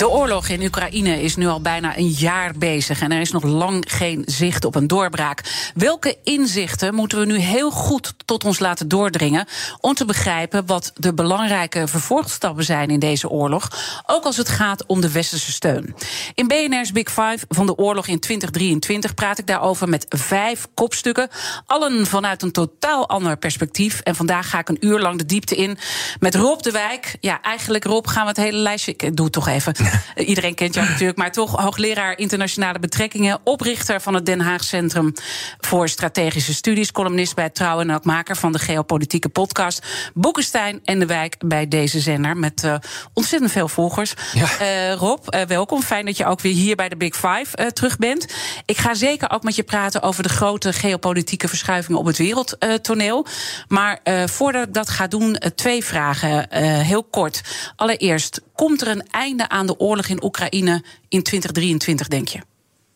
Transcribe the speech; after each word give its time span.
De 0.00 0.10
oorlog 0.10 0.48
in 0.48 0.62
Oekraïne 0.62 1.22
is 1.22 1.36
nu 1.36 1.46
al 1.46 1.60
bijna 1.60 1.96
een 1.96 2.08
jaar 2.08 2.52
bezig 2.58 3.00
en 3.00 3.12
er 3.12 3.20
is 3.20 3.32
nog 3.32 3.42
lang 3.42 3.84
geen 3.88 4.22
zicht 4.26 4.64
op 4.64 4.74
een 4.74 4.86
doorbraak. 4.86 5.70
Welke 5.74 6.16
inzichten 6.24 6.94
moeten 6.94 7.18
we 7.18 7.26
nu 7.26 7.38
heel 7.38 7.70
goed 7.70 8.14
tot 8.24 8.44
ons 8.44 8.58
laten 8.58 8.88
doordringen 8.88 9.46
om 9.80 9.94
te 9.94 10.04
begrijpen 10.04 10.66
wat 10.66 10.92
de 10.94 11.14
belangrijke 11.14 11.88
vervolgstappen 11.88 12.64
zijn 12.64 12.90
in 12.90 12.98
deze 12.98 13.28
oorlog, 13.28 13.68
ook 14.06 14.24
als 14.24 14.36
het 14.36 14.48
gaat 14.48 14.86
om 14.86 15.00
de 15.00 15.12
westerse 15.12 15.52
steun? 15.52 15.94
In 16.34 16.48
BNR's 16.48 16.92
Big 16.92 17.08
Five 17.08 17.38
van 17.48 17.66
de 17.66 17.76
oorlog 17.76 18.06
in 18.06 18.20
2023 18.20 19.14
praat 19.14 19.38
ik 19.38 19.46
daarover 19.46 19.88
met 19.88 20.06
vijf 20.08 20.66
kopstukken, 20.74 21.28
allen 21.66 22.06
vanuit 22.06 22.42
een 22.42 22.52
totaal 22.52 23.08
ander 23.08 23.36
perspectief. 23.36 24.00
En 24.00 24.16
vandaag 24.16 24.50
ga 24.50 24.58
ik 24.58 24.68
een 24.68 24.86
uur 24.86 25.00
lang 25.00 25.18
de 25.18 25.26
diepte 25.26 25.56
in 25.56 25.78
met 26.20 26.34
Rob 26.34 26.60
de 26.60 26.70
Wijk. 26.70 27.16
Ja, 27.20 27.42
eigenlijk 27.42 27.84
Rob 27.84 28.06
gaan 28.06 28.22
we 28.22 28.28
het 28.28 28.36
hele 28.36 28.58
lijstje. 28.58 28.92
Ik 28.96 29.16
doe 29.16 29.24
het 29.24 29.34
toch 29.34 29.48
even. 29.48 29.88
Iedereen 30.14 30.54
kent 30.54 30.74
jou 30.74 30.88
natuurlijk, 30.88 31.18
maar 31.18 31.32
toch 31.32 31.56
hoogleraar 31.56 32.18
internationale 32.18 32.78
betrekkingen, 32.78 33.38
oprichter 33.44 34.00
van 34.00 34.14
het 34.14 34.26
Den 34.26 34.40
Haag 34.40 34.64
Centrum 34.64 35.12
voor 35.60 35.88
Strategische 35.88 36.54
Studies, 36.54 36.92
columnist 36.92 37.34
bij 37.34 37.50
Trouw 37.50 37.80
en 37.80 37.94
ook 37.94 38.04
maker 38.04 38.36
van 38.36 38.52
de 38.52 38.58
geopolitieke 38.58 39.28
podcast 39.28 39.86
Boekenstein 40.14 40.80
en 40.84 40.98
de 40.98 41.06
Wijk 41.06 41.36
bij 41.38 41.68
deze 41.68 42.00
zender 42.00 42.36
met 42.36 42.62
uh, 42.64 42.74
ontzettend 43.12 43.52
veel 43.52 43.68
volgers. 43.68 44.14
Ja. 44.32 44.48
Uh, 44.60 44.92
Rob, 44.92 45.34
uh, 45.34 45.40
welkom. 45.42 45.82
Fijn 45.82 46.04
dat 46.06 46.16
je 46.16 46.24
ook 46.24 46.40
weer 46.40 46.54
hier 46.54 46.76
bij 46.76 46.88
de 46.88 46.96
Big 46.96 47.14
Five 47.14 47.72
terug 47.72 47.98
bent. 47.98 48.34
Ik 48.64 48.78
ga 48.78 48.94
zeker 48.94 49.30
ook 49.30 49.42
met 49.42 49.56
je 49.56 49.62
praten 49.62 50.02
over 50.02 50.22
de 50.22 50.28
grote 50.28 50.72
geopolitieke 50.72 51.48
verschuivingen 51.48 51.98
op 51.98 52.06
het 52.06 52.18
wereldtoneel. 52.18 53.26
Maar 53.68 54.00
voordat 54.24 54.66
ik 54.66 54.74
dat 54.74 54.90
ga 54.90 55.06
doen, 55.06 55.42
twee 55.54 55.84
vragen. 55.84 56.46
heel 56.84 57.04
kort. 57.04 57.40
Allereerst, 57.76 58.40
komt 58.60 58.80
er 58.80 58.88
een 58.88 59.06
einde 59.10 59.48
aan 59.48 59.66
de 59.66 59.78
oorlog 59.78 60.06
in 60.06 60.24
Oekraïne 60.24 60.82
in 61.08 61.22
2023, 61.22 62.08
denk 62.08 62.28
je? 62.28 62.49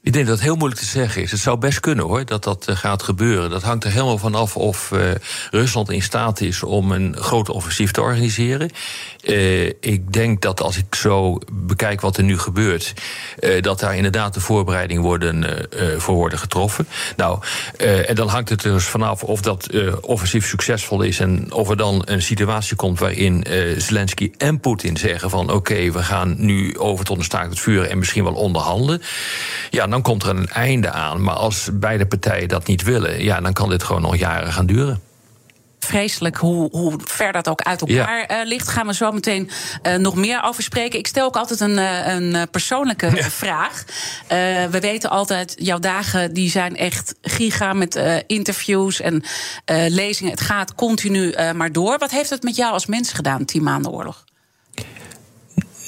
Ik 0.05 0.12
denk 0.12 0.27
dat 0.27 0.34
het 0.34 0.44
heel 0.44 0.56
moeilijk 0.56 0.80
te 0.80 0.86
zeggen 0.86 1.22
is. 1.22 1.30
Het 1.30 1.41
zou 1.41 1.58
best 1.58 1.80
kunnen 1.80 2.05
hoor, 2.05 2.24
dat 2.24 2.44
dat 2.44 2.66
uh, 2.69 2.77
gaat 2.77 3.02
gebeuren. 3.02 3.50
Dat 3.50 3.62
hangt 3.62 3.84
er 3.84 3.91
helemaal 3.91 4.19
vanaf 4.19 4.56
of 4.56 4.91
uh, 4.91 5.00
Rusland 5.50 5.91
in 5.91 6.02
staat 6.02 6.41
is 6.41 6.62
om 6.62 6.92
een 6.92 7.16
groot 7.16 7.48
offensief 7.48 7.91
te 7.91 8.00
organiseren. 8.00 8.70
Uh, 9.22 9.66
ik 9.66 10.12
denk 10.12 10.42
dat 10.42 10.61
als 10.61 10.77
ik 10.77 10.94
zo 10.94 11.38
bekijk 11.52 12.00
wat 12.00 12.16
er 12.16 12.22
nu 12.22 12.38
gebeurt, 12.38 12.92
dat 13.61 13.80
daar 13.80 13.96
inderdaad 13.96 14.34
de 14.34 14.41
voorbereidingen 14.41 15.02
worden, 15.02 15.66
voor 15.96 16.14
worden 16.14 16.39
getroffen. 16.39 16.86
Nou, 17.16 17.39
en 18.06 18.14
dan 18.14 18.28
hangt 18.28 18.48
het 18.48 18.62
dus 18.62 18.84
vanaf 18.84 19.22
of 19.22 19.41
dat 19.41 19.68
offensief 20.00 20.46
succesvol 20.46 21.02
is 21.02 21.20
en 21.20 21.52
of 21.52 21.70
er 21.70 21.77
dan 21.77 22.02
een 22.05 22.22
situatie 22.22 22.77
komt 22.77 22.98
waarin 22.98 23.46
Zelensky 23.77 24.30
en 24.36 24.61
Poetin 24.61 24.96
zeggen 24.96 25.30
van 25.30 25.50
oké, 25.50 25.92
we 25.92 26.02
gaan 26.02 26.34
nu 26.39 26.79
over 26.79 27.05
tot 27.05 27.18
een 27.18 27.24
staakt 27.24 27.50
het 27.50 27.61
vuur 27.61 27.86
en 27.86 27.98
misschien 27.98 28.24
wel 28.24 28.34
onderhandelen. 28.34 29.02
Ja, 29.70 29.86
dan 29.94 30.02
komt 30.02 30.22
er 30.22 30.28
een 30.28 30.48
einde 30.48 30.90
aan. 30.90 31.22
Maar 31.22 31.34
als 31.34 31.68
beide 31.72 32.06
partijen 32.06 32.48
dat 32.48 32.66
niet 32.66 32.82
willen, 32.82 33.22
ja, 33.22 33.40
dan 33.40 33.52
kan 33.52 33.68
dit 33.68 33.82
gewoon 33.82 34.02
nog 34.02 34.16
jaren 34.16 34.52
gaan 34.52 34.66
duren 34.66 35.02
vreselijk 35.78 36.36
hoe, 36.36 36.68
hoe 36.70 36.98
ver 37.05 37.32
dat 37.32 37.48
ook 37.48 37.62
uit 37.62 37.80
elkaar 37.80 38.18
ja. 38.18 38.40
uh, 38.40 38.48
ligt. 38.48 38.68
Gaan 38.68 38.86
we 38.86 38.94
zo 38.94 39.12
meteen 39.12 39.50
uh, 39.82 39.94
nog 39.94 40.14
meer 40.14 40.42
over 40.42 40.62
spreken. 40.62 40.98
Ik 40.98 41.06
stel 41.06 41.27
ook 41.27 41.36
altijd 41.36 41.60
een, 41.60 41.78
uh, 41.78 42.06
een 42.06 42.50
persoonlijke 42.50 43.10
ja. 43.14 43.30
vraag. 43.30 43.84
we 44.70 44.78
weten 44.80 45.10
altijd, 45.10 45.55
jouw 45.56 45.78
dagen 45.78 46.34
die 46.34 46.50
zijn 46.50 46.76
echt 46.76 47.14
giga 47.22 47.72
met 47.72 48.24
interviews 48.26 49.00
en 49.00 49.22
lezingen. 49.88 50.32
Het 50.32 50.40
gaat 50.40 50.74
continu 50.74 51.34
maar 51.55 51.72
door. 51.72 51.98
Wat 51.98 52.11
heeft 52.11 52.30
het 52.30 52.42
met 52.42 52.56
jou 52.56 52.72
als 52.72 52.86
mens 52.86 53.12
gedaan, 53.12 53.44
tien 53.44 53.62
maanden 53.62 53.92
oorlog? 53.92 54.24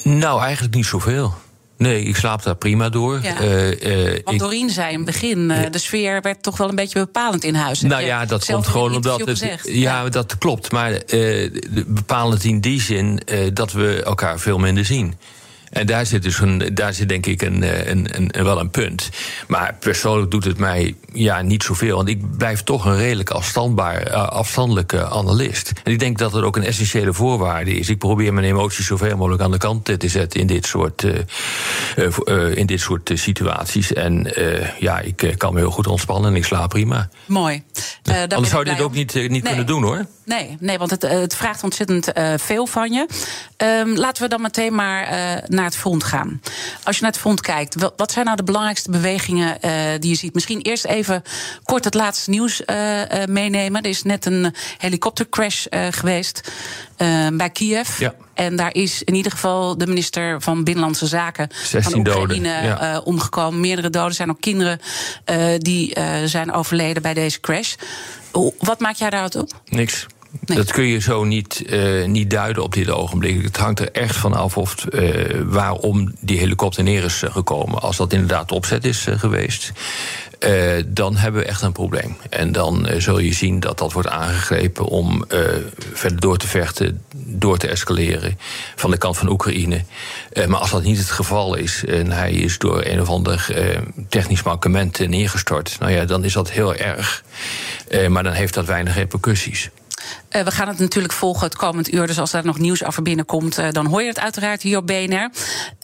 Nou, 0.03 0.41
eigenlijk 0.41 0.75
niet 0.75 0.85
zoveel. 0.85 1.33
Nee, 1.77 2.03
ik 2.03 2.15
slaap 2.15 2.43
daar 2.43 2.55
prima 2.55 2.89
door. 2.89 3.19
Ja. 3.23 3.41
Uh, 3.41 4.11
uh, 4.13 4.19
Want 4.23 4.39
Doreen 4.39 4.69
zei 4.69 4.89
in 4.91 4.95
het 4.95 5.05
begin, 5.05 5.49
uh, 5.49 5.59
de 5.71 5.77
sfeer 5.77 6.21
werd 6.21 6.43
toch 6.43 6.57
wel 6.57 6.69
een 6.69 6.75
beetje 6.75 6.99
bepalend 6.99 7.43
in 7.43 7.55
huis. 7.55 7.81
Nou 7.81 8.03
ja, 8.03 8.25
dat 8.25 8.45
komt 8.45 8.67
gewoon 8.67 8.95
omdat 8.95 9.25
het. 9.25 9.39
Ja, 9.39 9.57
ja, 9.63 10.09
dat 10.09 10.37
klopt. 10.37 10.71
Maar 10.71 11.01
bepalend 11.87 12.43
in 12.43 12.59
die 12.59 12.81
zin 12.81 13.19
dat 13.53 13.71
we 13.71 14.03
elkaar 14.03 14.39
veel 14.39 14.57
minder 14.57 14.85
zien. 14.85 15.15
En 15.69 15.85
daar 15.85 16.05
zit 16.05 16.23
dus 16.23 16.39
een, 16.39 16.69
daar 16.73 16.93
zit 16.93 17.09
denk 17.09 17.25
ik 17.25 17.41
een, 17.41 17.89
een, 17.89 18.07
een, 18.15 18.43
wel 18.43 18.59
een 18.59 18.69
punt. 18.69 19.09
Maar 19.47 19.75
persoonlijk 19.79 20.31
doet 20.31 20.43
het 20.43 20.57
mij 20.57 20.95
ja, 21.13 21.41
niet 21.41 21.63
zoveel. 21.63 21.95
Want 21.95 22.09
ik 22.09 22.37
blijf 22.37 22.63
toch 22.63 22.85
een 22.85 22.97
redelijk 22.97 23.29
afstandbaar, 23.29 24.07
uh, 24.07 24.27
afstandelijke 24.27 25.09
analist. 25.09 25.71
En 25.83 25.91
ik 25.91 25.99
denk 25.99 26.17
dat 26.17 26.33
het 26.33 26.43
ook 26.43 26.55
een 26.55 26.63
essentiële 26.63 27.13
voorwaarde 27.13 27.71
is. 27.71 27.89
Ik 27.89 27.97
probeer 27.97 28.33
mijn 28.33 28.45
emoties 28.45 28.85
zoveel 28.85 29.17
mogelijk 29.17 29.41
aan 29.41 29.51
de 29.51 29.57
kant 29.57 29.99
te 29.99 30.07
zetten 30.07 30.39
in 30.39 30.47
dit 30.47 30.65
soort, 30.65 31.03
uh, 31.03 31.13
uh, 32.25 32.55
in 32.55 32.65
dit 32.65 32.79
soort 32.79 33.11
situaties. 33.13 33.93
En 33.93 34.33
ja, 34.79 34.99
ik 34.99 35.33
kan 35.37 35.53
me 35.53 35.59
heel 35.59 35.71
goed 35.71 35.87
ontspannen 35.87 36.31
en 36.31 36.37
ik 36.37 36.45
slaap 36.45 36.69
prima. 36.69 37.09
Mooi. 37.25 37.63
Anders 38.03 38.49
zou 38.49 38.65
je 38.65 38.71
dit 38.71 38.81
ook 38.81 38.93
niet, 38.93 39.13
niet 39.13 39.29
nee. 39.29 39.41
kunnen 39.41 39.65
doen 39.65 39.83
hoor. 39.83 40.05
Nee, 40.27 40.57
nee 40.59 40.77
want 40.77 40.91
het, 40.91 41.01
het 41.01 41.35
vraagt 41.35 41.63
ontzettend 41.63 42.11
veel 42.35 42.67
van 42.67 42.91
je. 42.91 43.07
Um, 43.57 43.95
laten 43.97 44.23
we 44.23 44.29
dan 44.29 44.41
meteen 44.41 44.75
maar 44.75 45.09
naar 45.47 45.65
het 45.65 45.75
front 45.75 46.03
gaan. 46.03 46.41
Als 46.83 46.95
je 46.95 47.01
naar 47.01 47.11
het 47.11 47.19
front 47.19 47.41
kijkt, 47.41 47.75
wat 47.95 48.11
zijn 48.11 48.25
nou 48.25 48.37
de 48.37 48.43
belangrijkste 48.43 48.91
bewegingen 48.91 49.57
uh, 49.61 49.71
die 49.99 50.09
je 50.09 50.15
ziet? 50.15 50.33
Misschien 50.33 50.61
eerst 50.61 50.85
even 50.85 51.23
kort 51.63 51.83
het 51.83 51.93
laatste 51.93 52.29
nieuws 52.29 52.61
meenemen. 53.25 53.81
Er 53.81 53.89
is 53.89 54.03
net 54.03 54.25
een 54.25 54.53
helikoptercrash 54.77 55.65
geweest 55.89 56.51
bij 57.33 57.49
Kiev. 57.49 57.99
Ja. 57.99 58.13
En 58.33 58.55
daar 58.55 58.73
is 58.73 59.03
in 59.03 59.15
ieder 59.15 59.31
geval 59.31 59.77
de 59.77 59.87
minister 59.87 60.41
van 60.41 60.63
Binnenlandse 60.63 61.07
Zaken 61.07 61.49
van 61.53 61.97
Oekraïne 61.97 62.47
ja. 62.47 63.01
omgekomen. 63.03 63.59
Meerdere 63.59 63.89
doden 63.89 64.15
zijn 64.15 64.29
ook 64.29 64.41
kinderen 64.41 64.79
die 65.57 65.97
zijn 66.25 66.51
overleden 66.51 67.01
bij 67.01 67.13
deze 67.13 67.39
crash. 67.39 67.75
Wat 68.59 68.79
maak 68.79 68.95
jij 68.95 69.09
daaruit 69.09 69.35
op? 69.35 69.61
Niks. 69.65 70.05
Dat 70.31 70.71
kun 70.71 70.83
je 70.83 70.99
zo 70.99 71.23
niet, 71.23 71.63
uh, 71.65 72.05
niet 72.05 72.29
duiden 72.29 72.63
op 72.63 72.73
dit 72.73 72.89
ogenblik. 72.89 73.43
Het 73.43 73.57
hangt 73.57 73.79
er 73.79 73.91
echt 73.91 74.15
van 74.15 74.33
af 74.33 74.57
of, 74.57 74.85
uh, 74.89 75.41
waarom 75.45 76.13
die 76.19 76.37
helikopter 76.37 76.83
neer 76.83 77.03
is 77.03 77.23
gekomen. 77.25 77.81
Als 77.81 77.97
dat 77.97 78.13
inderdaad 78.13 78.51
opzet 78.51 78.85
is 78.85 79.07
geweest, 79.09 79.71
dan 80.87 81.15
hebben 81.15 81.41
we 81.41 81.47
echt 81.47 81.61
een 81.61 81.71
probleem. 81.71 82.17
En 82.29 82.51
dan 82.51 82.87
zul 82.97 83.19
je 83.19 83.33
zien 83.33 83.59
dat 83.59 83.77
dat 83.77 83.93
wordt 83.93 84.09
aangegrepen 84.09 84.85
om 84.85 85.25
verder 85.93 86.19
door 86.19 86.37
te 86.37 86.47
vechten, 86.47 87.01
door 87.15 87.57
te 87.57 87.67
escaleren 87.67 88.39
van 88.75 88.91
de 88.91 88.97
kant 88.97 89.17
van 89.17 89.29
Oekraïne. 89.29 89.83
maar 90.47 90.59
als 90.59 90.71
dat 90.71 90.83
niet 90.83 90.97
het 90.97 91.09
geval 91.09 91.55
is 91.55 91.85
en 91.85 92.11
hij 92.11 92.31
is 92.31 92.57
door 92.57 92.85
een 92.85 93.01
of 93.01 93.09
ander 93.09 93.55
technisch 94.09 94.43
mankement 94.43 95.07
neergestort, 95.07 95.75
nou 95.79 95.91
ja, 95.91 96.05
dan 96.05 96.23
is 96.23 96.33
dat 96.33 96.51
heel 96.51 96.75
erg. 96.75 97.23
maar 98.07 98.23
dan 98.23 98.33
heeft 98.33 98.53
dat 98.53 98.65
weinig 98.65 98.95
repercussies. 98.95 99.69
Uh, 100.35 100.41
we 100.41 100.51
gaan 100.51 100.67
het 100.67 100.79
natuurlijk 100.79 101.13
volgen 101.13 101.43
het 101.43 101.55
komend 101.55 101.93
uur. 101.93 102.07
Dus 102.07 102.19
als 102.19 102.33
er 102.33 102.45
nog 102.45 102.57
nieuws 102.57 102.83
over 102.83 103.01
binnenkomt, 103.03 103.59
uh, 103.59 103.71
dan 103.71 103.85
hoor 103.85 104.01
je 104.01 104.07
het 104.07 104.19
uiteraard 104.19 104.61
hier 104.61 104.77
op 104.77 104.87
BNR. 104.87 105.29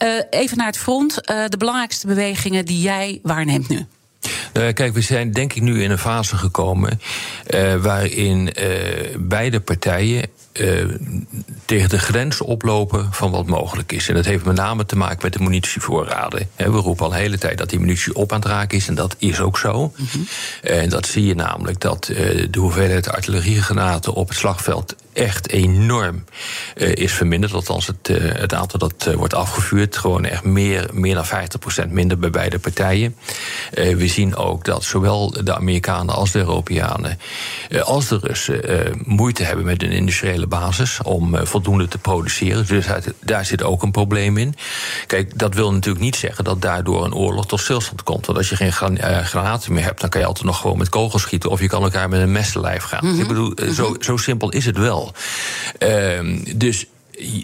Uh, 0.02 0.20
even 0.30 0.56
naar 0.56 0.66
het 0.66 0.78
front. 0.78 1.14
de 1.24 1.56
belangrijkste 1.58 2.06
bewegingen 2.06 2.64
die 2.64 2.80
jij 2.80 3.18
waarneemt 3.22 3.68
nu. 3.68 3.86
Uh, 4.56 4.72
kijk, 4.72 4.94
we 4.94 5.00
zijn 5.00 5.32
denk 5.32 5.52
ik 5.52 5.62
nu 5.62 5.82
in 5.82 5.90
een 5.90 5.98
fase 5.98 6.36
gekomen 6.36 7.00
uh, 7.54 7.74
waarin 7.74 8.50
uh, 8.58 9.16
beide 9.18 9.60
partijen 9.60 10.22
tegen 11.64 11.88
de 11.88 11.98
grens 11.98 12.40
oplopen 12.40 13.12
van 13.12 13.30
wat 13.30 13.46
mogelijk 13.46 13.92
is. 13.92 14.08
En 14.08 14.14
dat 14.14 14.24
heeft 14.24 14.44
met 14.44 14.56
name 14.56 14.86
te 14.86 14.96
maken 14.96 15.18
met 15.22 15.32
de 15.32 15.38
munitievoorraden. 15.38 16.48
we 16.56 16.64
roepen 16.64 17.04
al 17.04 17.12
een 17.12 17.18
hele 17.18 17.38
tijd 17.38 17.58
dat 17.58 17.70
die 17.70 17.80
munitie 17.80 18.14
op 18.14 18.32
aan 18.32 18.40
het 18.40 18.48
raken 18.48 18.78
is, 18.78 18.88
en 18.88 18.94
dat 18.94 19.16
is 19.18 19.40
ook 19.40 19.58
zo. 19.58 19.92
Mm 19.96 20.06
-hmm. 20.10 20.26
En 20.62 20.88
dat 20.88 21.06
zie 21.06 21.26
je 21.26 21.34
namelijk 21.34 21.80
dat 21.80 22.04
de 22.50 22.58
hoeveelheid 22.58 23.08
artilleriegranaten 23.08 24.12
op 24.12 24.28
het 24.28 24.38
slagveld 24.38 24.94
echt 25.14 25.48
enorm 25.48 26.24
is 26.74 27.12
verminderd. 27.12 27.52
Althans, 27.52 27.86
het, 27.86 28.08
het 28.38 28.54
aantal 28.54 28.78
dat 28.78 29.14
wordt 29.16 29.34
afgevuurd. 29.34 29.96
Gewoon 29.96 30.24
echt 30.24 30.44
meer, 30.44 30.88
meer 30.92 31.14
dan 31.14 31.26
50% 31.86 31.88
minder 31.88 32.18
bij 32.18 32.30
beide 32.30 32.58
partijen. 32.58 33.16
we 33.72 34.08
zien 34.08 34.36
ook 34.36 34.64
dat 34.64 34.84
zowel 34.84 35.30
de 35.44 35.54
Amerikanen 35.54 36.14
als 36.14 36.30
de 36.30 36.38
Europeanen. 36.38 37.18
als 37.82 38.08
de 38.08 38.18
Russen 38.22 39.02
moeite 39.04 39.42
hebben 39.42 39.64
met 39.64 39.82
een 39.82 39.90
industriële 39.90 40.46
basis. 40.46 41.00
om 41.02 41.46
voldoende 41.46 41.88
te 41.88 41.98
produceren. 41.98 42.66
Dus 42.66 42.86
daar 43.20 43.44
zit 43.44 43.62
ook 43.62 43.82
een 43.82 43.90
probleem 43.90 44.36
in. 44.36 44.54
Kijk, 45.06 45.38
dat 45.38 45.54
wil 45.54 45.72
natuurlijk 45.72 46.04
niet 46.04 46.16
zeggen 46.16 46.44
dat 46.44 46.62
daardoor 46.62 47.04
een 47.04 47.14
oorlog 47.14 47.46
tot 47.46 47.60
stilstand 47.60 48.02
komt. 48.02 48.26
Want 48.26 48.38
als 48.38 48.48
je 48.48 48.56
geen 48.56 48.72
granaten 49.24 49.72
meer 49.72 49.84
hebt, 49.84 50.00
dan 50.00 50.10
kan 50.10 50.20
je 50.20 50.26
altijd 50.26 50.44
nog 50.44 50.60
gewoon 50.60 50.78
met 50.78 50.88
kogels 50.88 51.22
schieten. 51.22 51.50
of 51.50 51.60
je 51.60 51.68
kan 51.68 51.82
elkaar 51.82 52.08
met 52.08 52.20
een 52.20 52.32
mes 52.32 52.52
te 52.52 52.60
lijf 52.60 52.82
gaan. 52.82 53.06
Mhm. 53.06 53.20
Ik 53.20 53.28
bedoel, 53.28 53.54
eh, 53.54 53.70
zo, 53.70 53.96
zo 54.00 54.16
simpel 54.16 54.50
is 54.50 54.66
het 54.66 54.78
wel. 54.78 55.03
Uh, 55.82 56.38
dus 56.56 56.86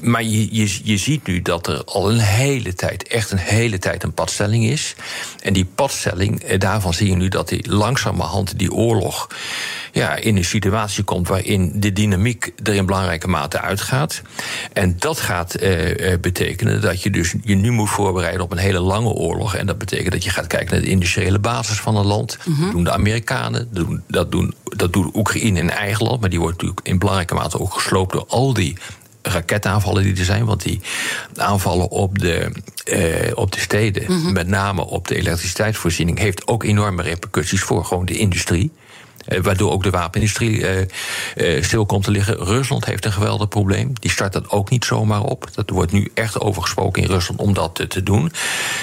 maar 0.01 0.23
je, 0.23 0.55
je, 0.55 0.79
je 0.83 0.97
ziet 0.97 1.27
nu 1.27 1.43
dat 1.43 1.67
er 1.67 1.85
al 1.85 2.11
een 2.11 2.19
hele 2.19 2.75
tijd, 2.75 3.09
echt 3.09 3.31
een 3.31 3.39
hele 3.39 3.79
tijd, 3.79 4.03
een 4.03 4.13
padstelling 4.13 4.65
is. 4.65 4.95
En 5.43 5.53
die 5.53 5.65
padstelling, 5.65 6.43
eh, 6.43 6.59
daarvan 6.59 6.95
zie 6.95 7.09
je 7.09 7.17
nu 7.17 7.29
dat 7.29 7.49
die 7.49 7.71
langzamerhand 7.71 8.59
die 8.59 8.73
oorlog 8.73 9.29
ja, 9.93 10.15
in 10.17 10.37
een 10.37 10.45
situatie 10.45 11.05
komt 11.05 11.29
waarin 11.29 11.73
de 11.75 11.93
dynamiek 11.93 12.53
er 12.63 12.75
in 12.75 12.87
belangrijke 12.87 13.29
mate 13.29 13.61
uitgaat. 13.61 14.23
En 14.73 14.97
dat 14.99 15.21
gaat 15.21 15.55
eh, 15.55 16.13
eh, 16.13 16.21
betekenen 16.21 16.81
dat 16.81 17.03
je 17.03 17.11
dus 17.11 17.35
je 17.43 17.55
nu 17.55 17.71
moet 17.71 17.91
voorbereiden 17.91 18.43
op 18.43 18.53
een 18.53 18.59
hele 18.59 18.81
lange 18.81 19.09
oorlog. 19.09 19.55
En 19.55 19.67
dat 19.67 19.79
betekent 19.79 20.13
dat 20.13 20.25
je 20.25 20.31
gaat 20.31 20.47
kijken 20.47 20.75
naar 20.75 20.85
de 20.85 20.91
industriële 20.91 21.39
basis 21.39 21.81
van 21.81 21.97
een 21.97 22.07
land. 22.07 22.39
Mhm. 22.45 22.63
Dat 22.63 22.71
doen 22.71 22.85
de 22.85 22.93
Amerikanen, 22.93 23.69
dat 23.73 23.87
doen, 23.87 24.03
dat, 24.07 24.33
doen, 24.33 24.55
dat 24.65 24.93
doet 24.93 25.15
Oekraïne 25.15 25.59
in 25.59 25.71
eigen 25.71 26.07
land. 26.07 26.21
Maar 26.21 26.31
die 26.31 26.41
wordt 26.41 26.55
natuurlijk 26.55 26.87
in 26.87 26.99
belangrijke 26.99 27.35
mate 27.35 27.61
ook 27.61 27.75
gesloopt 27.75 28.13
door 28.13 28.25
al 28.29 28.55
die 28.55 28.77
raketaanvallen 29.23 30.03
die 30.03 30.17
er 30.17 30.25
zijn. 30.25 30.45
Want 30.45 30.63
die 30.63 30.81
aanvallen 31.37 31.91
op 31.91 32.19
de, 32.19 32.53
eh, 32.85 33.33
op 33.35 33.53
de 33.53 33.61
steden, 33.61 34.05
mhm. 34.13 34.33
met 34.33 34.47
name 34.47 34.85
op 34.85 35.09
de 35.09 35.17
elektriciteitsvoorziening, 35.17 36.19
heeft 36.19 36.47
ook 36.47 36.65
enorme 36.65 37.03
repercussies 37.03 37.63
voor 37.63 37.85
gewoon 37.85 38.05
de 38.05 38.19
industrie. 38.19 38.73
Eh, 39.31 39.41
waardoor 39.43 39.73
ook 39.73 39.83
de 39.83 39.91
wapenindustrie 39.91 40.67
eh, 40.67 40.81
eh, 41.57 41.63
stil 41.63 41.87
komt 41.87 42.05
te 42.05 42.11
liggen. 42.11 42.37
Rusland 42.37 42.85
heeft 42.85 43.05
een 43.05 43.13
geweldig 43.13 43.49
probleem. 43.49 43.93
Die 44.01 44.11
start 44.11 44.33
dat 44.33 44.51
ook 44.51 44.71
niet 44.71 44.85
zomaar 44.85 45.23
op. 45.23 45.49
Dat 45.55 45.71
wordt 45.71 45.93
nu 45.93 46.11
echt 46.15 46.41
over 46.41 46.63
gesproken 46.63 47.03
in 47.03 47.09
Rusland 47.09 47.41
om 47.41 47.55
dat 47.55 47.85
te 47.89 48.03
doen. 48.03 48.33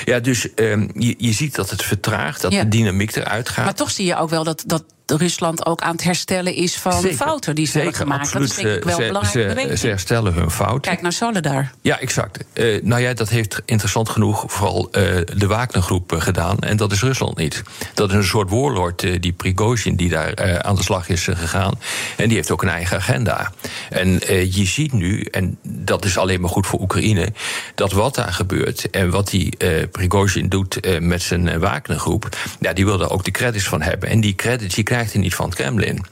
Ja, 0.05 0.19
dus 0.19 0.53
ehm, 0.53 0.87
je, 0.93 1.15
je 1.17 1.31
ziet 1.31 1.55
dat 1.55 1.69
het 1.69 1.83
vertraagt, 1.83 2.41
dat 2.41 2.51
de 2.51 2.67
dynamiek 2.67 3.15
eruit 3.15 3.49
gaat. 3.49 3.65
Maar 3.65 3.75
toch 3.75 3.91
zie 3.91 4.05
je 4.05 4.17
ook 4.17 4.29
wel 4.29 4.43
dat, 4.43 4.63
dat 4.65 4.83
Rusland 5.11 5.65
ook 5.65 5.81
aan 5.81 5.91
het 5.91 6.03
herstellen 6.03 6.55
is 6.55 6.77
van 6.77 7.03
fouten 7.03 7.55
die 7.55 7.67
ze 7.67 7.77
hebben 7.77 7.95
gemaakt. 7.95 8.33
dat 8.33 8.41
is 8.41 8.55
denk 8.55 8.67
ik 8.67 8.83
wel 8.83 8.97
belangrijk. 8.97 9.69
Ze, 9.69 9.77
ze, 9.77 9.87
herstellen 9.87 10.33
hun 10.33 10.51
fouten. 10.51 10.81
Kijk 10.81 11.01
naar 11.01 11.13
Soledar. 11.13 11.71
Ja, 11.81 11.99
exact. 11.99 12.43
Uh, 12.53 12.83
nou 12.83 13.01
ja, 13.01 13.13
dat 13.13 13.29
heeft 13.29 13.61
interessant 13.65 14.09
genoeg 14.09 14.43
vooral 14.47 14.87
uh, 14.91 14.91
de 15.35 15.47
Wagnergroep 15.47 16.13
uh, 16.13 16.21
gedaan. 16.21 16.59
En 16.59 16.77
dat 16.77 16.91
is 16.91 17.01
Rusland 17.01 17.37
niet. 17.37 17.63
Dat 17.93 18.09
is 18.09 18.15
een 18.15 18.23
soort 18.23 18.49
warlord, 18.49 19.21
die 19.21 19.33
Prigozhin, 19.33 19.95
die 19.95 20.09
daar 20.09 20.61
aan 20.63 20.75
de 20.75 20.83
slag 20.83 21.09
is 21.09 21.23
gegaan. 21.23 21.79
En 22.17 22.27
die 22.27 22.35
heeft 22.35 22.51
ook 22.51 22.61
een 22.61 22.69
eigen 22.69 22.97
agenda. 22.97 23.51
En 23.89 24.09
je 24.29 24.65
ziet 24.65 24.93
nu, 24.93 25.21
en 25.21 25.57
dat 25.63 26.05
is 26.05 26.17
alleen 26.17 26.41
maar 26.41 26.49
goed 26.49 26.67
voor 26.67 26.79
Oekraïne, 26.79 27.33
dat 27.75 27.91
wat 27.91 28.15
daar 28.15 28.33
gebeurt 28.33 28.89
en 28.89 29.09
wat 29.09 29.29
die 29.29 29.57
Prigozhin 29.91 30.49
doet 30.49 30.99
met 30.99 31.21
zijn 31.21 31.59
Wagnergroep, 31.59 32.37
ja, 32.59 32.73
die 32.73 32.85
wil 32.85 32.97
daar 32.97 33.11
ook 33.11 33.23
de 33.23 33.31
credits 33.31 33.67
van 33.67 33.81
hebben. 33.81 34.09
En 34.09 34.21
die 34.21 34.35
credits 34.35 34.75
die 34.75 34.83
krijgt 34.97 35.13
hij 35.13 35.21
niet 35.21 35.35
van 35.35 35.45
het 35.45 35.55
Kremlin. 35.55 36.05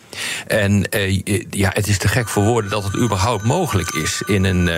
En 0.48 0.88
uh, 0.96 1.22
ja, 1.50 1.70
het 1.74 1.88
is 1.88 1.98
te 1.98 2.08
gek 2.08 2.30
voor 2.30 2.44
woorden 2.44 2.72
dat 2.72 2.84
het 2.84 2.96
überhaupt 2.96 3.44
mogelijk 3.44 3.90
is 3.90 4.24
in 4.26 4.44
een. 4.44 4.70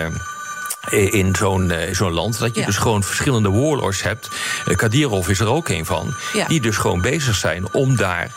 Uh, 0.90 1.12
in 1.12 1.34
zo'n 1.36 1.70
uh, 1.70 1.94
zo'n 1.94 2.12
land. 2.12 2.38
Dat 2.38 2.54
je 2.54 2.64
dus 2.64 2.76
gewoon 2.76 3.02
verschillende 3.02 3.50
warlords 3.50 4.02
hebt. 4.02 4.28
Uh, 4.68 4.76
Kadirov 4.76 5.28
is 5.28 5.40
er 5.40 5.48
ook 5.48 5.68
een 5.68 5.86
van. 5.86 6.14
Ja. 6.32 6.46
Die 6.46 6.60
dus 6.60 6.76
gewoon 6.76 7.00
bezig 7.00 7.34
zijn 7.34 7.72
om 7.72 7.96
daar 7.96 8.30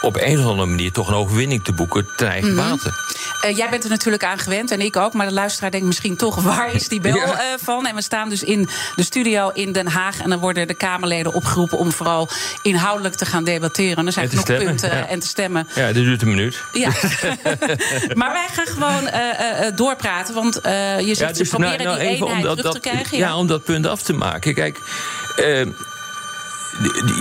op 0.00 0.16
een 0.20 0.38
of 0.38 0.46
andere 0.46 0.68
manier 0.68 0.92
toch 0.92 1.08
een 1.08 1.14
overwinning 1.14 1.64
te 1.64 1.72
boeken 1.72 2.06
ten 2.16 2.28
eigen 2.28 2.52
mm 2.54 2.78
jij 3.52 3.68
bent 3.68 3.84
er 3.84 3.90
natuurlijk 3.90 4.24
aan 4.24 4.38
gewend 4.38 4.70
en 4.70 4.80
ik 4.80 4.96
ook. 4.96 5.12
Maar 5.12 5.26
de 5.26 5.32
luisteraar 5.32 5.70
denkt 5.70 5.86
misschien 5.86 6.16
toch, 6.16 6.42
waar 6.52 6.74
is 6.74 6.88
die 6.88 7.00
bel 7.00 7.16
uh, 7.16 7.38
van? 7.62 7.86
En 7.86 7.94
we 7.94 8.02
staan 8.02 8.28
dus 8.28 8.42
in 8.42 8.68
de 8.96 9.02
studio 9.02 9.48
in 9.48 9.72
Den 9.72 9.86
Haag. 9.86 10.20
En 10.20 10.30
dan 10.30 10.38
worden 10.38 10.66
de 10.66 10.74
Kamerleden 10.74 11.32
opgeroepen 11.32 11.78
om 11.78 11.92
vooral 11.92 12.28
inhoudelijk 12.62 13.14
te 13.14 13.26
gaan 13.26 13.44
debatteren. 13.44 14.06
Er 14.06 14.12
zijn 14.12 14.28
genoeg 14.28 14.44
punten 14.44 15.08
en 15.08 15.18
te 15.18 15.26
stemmen. 15.26 15.68
Ja, 15.74 15.86
dit 15.86 16.04
duurt 16.04 16.22
een 16.22 16.28
minuut. 16.28 16.62
Ja. 16.72 16.90
maar 18.20 18.32
wij 18.32 18.48
gaan 18.52 18.66
gewoon 18.66 19.08
doorpraten. 19.74 20.34
Want 20.34 20.60
je 20.62 21.14
zegt, 21.14 21.18
ja, 21.18 21.32
dus, 21.32 21.48
proberen 21.48 21.83
nou, 21.84 22.56
terug 22.56 22.72
te 22.72 22.80
krijgen. 22.80 23.18
Ja. 23.18 23.26
ja, 23.26 23.36
om 23.36 23.46
dat 23.46 23.64
punt 23.64 23.86
af 23.86 24.02
te 24.02 24.12
maken. 24.12 24.54
Kijk 24.54 24.78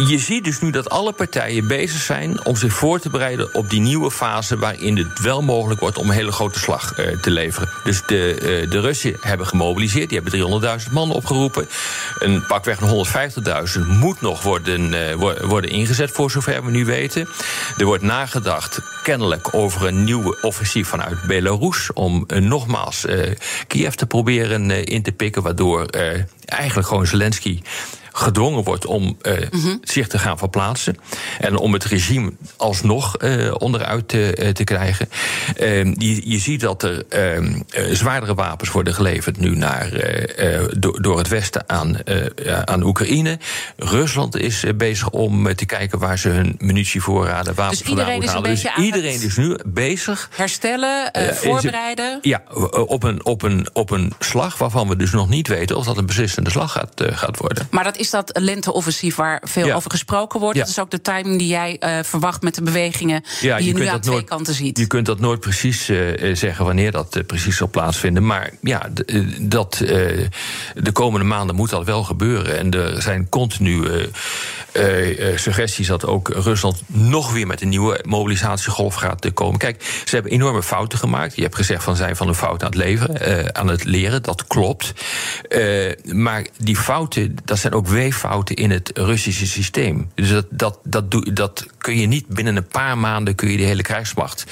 je 0.07 0.17
ziet 0.17 0.43
dus 0.43 0.59
nu 0.59 0.69
dat 0.69 0.89
alle 0.89 1.11
partijen 1.11 1.67
bezig 1.67 2.01
zijn 2.01 2.45
om 2.45 2.55
zich 2.55 2.73
voor 2.73 2.99
te 2.99 3.09
bereiden 3.09 3.53
op 3.53 3.69
die 3.69 3.79
nieuwe 3.79 4.11
fase 4.11 4.57
waarin 4.57 4.97
het 4.97 5.19
wel 5.19 5.41
mogelijk 5.41 5.79
wordt 5.79 5.97
om 5.97 6.09
een 6.09 6.15
hele 6.15 6.31
grote 6.31 6.59
slag 6.59 6.97
uh, 6.99 7.17
te 7.21 7.31
leveren. 7.31 7.69
Dus 7.83 8.01
de, 8.05 8.35
uh, 8.41 8.69
de 8.69 8.79
Russen 8.79 9.17
hebben 9.19 9.47
gemobiliseerd, 9.47 10.09
die 10.09 10.19
hebben 10.19 10.81
300.000 10.85 10.91
man 10.91 11.11
opgeroepen. 11.11 11.67
Een 12.19 12.45
pakweg 12.45 12.77
van 12.79 13.05
150.000 13.79 13.87
moet 13.87 14.21
nog 14.21 14.41
worden, 14.41 14.93
uh, 14.93 15.13
worden 15.41 15.69
ingezet, 15.69 16.11
voor 16.11 16.31
zover 16.31 16.65
we 16.65 16.71
nu 16.71 16.85
weten. 16.85 17.27
Er 17.77 17.85
wordt 17.85 18.03
nagedacht, 18.03 18.79
kennelijk, 19.03 19.53
over 19.53 19.87
een 19.87 20.03
nieuwe 20.03 20.37
offensief 20.41 20.87
vanuit 20.87 21.21
Belarus 21.27 21.93
om 21.93 22.25
nogmaals 22.27 23.05
Kiev 23.67 23.93
te 23.93 24.05
proberen 24.05 24.85
in 24.85 25.03
te 25.03 25.11
pikken, 25.11 25.43
waardoor 25.43 25.85
eigenlijk 26.45 26.87
gewoon 26.87 27.07
Zelensky 27.07 27.61
gedwongen 28.13 28.63
wordt 28.63 28.85
om 28.85 29.17
uh, 29.21 29.33
zich 29.81 30.07
te 30.07 30.19
gaan 30.19 30.37
verplaatsen. 30.37 30.97
En 31.39 31.57
om 31.57 31.73
het 31.73 31.83
regime 31.83 32.31
alsnog 32.57 33.23
uh, 33.23 33.53
onderuit 33.57 34.07
te, 34.07 34.37
uh, 34.39 34.49
te 34.49 34.63
krijgen. 34.63 35.09
Ehm, 35.55 35.93
je, 35.97 36.29
je, 36.29 36.37
ziet 36.37 36.59
dat 36.59 36.83
er 36.83 37.03
ehm, 37.09 37.61
zwaardere 37.91 38.33
wapens 38.33 38.71
worden 38.71 38.93
geleverd 38.93 39.37
nu 39.37 39.55
naar, 39.55 39.89
do, 40.77 40.91
door 40.91 41.17
het 41.17 41.27
Westen 41.27 41.69
aan, 41.69 41.97
aan 42.65 42.83
Oekraïne. 42.83 43.37
Rusland 43.77 44.37
is 44.37 44.63
bezig 44.75 45.09
om 45.09 45.55
te 45.55 45.65
kijken 45.65 45.99
waar 45.99 46.17
ze 46.17 46.29
hun 46.29 46.55
munitievoorraden, 46.59 47.55
wapens 47.55 47.79
dus 47.79 47.87
vandaan 47.87 48.11
moeten 48.11 48.31
halen. 48.31 48.49
Dus 48.49 48.65
iedereen 48.77 49.21
is 49.21 49.37
nu 49.37 49.57
bezig. 49.65 50.29
Herstellen, 50.35 51.11
voorbereiden. 51.33 52.19
ja, 52.21 52.41
op 52.87 53.03
een, 53.03 53.25
op, 53.25 53.41
een, 53.41 53.67
op 53.73 53.89
een 53.89 54.13
slag 54.19 54.57
waarvan 54.57 54.87
we 54.87 54.95
dus 54.95 55.11
nog 55.11 55.29
niet 55.29 55.47
weten 55.47 55.75
of 55.75 55.85
dat 55.85 55.97
een 55.97 56.05
beslissende 56.05 56.49
slag 56.49 56.71
gaat, 56.71 57.03
gaat 57.13 57.37
worden. 57.37 57.67
Maar 57.71 57.83
dat 57.83 57.97
is 57.97 58.02
dat 58.09 58.39
lenteoffensief 58.41 59.15
waar 59.15 59.41
veel 59.45 59.71
over 59.71 59.91
gesproken 59.91 60.39
wordt. 60.39 60.57
Dat 60.57 60.67
is 60.67 60.79
ook 60.79 60.91
de 60.91 61.01
timing 61.01 61.37
die 61.37 61.47
jij 61.47 61.77
uh, 61.79 61.99
verwacht 62.03 62.41
met 62.41 62.55
de 62.55 62.61
bewegingen 62.61 63.23
die 63.39 63.49
je, 63.49 63.73
nu 63.73 63.85
aan 63.85 63.99
twee 63.99 64.15
nooit, 64.15 64.27
kanten 64.27 64.53
ziet. 64.53 64.77
Je 64.77 64.87
kunt 64.87 65.05
dat 65.05 65.19
nooit 65.19 65.39
precies 65.39 65.89
uh, 65.89 66.35
zeggen 66.35 66.65
wanneer 66.65 66.91
dat 66.91 67.15
uh, 67.15 67.23
precies 67.23 67.57
zal 67.57 67.69
plaatsvinden. 67.69 68.25
Maar 68.25 68.49
ja, 68.61 68.89
dat, 69.39 69.75
de 70.73 70.91
komende 70.93 71.25
maanden 71.25 71.55
moet 71.55 71.69
dat 71.69 71.85
wel 71.85 72.03
gebeuren. 72.03 72.57
En 72.57 72.71
er 72.71 73.01
zijn 73.01 73.29
continu 73.29 73.87
suggesties 75.35 75.87
dat 75.87 76.05
ook 76.05 76.29
Rusland 76.29 76.81
nog 76.87 77.31
weer 77.31 77.47
met 77.47 77.61
een 77.61 77.69
nieuwe 77.69 77.99
mobilisatiegolf 78.07 78.95
gaat 78.95 79.33
komen. 79.33 79.59
Kijk, 79.59 79.83
ze 80.05 80.15
hebben 80.15 80.31
enorme 80.31 80.63
fouten 80.63 80.99
gemaakt. 80.99 81.35
Je 81.35 81.41
hebt 81.41 81.55
gezegd 81.55 81.83
van 81.83 81.95
zijn 81.95 82.15
van 82.15 82.27
een 82.27 82.35
fout 82.35 82.63
aan 82.63 82.69
het 82.69 82.77
leveren, 82.77 83.55
aan 83.55 83.67
het 83.67 83.83
leren. 83.83 84.23
Dat 84.23 84.47
klopt. 84.47 84.93
maar 86.05 86.45
die 86.57 86.77
fouten, 86.77 87.35
dat 87.45 87.59
zijn 87.59 87.73
ook 87.73 87.87
weeffouten 87.93 88.55
in 88.55 88.71
het 88.71 88.91
Russische 88.93 89.47
systeem. 89.47 90.11
Dus 90.15 90.29
dat, 90.29 90.47
dat, 90.49 90.79
dat, 90.83 91.11
doe, 91.11 91.33
dat 91.33 91.65
kun 91.77 91.97
je 91.97 92.07
niet 92.07 92.27
binnen 92.27 92.55
een 92.55 92.67
paar 92.67 92.97
maanden 92.97 93.35
kun 93.35 93.51
je 93.51 93.57
de 93.57 93.63
hele 93.63 93.81
krijgsmacht 93.81 94.45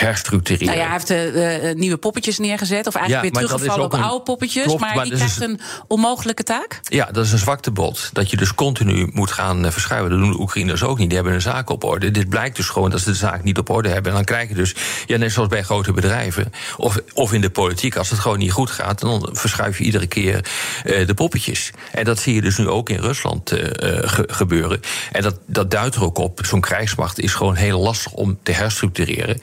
herstructureren. 0.00 0.66
Nou 0.66 0.78
ja, 0.78 0.84
hij 0.84 0.98
heeft 0.98 1.66
uh, 1.66 1.74
nieuwe 1.74 1.96
poppetjes 1.96 2.38
neergezet. 2.38 2.86
Of 2.86 2.94
eigenlijk 2.94 3.34
weer 3.34 3.46
teruggevallen 3.46 3.84
op 3.84 3.94
oude 3.94 4.24
poppetjes. 4.24 4.64
Klopt, 4.64 4.80
maar, 4.80 4.94
maar 4.94 5.04
die 5.04 5.14
krijgt 5.14 5.40
een 5.40 5.60
onmogelijke 5.86 6.42
taak? 6.42 6.80
Ja, 6.82 7.04
dat 7.04 7.24
is 7.24 7.32
een 7.32 7.38
zwaktebod. 7.38 8.10
Dat 8.12 8.30
je 8.30 8.36
dus 8.36 8.54
continu 8.54 9.10
moet 9.12 9.30
gaan 9.30 9.72
verschuiven. 9.72 10.10
Dat 10.10 10.18
doen 10.18 10.30
de 10.30 10.40
Oekraïners 10.40 10.82
ook 10.82 10.98
niet. 10.98 11.06
Die 11.06 11.16
hebben 11.16 11.34
een 11.34 11.40
zaak 11.40 11.70
op 11.70 11.84
orde. 11.84 12.10
Dit 12.10 12.28
blijkt 12.28 12.56
dus 12.56 12.68
gewoon 12.68 12.90
dat 12.90 13.00
ze 13.00 13.10
de 13.10 13.16
zaak 13.16 13.42
niet 13.42 13.58
op 13.58 13.70
orde 13.70 13.88
hebben. 13.88 14.10
En 14.10 14.16
dan 14.16 14.26
krijg 14.26 14.48
je 14.48 14.54
dus, 14.54 14.74
ja, 15.06 15.16
net 15.16 15.32
zoals 15.32 15.48
bij 15.48 15.62
grote 15.62 15.92
bedrijven... 15.92 16.52
of, 16.76 16.98
of 17.14 17.32
in 17.32 17.40
de 17.40 17.50
politiek, 17.50 17.96
als 17.96 18.10
het 18.10 18.18
gewoon 18.18 18.38
niet 18.38 18.52
goed 18.52 18.70
gaat... 18.70 19.00
dan 19.00 19.28
verschuif 19.32 19.78
je 19.78 19.84
iedere 19.84 20.06
keer 20.06 20.44
uh, 20.84 21.06
de 21.06 21.14
poppetjes. 21.14 21.70
En 21.92 22.04
dat 22.04 22.18
zie 22.18 22.34
je 22.34 22.40
dus 22.40 22.58
nu 22.58 22.68
ook 22.68 22.88
in 22.88 22.98
Rusland 22.98 23.48
ge 23.50 24.24
gebeuren. 24.26 24.80
En 25.12 25.22
dat, 25.22 25.38
dat 25.46 25.70
duidt 25.70 25.94
er 25.94 26.04
ook 26.04 26.18
op. 26.18 26.40
Zo'n 26.42 26.60
krijgsmacht 26.60 27.18
is 27.20 27.34
gewoon 27.34 27.54
heel 27.54 27.80
lastig 27.80 28.12
om 28.12 28.38
te 28.42 28.52
herstructureren. 28.52 29.40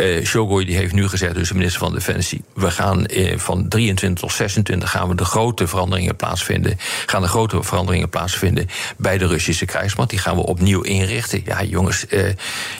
Uh, 0.00 0.24
Shogoi 0.24 0.64
die 0.64 0.76
heeft 0.76 0.92
nu 0.92 1.08
gezegd, 1.08 1.34
dus 1.34 1.48
de 1.48 1.54
minister 1.54 1.80
van 1.80 1.92
Defensie... 1.92 2.42
we 2.54 2.70
gaan 2.70 3.04
uh, 3.10 3.38
van 3.38 3.68
23 3.68 4.20
tot 4.20 4.32
26 4.32 4.90
gaan 4.90 5.08
we 5.08 5.14
de 5.14 5.24
grote 5.24 5.66
veranderingen 5.66 6.16
plaatsvinden... 6.16 6.78
gaan 7.06 7.22
de 7.22 7.28
grote 7.28 7.62
veranderingen 7.62 8.08
plaatsvinden 8.08 8.68
bij 8.96 9.18
de 9.18 9.26
Russische 9.26 9.64
krijgsmacht. 9.64 10.10
Die 10.10 10.18
gaan 10.18 10.36
we 10.36 10.46
opnieuw 10.46 10.80
inrichten. 10.80 11.42
Ja, 11.44 11.62
jongens, 11.62 12.04
uh, 12.08 12.24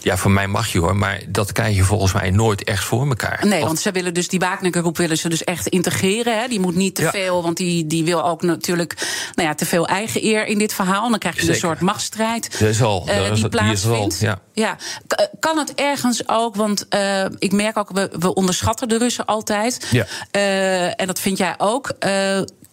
ja, 0.02 0.16
voor 0.16 0.30
mij 0.30 0.46
mag 0.46 0.72
je 0.72 0.78
hoor... 0.78 0.96
maar 0.96 1.20
dat 1.28 1.52
krijg 1.52 1.76
je 1.76 1.82
volgens 1.82 2.12
mij 2.12 2.30
nooit 2.30 2.64
echt 2.64 2.84
voor 2.84 3.08
elkaar. 3.08 3.46
Nee, 3.46 3.64
want 3.64 3.80
ze 3.80 3.90
willen 3.90 4.14
dus 4.14 4.28
die 4.28 4.38
Wagner-groep 4.38 4.96
willen 4.96 5.18
ze 5.18 5.28
dus 5.28 5.44
echt 5.44 5.66
integreren. 5.66 6.40
Hè? 6.40 6.48
Die 6.48 6.60
moet 6.60 6.76
niet 6.76 6.94
te 6.94 7.02
ja. 7.02 7.10
veel, 7.10 7.42
want 7.42 7.56
die, 7.56 7.86
die 7.86 8.04
wil 8.04 8.24
ook 8.24 8.42
natuurlijk... 8.42 8.94
nou 9.34 9.48
ja, 9.48 9.54
te 9.54 9.66
veel 9.66 9.86
eigen 9.86 10.24
eer 10.24 10.46
in 10.46 10.58
dit 10.58 10.74
verhaal. 10.74 11.10
Dan 11.10 11.18
krijg 11.18 11.34
je 11.34 11.40
Zeker. 11.40 11.54
een 11.54 11.60
soort 11.60 11.80
machtsstrijd 11.80 12.58
dat 12.60 12.68
is 12.68 12.82
al, 12.82 13.08
uh, 13.08 13.34
die 13.34 13.48
plaatsvindt. 13.48 14.20
Ja. 14.20 14.40
ja. 14.52 14.76
Kan 15.38 15.58
het 15.58 15.74
ergens 15.74 16.28
ook, 16.28 16.56
want 16.56 16.86
uh, 16.90 17.09
ik 17.38 17.52
merk 17.52 17.78
ook, 17.78 17.90
we, 17.90 18.10
we, 18.18 18.34
onderschatten 18.34 18.88
de 18.88 18.98
Russen 18.98 19.24
altijd. 19.24 19.86
Ja. 19.90 20.06
Uh, 20.36 21.00
en 21.00 21.06
dat 21.06 21.20
vind 21.20 21.38
jij 21.38 21.54
ook. 21.58 21.92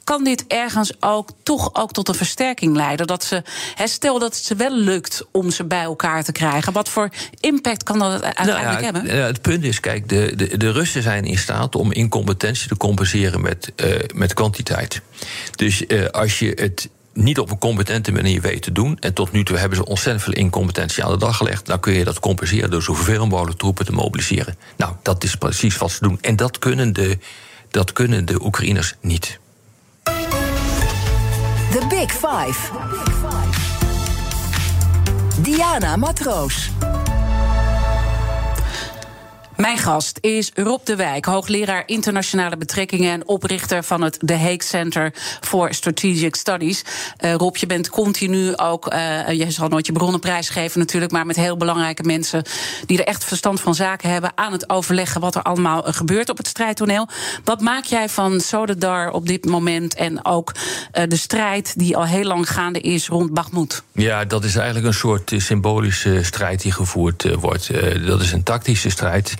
kan 0.03 0.23
dit 0.23 0.47
ergens 0.47 0.91
ook 0.99 1.29
toch 1.43 1.69
ook 1.75 1.91
tot 1.91 2.07
een 2.07 2.15
versterking 2.15 2.75
leiden? 2.75 3.07
Dat 3.07 3.23
ze, 3.23 3.43
hè, 3.75 3.87
stel 3.87 4.19
dat 4.19 4.35
het 4.35 4.45
ze 4.45 4.55
wel 4.55 4.71
lukt 4.71 5.25
om 5.31 5.51
ze 5.51 5.63
bij 5.63 5.83
elkaar 5.83 6.23
te 6.23 6.31
krijgen. 6.31 6.73
Wat 6.73 6.89
voor 6.89 7.09
impact 7.39 7.83
kan 7.83 7.99
dat 7.99 8.11
uiteindelijk 8.11 8.63
nou 8.63 8.77
ja, 8.77 8.83
hebben? 8.83 9.25
Het 9.25 9.41
punt 9.41 9.63
is, 9.63 9.79
kijk, 9.79 10.09
de, 10.09 10.33
de, 10.35 10.57
de 10.57 10.71
Russen 10.71 11.01
zijn 11.01 11.25
in 11.25 11.37
staat 11.37 11.75
om 11.75 11.91
incompetentie 11.91 12.67
te 12.67 12.77
compenseren 12.77 13.41
met, 13.41 13.71
met 14.15 14.33
kwantiteit. 14.33 15.01
Dus 15.55 15.83
als 16.11 16.39
je 16.39 16.51
het 16.55 16.89
niet 17.17 17.39
op 17.39 17.51
een 17.51 17.57
competente 17.57 18.11
manier 18.11 18.41
weten 18.41 18.61
te 18.61 18.71
doen. 18.71 18.97
En 18.99 19.13
tot 19.13 19.31
nu 19.31 19.43
toe 19.43 19.57
hebben 19.57 19.77
ze 19.77 19.85
ontzettend 19.85 20.23
veel 20.23 20.33
incompetentie 20.33 21.03
aan 21.03 21.11
de 21.11 21.17
dag 21.17 21.37
gelegd. 21.37 21.65
Dan 21.65 21.79
kun 21.79 21.93
je 21.93 22.03
dat 22.03 22.19
compenseren 22.19 22.71
door 22.71 22.83
zoveel 22.83 23.27
mogelijk 23.27 23.57
troepen 23.57 23.85
te 23.85 23.91
mobiliseren. 23.91 24.55
Nou, 24.77 24.93
dat 25.01 25.23
is 25.23 25.35
precies 25.35 25.77
wat 25.77 25.91
ze 25.91 25.97
doen. 26.01 26.17
En 26.21 26.35
dat 26.35 26.59
kunnen 26.59 26.93
de, 26.93 27.17
dat 27.71 27.93
kunnen 27.93 28.25
de 28.25 28.45
Oekraïners 28.45 28.93
niet. 29.01 29.39
The 31.71 31.85
Big 31.89 32.11
Five. 32.11 32.71
Diana 35.41 35.95
Matroos. 35.95 36.71
Mijn 39.57 39.77
gast 39.77 40.17
is 40.21 40.51
Rob 40.55 40.85
de 40.85 40.95
Wijk, 40.95 41.25
hoogleraar 41.25 41.83
internationale 41.85 42.57
betrekkingen 42.57 43.11
en 43.11 43.27
oprichter 43.27 43.83
van 43.83 44.01
het 44.01 44.19
The 44.25 44.33
Hague 44.33 44.63
Center 44.63 45.13
for 45.41 45.73
Strategic 45.73 46.35
Studies. 46.35 46.83
Uh, 47.25 47.33
Rob, 47.33 47.55
je 47.55 47.65
bent 47.65 47.89
continu 47.89 48.57
ook, 48.57 48.93
uh, 48.93 49.31
je 49.31 49.51
zal 49.51 49.67
nooit 49.67 49.85
je 49.85 49.91
bronnenprijs 49.91 50.49
geven 50.49 50.79
natuurlijk, 50.79 51.11
maar 51.11 51.25
met 51.25 51.35
heel 51.35 51.57
belangrijke 51.57 52.03
mensen 52.03 52.43
die 52.85 52.97
er 52.97 53.05
echt 53.05 53.23
verstand 53.23 53.61
van 53.61 53.75
zaken 53.75 54.09
hebben 54.09 54.31
aan 54.35 54.51
het 54.51 54.69
overleggen 54.69 55.21
wat 55.21 55.35
er 55.35 55.41
allemaal 55.41 55.83
gebeurt 55.83 56.29
op 56.29 56.37
het 56.37 56.47
strijdtoneel. 56.47 57.07
Wat 57.43 57.61
maak 57.61 57.83
jij 57.83 58.09
van 58.09 58.39
Sodedar 58.39 59.11
op 59.11 59.27
dit 59.27 59.45
moment 59.45 59.95
en 59.95 60.25
ook 60.25 60.51
uh, 60.55 61.03
de 61.07 61.17
strijd 61.17 61.79
die 61.79 61.97
al 61.97 62.05
heel 62.05 62.23
lang 62.23 62.49
gaande 62.49 62.79
is 62.79 63.07
rond 63.07 63.33
Bakhmut? 63.33 63.83
Ja, 63.91 64.25
dat 64.25 64.43
is 64.43 64.55
eigenlijk 64.55 64.87
een 64.87 64.93
soort 64.93 65.33
symbolische 65.37 66.23
strijd 66.23 66.61
die 66.61 66.71
gevoerd 66.71 67.35
wordt. 67.39 67.71
dat 68.05 68.21
is 68.21 68.31
een 68.31 68.43
tactische 68.43 68.89
strijd. 68.89 69.35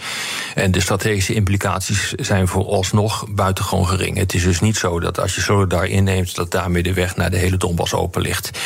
En 0.56 0.72
de 0.72 0.80
strategische 0.80 1.34
implicaties 1.34 2.12
zijn 2.12 2.48
voor 2.48 2.66
alsnog 2.66 3.26
buitengewoon 3.30 3.88
gering. 3.88 4.18
Het 4.18 4.34
is 4.34 4.44
dus 4.44 4.60
niet 4.60 4.78
zo 4.78 5.00
dat 5.00 5.20
als 5.20 5.36
je 5.36 5.42
Solidar 5.42 5.86
inneemt, 5.86 6.36
dat 6.36 6.52
daarmee 6.52 6.84
de 6.84 6.94
weg 6.94 7.16
naar 7.16 7.32
de 7.32 7.38
hele 7.38 7.58
Donbass 7.58 7.94
open 7.94 8.22
ligt. 8.22 8.60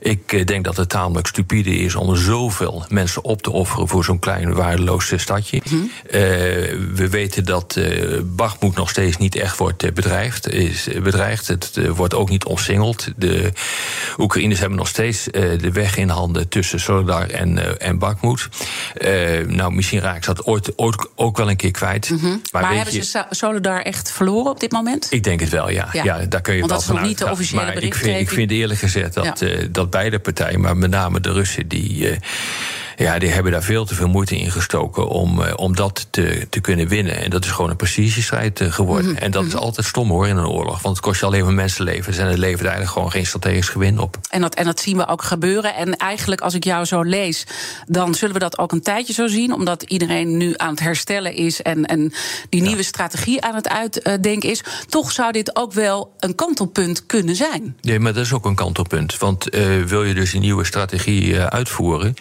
Ik 0.00 0.46
denk 0.46 0.64
dat 0.64 0.76
het 0.76 0.88
tamelijk 0.88 1.26
stupide 1.26 1.76
is 1.76 1.94
om 1.94 2.16
zoveel 2.16 2.84
mensen 2.88 3.24
op 3.24 3.42
te 3.42 3.50
offeren 3.50 3.88
voor 3.88 4.04
zo'n 4.04 4.18
klein 4.18 4.54
waardeloos 4.54 5.12
stadje. 5.16 5.60
Mm 5.64 5.78
-hmm. 5.78 5.90
uh, 6.06 6.12
we 6.94 7.08
weten 7.10 7.44
dat 7.44 7.76
uh, 7.78 8.20
nog 8.74 8.90
steeds 8.90 9.16
niet 9.16 9.34
echt 9.34 9.56
wordt 9.56 9.94
bedreigd. 9.94 10.48
Is 10.48 10.88
bedreigd. 11.02 11.46
Het 11.46 11.70
uh, 11.74 11.90
wordt 11.90 12.14
ook 12.14 12.28
niet 12.28 12.44
omsingeld. 12.44 13.08
De 13.16 13.52
Oekraïners 14.18 14.60
hebben 14.60 14.78
nog 14.78 14.88
steeds 14.88 15.24
de 15.24 15.70
weg 15.72 15.96
in 15.96 16.08
handen 16.08 16.48
tussen 16.48 16.80
Solidar 16.80 17.28
en, 17.28 17.80
en 17.80 17.98
nou, 19.46 19.72
misschien 19.72 20.00
raakt 20.00 20.26
dat 20.26 20.44
ooit 20.44 20.78
ook, 20.86 21.12
ook 21.14 21.36
wel 21.36 21.50
een 21.50 21.56
keer 21.56 21.70
kwijt. 21.70 22.10
Mm 22.10 22.18
-hmm. 22.18 22.42
Maar, 22.52 22.62
maar 22.62 22.74
hebben 22.74 22.94
je, 22.94 23.04
ze 23.04 23.24
Solidar 23.30 23.82
echt 23.82 24.12
verloren 24.12 24.50
op 24.50 24.60
dit 24.60 24.72
moment? 24.72 25.06
Ik 25.10 25.22
denk 25.22 25.40
het 25.40 25.48
wel, 25.48 25.70
ja. 25.70 25.88
ja. 25.92 26.04
ja 26.04 26.26
daar 26.26 26.40
kun 26.40 26.54
je 26.54 26.60
Want 26.60 26.72
wel 26.72 26.80
dat 26.80 26.90
is 26.90 26.94
nog 26.94 27.06
niet 27.08 27.18
de 27.18 27.30
officiële 27.30 27.62
maar 27.62 27.82
ik 27.82 27.94
vind, 27.94 28.20
ik 28.20 28.30
vind 28.30 28.50
eerlijk 28.50 28.80
gezegd 28.80 29.14
dat, 29.14 29.38
ja. 29.38 29.46
uh, 29.46 29.66
dat 29.70 29.90
beide 29.90 30.18
partijen, 30.18 30.60
maar 30.60 30.76
met 30.76 30.90
name 30.90 31.20
de 31.20 31.32
Russen, 31.32 31.68
die. 31.68 32.10
Uh, 32.10 32.16
ja, 32.96 33.18
die 33.18 33.28
hebben 33.28 33.52
daar 33.52 33.62
veel 33.62 33.84
te 33.84 33.94
veel 33.94 34.08
moeite 34.08 34.36
in 34.38 34.50
gestoken 34.50 35.08
om, 35.08 35.40
uh, 35.40 35.52
om 35.56 35.76
dat 35.76 36.06
te, 36.10 36.46
te 36.50 36.60
kunnen 36.60 36.88
winnen. 36.88 37.22
En 37.22 37.30
dat 37.30 37.44
is 37.44 37.50
gewoon 37.50 37.70
een 37.70 37.76
precisiestrijd 37.76 38.60
uh, 38.60 38.72
geworden. 38.72 39.04
Mm 39.04 39.14
-hmm. 39.14 39.22
En 39.22 39.30
dat 39.30 39.44
is 39.44 39.54
altijd 39.54 39.86
stom 39.86 40.10
hoor 40.10 40.28
in 40.28 40.36
een 40.36 40.46
oorlog. 40.46 40.82
Want 40.82 40.96
het 40.96 41.04
kost 41.04 41.20
je 41.20 41.26
alleen 41.26 41.44
maar 41.44 41.54
mensenlevens. 41.54 42.18
En 42.18 42.26
het 42.26 42.38
levert 42.38 42.60
eigenlijk 42.60 42.92
gewoon 42.92 43.10
geen 43.10 43.26
strategisch 43.26 43.68
gewin 43.68 43.98
op. 43.98 44.18
En 44.30 44.40
dat, 44.40 44.54
en 44.54 44.64
dat 44.64 44.80
zien 44.80 44.96
we 44.96 45.08
ook 45.08 45.22
gebeuren. 45.22 45.74
En 45.74 45.96
eigenlijk, 45.96 46.40
als 46.40 46.54
ik 46.54 46.64
jou 46.64 46.84
zo 46.84 47.02
lees, 47.02 47.46
dan 47.86 48.14
zullen 48.14 48.34
we 48.34 48.40
dat 48.40 48.58
ook 48.58 48.72
een 48.72 48.82
tijdje 48.82 49.12
zo 49.12 49.26
zien. 49.26 49.52
Omdat 49.52 49.82
iedereen 49.82 50.36
nu 50.36 50.54
aan 50.56 50.70
het 50.70 50.80
herstellen 50.80 51.34
is 51.34 51.62
en, 51.62 51.84
en 51.84 52.12
die 52.48 52.62
nieuwe 52.62 52.82
strategie 52.82 53.42
aan 53.42 53.54
het 53.54 53.68
uitdenken 53.68 54.50
is. 54.50 54.64
Toch 54.88 55.12
zou 55.12 55.32
dit 55.32 55.56
ook 55.56 55.72
wel 55.72 56.14
een 56.18 56.34
kantelpunt 56.34 57.06
kunnen 57.06 57.36
zijn. 57.36 57.76
Nee, 57.80 57.98
maar 57.98 58.12
dat 58.12 58.24
is 58.24 58.32
ook 58.32 58.44
een 58.44 58.54
kantelpunt. 58.54 59.18
Want 59.18 59.54
uh, 59.54 59.82
wil 59.82 60.04
je 60.04 60.14
dus 60.14 60.32
een 60.32 60.40
nieuwe 60.40 60.64
strategie 60.64 61.38
uitvoeren. 61.40 62.14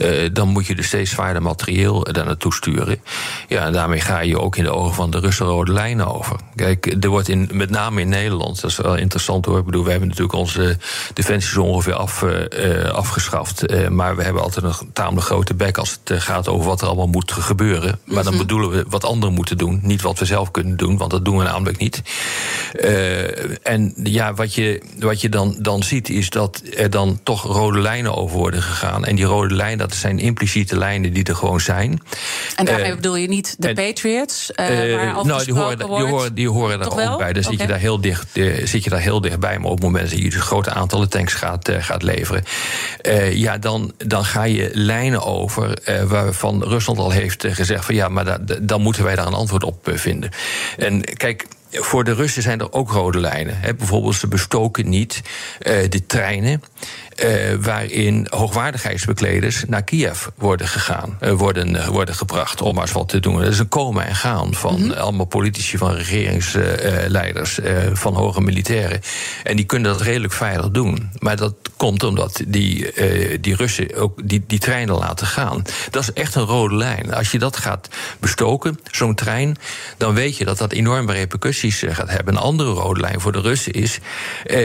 Uh, 0.00 0.05
dan 0.32 0.48
moet 0.48 0.66
je 0.66 0.74
dus 0.74 0.86
steeds 0.86 1.10
zwaarder 1.10 1.42
materieel 1.42 2.04
daar 2.12 2.24
naartoe 2.24 2.54
sturen. 2.54 3.00
Ja, 3.48 3.64
en 3.64 3.72
daarmee 3.72 4.00
ga 4.00 4.20
je 4.20 4.40
ook 4.40 4.56
in 4.56 4.64
de 4.64 4.70
ogen 4.70 4.94
van 4.94 5.10
de 5.10 5.18
Russen 5.18 5.46
rode 5.46 5.72
lijnen 5.72 6.14
over. 6.14 6.36
Kijk, 6.54 6.96
er 7.00 7.08
wordt 7.08 7.28
in, 7.28 7.48
met 7.52 7.70
name 7.70 8.00
in 8.00 8.08
Nederland, 8.08 8.60
dat 8.60 8.70
is 8.70 8.76
wel 8.76 8.96
interessant 8.96 9.44
hoor. 9.44 9.58
Ik 9.58 9.64
bedoel, 9.64 9.84
we 9.84 9.90
hebben 9.90 10.08
natuurlijk 10.08 10.36
onze 10.36 10.76
defensie 11.14 11.52
zo 11.52 11.62
ongeveer 11.62 11.94
af, 11.94 12.22
uh, 12.22 12.90
afgeschaft. 12.90 13.72
Uh, 13.72 13.88
maar 13.88 14.16
we 14.16 14.22
hebben 14.22 14.42
altijd 14.42 14.64
een 14.64 14.92
tamelijk 14.92 15.26
grote 15.26 15.54
bek 15.54 15.78
als 15.78 15.98
het 16.04 16.22
gaat 16.22 16.48
over 16.48 16.66
wat 16.66 16.80
er 16.80 16.86
allemaal 16.86 17.06
moet 17.06 17.32
gebeuren. 17.32 17.98
Maar 18.04 18.24
dan 18.24 18.36
bedoelen 18.36 18.70
we 18.70 18.84
wat 18.88 19.04
anderen 19.04 19.34
moeten 19.34 19.58
doen, 19.58 19.80
niet 19.82 20.02
wat 20.02 20.18
we 20.18 20.24
zelf 20.24 20.50
kunnen 20.50 20.76
doen, 20.76 20.96
want 20.96 21.10
dat 21.10 21.24
doen 21.24 21.36
we 21.36 21.44
namelijk 21.44 21.78
niet. 21.78 22.02
en 23.62 23.92
ja, 23.96 24.34
wat 24.34 24.54
je, 24.54 24.82
wat 24.98 25.20
je 25.20 25.28
dan, 25.28 25.56
dan 25.58 25.82
ziet, 25.82 26.08
is 26.08 26.30
dat 26.30 26.62
er 26.76 26.90
dan 26.90 27.20
toch 27.22 27.42
rode 27.42 27.80
lijnen 27.80 28.16
over 28.16 28.36
worden 28.36 28.62
gegaan. 28.62 29.04
En 29.04 29.16
die 29.16 29.24
rode 29.24 29.54
lijnen, 29.54 29.78
dat 29.78 29.95
zijn 30.00 30.18
impliciete 30.18 30.78
lijnen 30.78 31.12
die 31.12 31.24
er 31.24 31.36
gewoon 31.36 31.60
zijn. 31.60 32.00
En 32.56 32.64
daarmee 32.64 32.90
uh, 32.90 32.94
bedoel 32.94 33.16
je 33.16 33.28
niet 33.28 33.56
de 33.58 33.68
en, 33.68 33.74
Patriots? 33.74 34.50
Uh, 34.60 34.92
uh, 34.92 35.22
nou, 35.22 35.44
die 35.44 35.54
horen, 35.54 35.78
die 35.78 35.86
horen, 35.86 36.34
die 36.34 36.48
horen 36.48 36.78
daar 36.78 36.88
ook 36.88 36.94
wel? 36.94 37.16
bij. 37.16 37.32
Dan 37.32 37.42
okay. 37.42 37.52
zit, 37.52 37.60
je 37.60 37.66
daar 37.66 37.78
heel 37.78 38.00
dicht, 38.00 38.28
zit 38.64 38.84
je 38.84 38.90
daar 38.90 39.00
heel 39.00 39.20
dichtbij. 39.20 39.58
Maar 39.58 39.70
op 39.70 39.76
het 39.76 39.84
moment 39.84 40.10
dat 40.10 40.18
je 40.18 40.30
dus 40.30 40.40
grote 40.40 40.70
aantallen 40.70 41.10
tanks 41.10 41.34
gaat, 41.34 41.70
gaat 41.78 42.02
leveren... 42.02 42.44
ja, 43.32 43.58
dan, 43.58 43.92
dan 43.96 44.24
ga 44.24 44.42
je 44.42 44.70
lijnen 44.72 45.22
over 45.22 45.78
waarvan 46.06 46.62
Rusland 46.62 46.98
al 46.98 47.10
heeft 47.10 47.44
gezegd... 47.48 47.84
van 47.84 47.94
ja, 47.94 48.08
maar 48.08 48.24
da, 48.24 48.38
dan 48.60 48.82
moeten 48.82 49.04
wij 49.04 49.14
daar 49.14 49.26
een 49.26 49.32
antwoord 49.32 49.64
op 49.64 49.90
vinden. 49.94 50.30
En 50.76 51.04
kijk 51.04 51.46
voor 51.70 52.04
de 52.04 52.14
Russen 52.14 52.42
zijn 52.42 52.60
er 52.60 52.72
ook 52.72 52.90
rode 52.90 53.20
lijnen. 53.20 53.60
Bijvoorbeeld, 53.76 54.14
ze 54.14 54.28
bestoken 54.28 54.88
niet 54.88 55.22
uh, 55.60 55.72
de 55.88 56.06
treinen. 56.06 56.62
Uh, 57.24 57.54
waarin 57.60 58.26
hoogwaardigheidsbekleders 58.30 59.64
naar 59.66 59.82
Kiev 59.82 60.26
worden 60.34 60.68
gegaan, 60.68 61.18
uh, 61.20 61.32
worden, 61.32 61.74
uh, 61.74 61.86
worden 61.86 62.14
gebracht, 62.14 62.62
om 62.62 62.74
maar 62.74 62.82
eens 62.82 62.92
wat 62.92 63.08
te 63.08 63.20
doen. 63.20 63.40
Dat 63.40 63.52
is 63.52 63.58
een 63.58 63.68
komen 63.68 64.06
en 64.06 64.14
gaan 64.14 64.54
van 64.54 64.74
mm 64.74 64.82
-hmm. 64.82 64.92
allemaal 64.92 65.26
politici, 65.26 65.78
van 65.78 65.92
regeringsleiders, 65.92 67.58
van 67.92 68.14
hoge 68.14 68.40
militairen. 68.40 69.00
En 69.42 69.56
die 69.56 69.64
kunnen 69.64 69.92
dat 69.92 70.00
redelijk 70.00 70.32
veilig 70.32 70.70
doen. 70.70 71.10
Maar 71.18 71.36
dat 71.36 71.54
komt 71.76 72.02
omdat 72.02 72.42
die, 72.46 72.92
die 73.40 73.56
Russen 73.56 73.94
ook 73.94 74.28
die, 74.28 74.44
die 74.46 74.58
treinen 74.58 74.94
laten 74.94 75.26
gaan. 75.26 75.62
Dat 75.90 76.02
is 76.02 76.12
echt 76.12 76.34
een 76.34 76.44
rode 76.44 76.74
lijn. 76.74 77.14
Als 77.14 77.30
je 77.30 77.38
dat 77.38 77.56
gaat 77.56 77.88
bestoken, 78.20 78.78
zo'n 78.90 79.14
trein, 79.14 79.56
dan 79.96 80.14
weet 80.14 80.36
je 80.36 80.44
dat 80.44 80.58
dat 80.58 80.72
enorme 80.72 81.12
repercussies 81.12 81.84
gaat 81.88 82.10
hebben. 82.10 82.34
Een 82.34 82.40
andere 82.40 82.70
rode 82.70 83.00
lijn 83.00 83.20
voor 83.20 83.32
de 83.32 83.40
Russen 83.40 83.72
is 83.72 83.98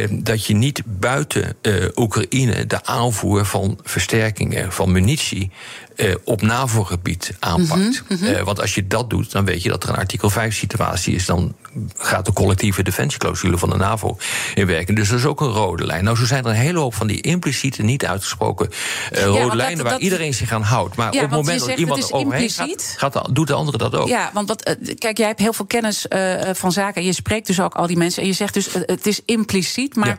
dat 0.10 0.46
je 0.46 0.54
niet 0.54 0.82
buiten 0.86 1.56
Oekraïne 1.96 2.41
de 2.46 2.86
aanvoer 2.86 3.46
van 3.46 3.80
versterkingen, 3.84 4.72
van 4.72 4.92
munitie. 4.92 5.52
Uh, 5.96 6.16
op 6.24 6.42
NAVO-gebied 6.42 7.34
aanpakt. 7.40 7.76
Mm 7.76 7.82
-hmm, 7.82 8.06
mm 8.08 8.18
-hmm. 8.18 8.28
Uh, 8.28 8.42
want 8.42 8.62
als 8.62 8.76
je 8.76 8.88
dat 8.88 9.10
doet, 9.10 9.32
dan 9.32 9.46
weet 9.46 9.64
je 9.64 9.70
dat 9.70 9.84
er 9.84 9.90
een 9.90 9.96
artikel 9.96 10.32
5-situatie 10.32 11.16
is. 11.16 11.26
Dan 11.26 11.56
gaat 11.98 12.26
de 12.26 12.34
collectieve 12.34 12.84
defensieclausule 12.84 13.58
van 13.58 13.70
de 13.70 13.76
NAVO 13.76 14.18
in 14.54 14.66
werking. 14.66 14.98
Dus 14.98 15.10
dat 15.10 15.20
is 15.20 15.26
ook 15.26 15.42
een 15.42 15.52
rode 15.52 15.86
lijn. 15.86 16.04
Nou, 16.04 16.18
zo 16.18 16.26
zijn 16.26 16.44
er 16.44 16.50
een 16.50 16.56
hele 16.56 16.80
hoop 16.80 16.94
van 16.94 17.08
die 17.08 17.22
impliciete, 17.22 17.84
niet 17.84 18.06
uitgesproken 18.06 18.70
uh, 19.12 19.24
rode 19.24 19.38
ja, 19.38 19.56
lijnen... 19.56 19.76
Dat, 19.76 19.86
waar 19.86 19.94
dat, 19.94 20.02
iedereen 20.02 20.34
zich 20.34 20.52
aan 20.52 20.62
houdt. 20.62 20.96
Maar 20.96 21.14
ja, 21.14 21.24
op 21.24 21.30
het 21.30 21.40
moment 21.40 21.60
dat 21.60 21.78
iemand 21.78 22.04
er 22.04 22.12
overheen 22.12 22.50
gaat, 22.50 22.94
gaat, 22.98 23.36
doet 23.36 23.48
de 23.48 23.54
andere 23.54 23.78
dat 23.78 23.96
ook. 23.96 24.08
Ja, 24.08 24.30
want 24.34 24.48
wat, 24.48 24.76
kijk, 24.98 25.18
jij 25.18 25.28
hebt 25.28 25.40
heel 25.40 25.54
veel 25.54 25.66
kennis 25.66 26.06
van 26.54 26.72
zaken... 26.72 27.02
en 27.02 27.08
je 27.08 27.14
spreekt 27.14 27.48
dus 27.48 27.60
ook 27.60 27.76
al 27.76 27.88
die 27.88 27.98
mensen... 27.98 28.22
en 28.22 28.28
je 28.28 28.34
zegt 28.34 28.54
dus, 28.54 28.68
het 28.74 29.08
is 29.08 29.22
impliciet, 29.26 29.96
maar... 29.96 30.08
Ja 30.08 30.18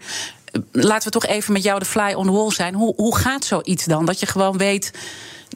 laten 0.72 1.12
we 1.12 1.18
toch 1.18 1.26
even 1.26 1.52
met 1.52 1.62
jou 1.62 1.78
de 1.78 1.84
fly 1.84 2.12
on 2.12 2.26
the 2.26 2.32
wall 2.32 2.50
zijn. 2.50 2.74
Hoe, 2.74 2.94
hoe 2.96 3.16
gaat 3.16 3.44
zoiets 3.44 3.84
dan? 3.84 4.04
Dat 4.04 4.20
je 4.20 4.26
gewoon 4.26 4.58
weet. 4.58 4.90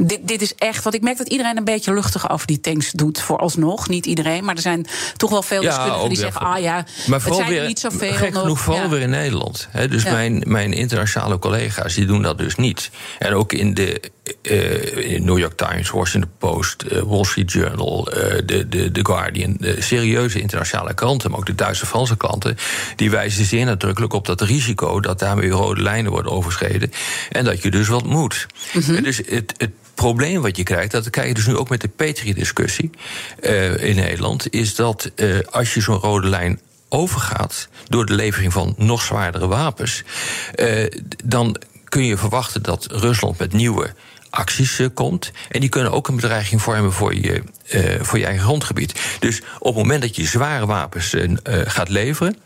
Dit, 0.01 0.19
dit 0.23 0.43
is 0.43 0.55
echt, 0.55 0.83
want 0.83 0.95
ik 0.95 1.03
merk 1.03 1.19
dat 1.19 1.29
iedereen 1.29 1.57
een 1.57 1.65
beetje 1.65 1.95
luchtig 1.95 2.31
over 2.31 2.47
die 2.47 2.61
tanks 2.61 2.91
doet, 2.91 3.21
vooralsnog. 3.21 3.89
Niet 3.89 4.07
iedereen, 4.07 4.45
maar 4.45 4.55
er 4.55 4.61
zijn 4.61 4.87
toch 5.17 5.31
wel 5.31 5.43
veel 5.43 5.61
deskundigen 5.61 6.09
die 6.09 6.19
zeggen: 6.19 6.41
ah 6.41 6.61
ja, 6.61 6.85
maar 7.07 7.25
het 7.25 7.35
zijn 7.35 7.49
weer, 7.49 7.61
er 7.61 7.67
niet 7.67 7.81
zoveel. 7.81 8.13
Gek 8.13 8.33
nog. 8.33 8.43
genoeg, 8.43 8.61
vooral 8.61 8.83
Ja. 8.83 8.89
weer 8.89 9.01
in 9.01 9.11
Nederland. 9.11 9.69
Dus 9.89 10.05
mijn, 10.05 10.43
mijn 10.47 10.73
internationale 10.73 11.39
collega's 11.39 11.95
die 11.95 12.07
doen 12.07 12.23
dat 12.23 12.39
dus 12.39 12.55
niet. 12.55 12.91
En 13.19 13.35
ook 13.35 13.53
in 13.53 13.75
de 13.75 14.01
eh, 14.43 15.13
in 15.13 15.25
New 15.25 15.39
York 15.39 15.57
Times, 15.57 15.91
Washington 15.91 16.31
Post, 16.39 16.83
eh, 16.83 17.01
Wall 17.03 17.25
Street 17.25 17.53
Journal, 17.53 18.13
eh, 18.13 18.43
de, 18.47 18.69
de, 18.69 18.93
de 18.93 19.05
Guardian, 19.05 19.57
de 19.59 19.83
serieuze 19.83 20.41
internationale 20.41 20.95
kranten, 20.95 21.31
maar 21.31 21.39
ook 21.39 21.47
de 21.47 21.55
Duitse 21.55 21.87
Franse 21.87 22.17
klanten, 22.17 22.57
die 22.97 23.11
wijzen 23.11 23.45
zeer 23.45 23.65
nadrukkelijk 23.65 24.13
op 24.13 24.27
dat 24.27 24.41
risico 24.41 25.01
dat 25.01 25.19
daarmee 25.19 25.51
rode 25.51 25.83
lijnen 25.83 26.11
worden 26.11 26.33
overschreden 26.33 26.91
en 27.31 27.45
dat 27.45 27.63
je 27.63 27.71
dus 27.71 27.89
wat 27.89 28.05
moet. 28.05 28.47
En 28.73 29.03
Dus 29.03 29.17
het, 29.17 29.55
het 29.57 29.71
probleem 29.97 30.43
wat 30.43 30.57
je 30.57 30.63
krijgt, 30.63 30.91
dat 30.91 31.11
krijg 31.11 31.29
je 31.29 31.35
dus 31.35 31.47
nu 31.47 31.57
ook 31.57 31.69
met 31.69 31.81
de 31.81 31.89
Petri-discussie 31.89 32.91
eh, 33.41 33.83
in 33.89 33.97
Nederland, 33.97 34.53
is 34.53 34.75
dat 34.75 35.11
eh, 35.15 35.39
als 35.51 35.75
je 35.75 35.81
zo'n 35.81 35.99
rode 35.99 36.29
lijn 36.29 36.61
overgaat 36.89 37.69
door 37.89 38.07
de 38.07 38.15
levering 38.15 38.53
van 38.53 38.75
nog 38.77 39.03
zwaardere 39.03 39.47
wapens, 39.47 40.03
eh, 40.55 40.87
dan 41.25 41.57
kun 41.85 42.05
je 42.05 42.17
verwachten 42.17 42.63
dat 42.63 42.87
Rusland 42.91 43.39
met 43.39 43.53
nieuwe 43.53 43.95
acties 44.31 44.81
komt. 44.95 45.33
En 45.49 45.61
die 45.61 45.69
kunnen 45.69 45.93
ook 45.93 46.09
een 46.09 46.17
bedreiging 46.17 46.63
vormen 46.63 46.93
voor 46.93 47.15
je, 47.15 47.43
voor 48.01 48.19
je 48.19 48.25
eigen 48.25 48.45
grondgebied. 48.45 49.01
Dus 49.19 49.43
op 49.59 49.75
het 49.75 49.83
moment 49.83 50.03
dat 50.03 50.17
je 50.17 50.25
zware 50.25 50.67
wapens 50.67 51.15
gaat 51.65 51.89
leveren, 51.89 52.37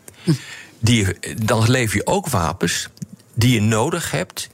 die, 0.79 1.07
dan 1.43 1.71
lever 1.71 1.95
je 1.95 2.05
ook 2.05 2.27
wapens 2.27 2.87
die 3.33 3.53
je 3.53 3.61
nodig 3.61 4.11
hebt 4.11 4.49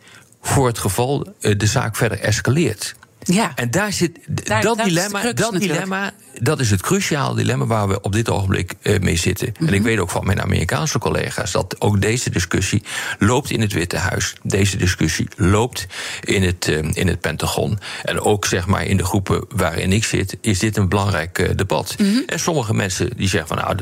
voor 0.47 0.67
het 0.67 0.77
geval 0.77 1.33
eh, 1.39 1.57
de 1.57 1.65
zaak 1.65 1.95
verder 1.95 2.19
escaleert. 2.19 2.95
Ja. 3.35 3.51
En 3.55 3.71
daar 3.71 3.93
zit 3.93 4.19
Daar- 4.27 4.61
dat 4.61 4.77
dilemma. 4.83 5.19
crux 5.19 5.35
Dat 5.41 5.51
natuurlijk. 5.51 5.73
dilemma, 5.83 6.11
dat 6.41 6.59
is 6.59 6.69
het 6.71 6.81
cruciale 6.81 7.35
dilemma 7.35 7.65
waar 7.65 7.87
we 7.87 8.01
op 8.01 8.11
dit 8.11 8.29
ogenblik 8.29 8.73
eh, 8.81 8.99
mee 8.99 9.15
zitten. 9.15 9.47
En 9.47 9.53
Mhm. 9.65 9.73
ik 9.73 9.81
weet 9.81 9.99
ook 9.99 10.09
van 10.09 10.25
mijn 10.25 10.41
Amerikaanse 10.41 10.99
collega's 10.99 11.51
dat 11.51 11.75
ook 11.81 12.01
deze 12.01 12.29
discussie 12.29 12.83
loopt 13.19 13.49
in 13.51 13.61
het 13.61 13.73
Witte 13.73 13.97
Huis. 13.97 14.33
Deze 14.43 14.77
discussie 14.77 15.27
loopt 15.35 15.85
in 16.23 16.43
het, 16.43 16.67
eh, 16.67 16.77
in 16.93 17.07
het 17.07 17.19
Pentagon. 17.19 17.79
En 18.03 18.19
ook 18.21 18.45
zeg 18.45 18.67
maar 18.67 18.85
in 18.85 18.97
de 18.97 19.05
groepen 19.05 19.45
waarin 19.55 19.93
ik 19.93 20.03
zit, 20.03 20.37
is 20.41 20.59
dit 20.59 20.77
een 20.77 20.89
belangrijk 20.89 21.39
eh, 21.39 21.49
debat. 21.55 21.95
Mhm. 21.97 22.17
En 22.25 22.39
sommige 22.39 22.73
mensen 22.73 23.09
die 23.17 23.27
zeggen 23.29 23.47
van 23.57 23.57
nou, 23.57 23.77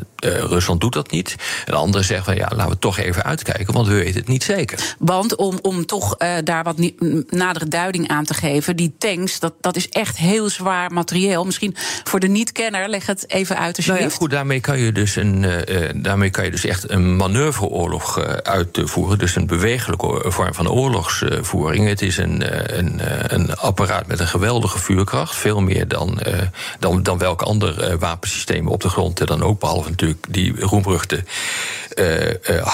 Rusland 0.48 0.82
doet 0.82 0.94
dat 0.94 1.12
niet. 1.12 1.36
En 1.66 1.74
anderen 1.74 2.06
zeggen 2.06 2.26
van 2.26 2.36
ja, 2.36 2.52
laten 2.56 2.72
we 2.74 2.80
toch 2.80 2.98
even 2.98 3.24
uitkijken, 3.24 3.74
want 3.74 3.88
we 3.88 3.94
weten 3.94 4.20
het 4.20 4.28
niet 4.28 4.44
zeker. 4.44 4.96
Want 5.00 5.36
om, 5.36 5.60
om 5.62 5.86
toch 5.86 6.18
daar 6.44 6.64
wat 6.64 6.92
nadere 7.30 7.68
duiding 7.68 8.08
aan 8.08 8.26
te 8.26 8.34
geven, 8.34 8.76
die 8.76 8.94
tanks, 8.98 9.35
dat, 9.40 9.54
dat 9.62 9.76
is 9.76 9.90
echt 9.90 10.18
heel 10.18 10.50
zwaar 10.50 10.92
materieel. 10.92 11.46
Misschien 11.46 11.76
voor 12.04 12.20
de 12.20 12.28
niet-kenner, 12.28 12.90
leg 12.90 13.06
het 13.06 13.30
even 13.30 13.58
uit 13.58 13.78
Nou 13.78 13.90
alsjeblieft. 13.90 14.12
ja, 14.12 14.18
goed, 14.18 14.30
daarmee 14.30 14.60
kan 14.60 14.80
je 14.80 14.92
dus, 14.92 15.16
een, 15.16 15.44
eh, 15.44 15.90
eh, 15.90 15.96
daarmee 15.96 16.30
kan 16.30 16.46
je 16.46 16.52
dus 16.52 16.66
echt 16.66 16.90
een 16.90 17.16
manoeuvreoorlog 17.16 18.20
eh, 18.20 18.34
uitvoeren. 18.34 19.18
Dus 19.18 19.36
een 19.36 19.48
bewegelijke 19.48 20.32
vorm 20.32 20.54
van 20.54 20.70
oorlogsvoering. 20.70 21.88
Het 21.88 22.02
is 22.02 22.18
een, 22.18 22.44
een, 22.78 23.02
een 23.34 23.56
apparaat 23.56 24.08
met 24.08 24.20
een 24.20 24.28
geweldige 24.28 24.80
vuurkracht. 24.80 25.36
Veel 25.36 25.62
meer 25.62 25.88
dan, 25.88 26.20
dan, 26.80 27.04
dan 27.04 27.18
welk 27.18 27.42
ander 27.42 27.98
wapensysteem 27.98 28.68
op 28.68 28.82
de 28.82 28.90
grond 28.90 29.20
er 29.20 29.26
dan 29.26 29.44
ook. 29.44 29.60
Behalve 29.60 29.90
natuurlijk 29.90 30.24
die 30.30 30.60
roemruchte 30.60 31.24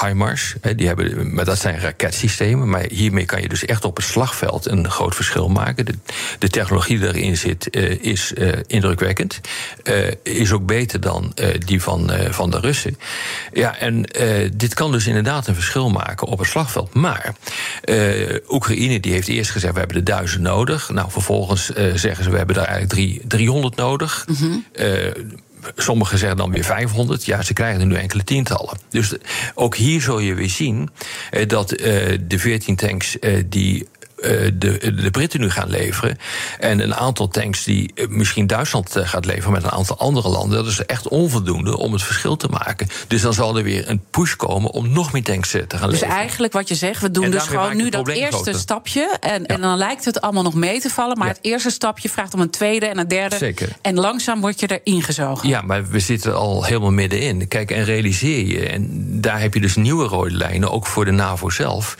HIMARS. 0.01 0.55
Hè, 0.61 0.75
die 0.75 0.87
hebben, 0.87 1.33
maar 1.33 1.45
dat 1.45 1.59
zijn 1.59 1.79
raketsystemen. 1.79 2.69
Maar 2.69 2.85
hiermee 2.89 3.25
kan 3.25 3.41
je 3.41 3.49
dus 3.49 3.65
echt 3.65 3.85
op 3.85 3.95
het 3.95 4.05
slagveld 4.05 4.65
een 4.65 4.89
groot 4.91 5.15
verschil 5.15 5.49
maken. 5.49 5.85
De, 5.85 5.93
de 6.39 6.49
technologie 6.51 6.99
die 6.99 7.07
erin 7.07 7.37
zit 7.37 7.69
eh, 7.69 8.03
is 8.03 8.33
eh, 8.33 8.49
indrukwekkend. 8.67 9.39
Eh, 9.83 9.95
is 10.23 10.51
ook 10.51 10.65
beter 10.65 10.99
dan 11.01 11.33
die 11.65 11.81
van, 11.81 12.11
van 12.29 12.49
de 12.51 12.59
Russen. 12.59 12.97
Ja, 13.53 13.77
en 13.77 14.03
dit 14.53 14.73
kan 14.73 14.91
dus 14.91 15.07
inderdaad 15.07 15.47
een 15.47 15.55
verschil 15.55 15.89
maken 15.89 16.27
op 16.27 16.39
het 16.39 16.47
slagveld. 16.47 16.93
Maar 16.93 17.33
Oekraïne 18.49 18.99
die 18.99 19.11
heeft 19.11 19.27
eerst 19.27 19.51
gezegd: 19.51 19.73
we 19.73 19.79
hebben 19.79 19.97
er 19.97 20.03
duizend 20.03 20.41
nodig. 20.43 20.89
Nou, 20.89 21.11
vervolgens 21.11 21.65
zeggen 21.95 22.23
ze: 22.23 22.29
we 22.29 22.37
hebben 22.37 22.55
er 22.55 22.61
eigenlijk 22.63 22.93
drie, 22.93 23.21
300 23.27 23.75
nodig. 23.75 24.25
Eh, 24.73 24.87
Sommigen 25.75 26.17
zeggen 26.17 26.37
dan 26.37 26.51
weer 26.51 26.63
500. 26.63 27.25
Ja, 27.25 27.41
ze 27.41 27.53
krijgen 27.53 27.79
er 27.81 27.85
nu 27.87 27.95
enkele 27.95 28.23
tientallen. 28.23 28.77
Dus 28.89 29.09
de- 29.09 29.19
ook 29.55 29.75
hier 29.75 30.01
zul 30.01 30.19
je 30.19 30.33
weer 30.33 30.49
zien 30.49 30.89
dat 31.47 31.69
de 31.69 32.19
14 32.39 32.75
tanks 32.75 33.17
die. 33.45 33.87
Eh, 34.21 34.51
de, 34.53 34.93
de 34.95 35.11
Britten 35.11 35.39
nu 35.39 35.49
gaan 35.49 35.69
leveren. 35.69 36.17
En 36.59 36.79
een 36.79 36.95
aantal 36.95 37.27
tanks 37.27 37.63
die 37.63 37.91
eh, 37.95 38.07
misschien 38.07 38.47
Duitsland 38.47 38.95
eh, 38.95 39.07
gaat 39.07 39.25
leveren 39.25 39.51
met 39.51 39.63
een 39.63 39.69
aantal 39.71 39.97
andere 39.97 40.29
landen. 40.29 40.57
Dat 40.57 40.67
is 40.71 40.85
echt 40.85 41.07
onvoldoende 41.07 41.77
om 41.77 41.93
het 41.93 42.03
verschil 42.03 42.35
te 42.37 42.47
maken. 42.47 42.87
Dus 43.07 43.21
dan 43.21 43.33
zal 43.33 43.57
er 43.57 43.63
weer 43.63 43.89
een 43.89 44.01
push 44.11 44.33
komen 44.35 44.71
om 44.71 44.91
nog 44.93 45.11
meer 45.11 45.23
tanks 45.23 45.49
te 45.49 45.65
gaan 45.69 45.89
Dus 45.89 45.99
leveren. 45.99 46.15
eigenlijk 46.15 46.53
wat 46.53 46.67
je 46.67 46.75
zegt, 46.75 47.01
we 47.01 47.11
doen 47.11 47.23
En 47.23 47.31
dus 47.31 47.43
gewoon 47.43 47.75
nu 47.77 47.89
dat 47.89 48.07
eerste 48.07 48.31
groter. 48.35 48.55
stapje. 48.55 49.17
En, 49.19 49.45
en 49.45 49.61
dan 49.61 49.77
lijkt 49.77 50.05
het 50.05 50.21
allemaal 50.21 50.43
nog 50.43 50.53
mee 50.53 50.79
te 50.79 50.89
vallen. 50.89 51.17
Maar 51.17 51.27
Ja. 51.27 51.33
het 51.33 51.43
eerste 51.43 51.69
stapje 51.69 52.09
vraagt 52.09 52.33
om 52.33 52.39
een 52.39 52.49
tweede 52.49 52.85
en 52.85 52.97
een 52.97 53.07
derde. 53.07 53.35
Zeker. 53.37 53.69
En 53.81 53.95
langzaam 53.99 54.41
word 54.41 54.59
je 54.59 54.79
erin 54.83 55.03
gezogen. 55.03 55.49
Ja, 55.49 55.61
maar 55.61 55.87
we 55.87 55.99
zitten 55.99 56.35
al 56.35 56.63
helemaal 56.63 56.91
middenin. 56.91 57.47
Kijk, 57.47 57.71
en 57.71 57.83
realiseer 57.83 58.45
je, 58.47 58.65
en 58.67 58.87
daar 59.21 59.39
heb 59.41 59.53
je 59.53 59.59
dus 59.61 59.75
nieuwe 59.75 60.05
rode 60.07 60.31
lijnen, 60.35 60.71
ook 60.71 60.87
voor 60.87 61.05
de 61.05 61.11
NAVO 61.11 61.49
zelf. 61.49 61.97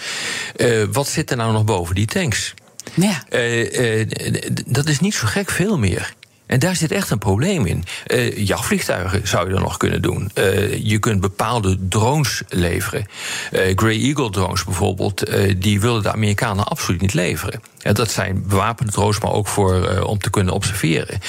Wat 0.92 1.08
zit 1.08 1.32
er 1.32 1.38
nou 1.38 1.52
nog 1.54 1.64
boven 1.64 1.96
die 1.96 2.06
tanks? 2.12 2.54
Ja. 2.93 3.24
Eh, 3.30 4.00
eh, 4.02 4.08
d- 4.54 4.63
dat 4.65 4.88
is 4.88 5.00
niet 5.00 5.13
zo 5.13 5.28
gek 5.28 5.50
veel 5.52 5.78
meer. 5.78 6.13
En 6.52 6.60
daar 6.60 6.76
zit 6.76 6.92
echt 6.92 7.10
een 7.10 7.18
probleem 7.18 7.66
in. 7.66 7.84
Eh 8.06 8.38
jachtvliegtuigen 8.38 9.28
zou 9.28 9.48
je 9.48 9.54
dan 9.54 9.62
nog 9.62 9.78
kunnen 9.78 10.02
doen. 10.02 10.32
Eh, 10.34 10.84
je 10.84 11.00
kunt 11.00 11.22
bepaalde 11.22 11.78
drones 11.90 12.42
leveren. 12.50 13.06
Eh 13.52 13.72
Grey 13.76 14.00
Eagle 14.00 14.30
drones 14.30 14.64
bijvoorbeeld, 14.64 15.32
die 15.58 15.82
willen 15.82 16.04
de 16.04 16.12
Amerikanen 16.12 16.66
absoluut 16.66 17.02
niet 17.02 17.14
leveren. 17.14 17.62
Ja, 17.78 17.94
dat 17.94 18.12
zijn 18.12 18.44
bewapende 18.48 18.92
drones, 18.92 19.20
maar 19.20 19.32
ook 19.32 19.48
voor, 19.48 20.02
om 20.04 20.18
te 20.18 20.30
kunnen 20.30 20.54
observeren. 20.54 21.20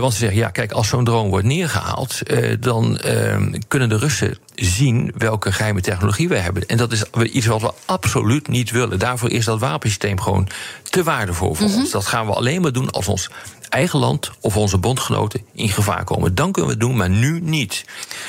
Want 0.00 0.12
ze 0.12 0.18
zeggen, 0.18 0.38
ja, 0.38 0.50
kijk, 0.50 0.72
als 0.72 0.88
zo'n 0.88 1.04
drone 1.04 1.28
wordt 1.28 1.46
neergehaald... 1.46 2.22
eh, 2.22 2.56
dan 2.60 2.98
eh, 2.98 3.36
kunnen 3.68 3.88
de 3.88 3.96
Russen 3.96 4.38
zien 4.54 5.12
welke 5.18 5.52
geheime 5.52 5.80
technologie 5.80 6.28
we 6.28 6.36
hebben. 6.36 6.66
En 6.66 6.76
dat 6.76 6.92
is 6.92 7.02
iets 7.32 7.46
wat 7.46 7.60
we 7.60 7.72
absoluut 7.84 8.48
niet 8.48 8.70
willen. 8.70 8.98
Daarvoor 8.98 9.30
is 9.30 9.44
dat 9.44 9.60
wapensysteem 9.60 10.20
gewoon 10.20 10.48
te 10.82 11.02
waardevol 11.02 11.54
voor 11.54 11.66
ons. 11.66 11.90
Dat 11.90 12.06
gaan 12.06 12.26
we 12.26 12.32
alleen 12.32 12.62
maar 12.62 12.72
doen 12.72 12.90
als 12.90 13.08
ons 13.08 13.30
eigen 13.68 13.98
land 13.98 14.30
of 14.40 14.56
onze 14.56 14.78
bondgenoten 14.78 15.40
in 15.54 15.68
gevaar 15.68 16.04
komen. 16.04 16.34
Dan 16.34 16.52
kunnen 16.52 16.70
we 16.70 16.76
het 16.78 16.86
doen, 16.86 16.96
maar 16.96 17.10
nu 17.10 17.40
niet. 17.40 17.84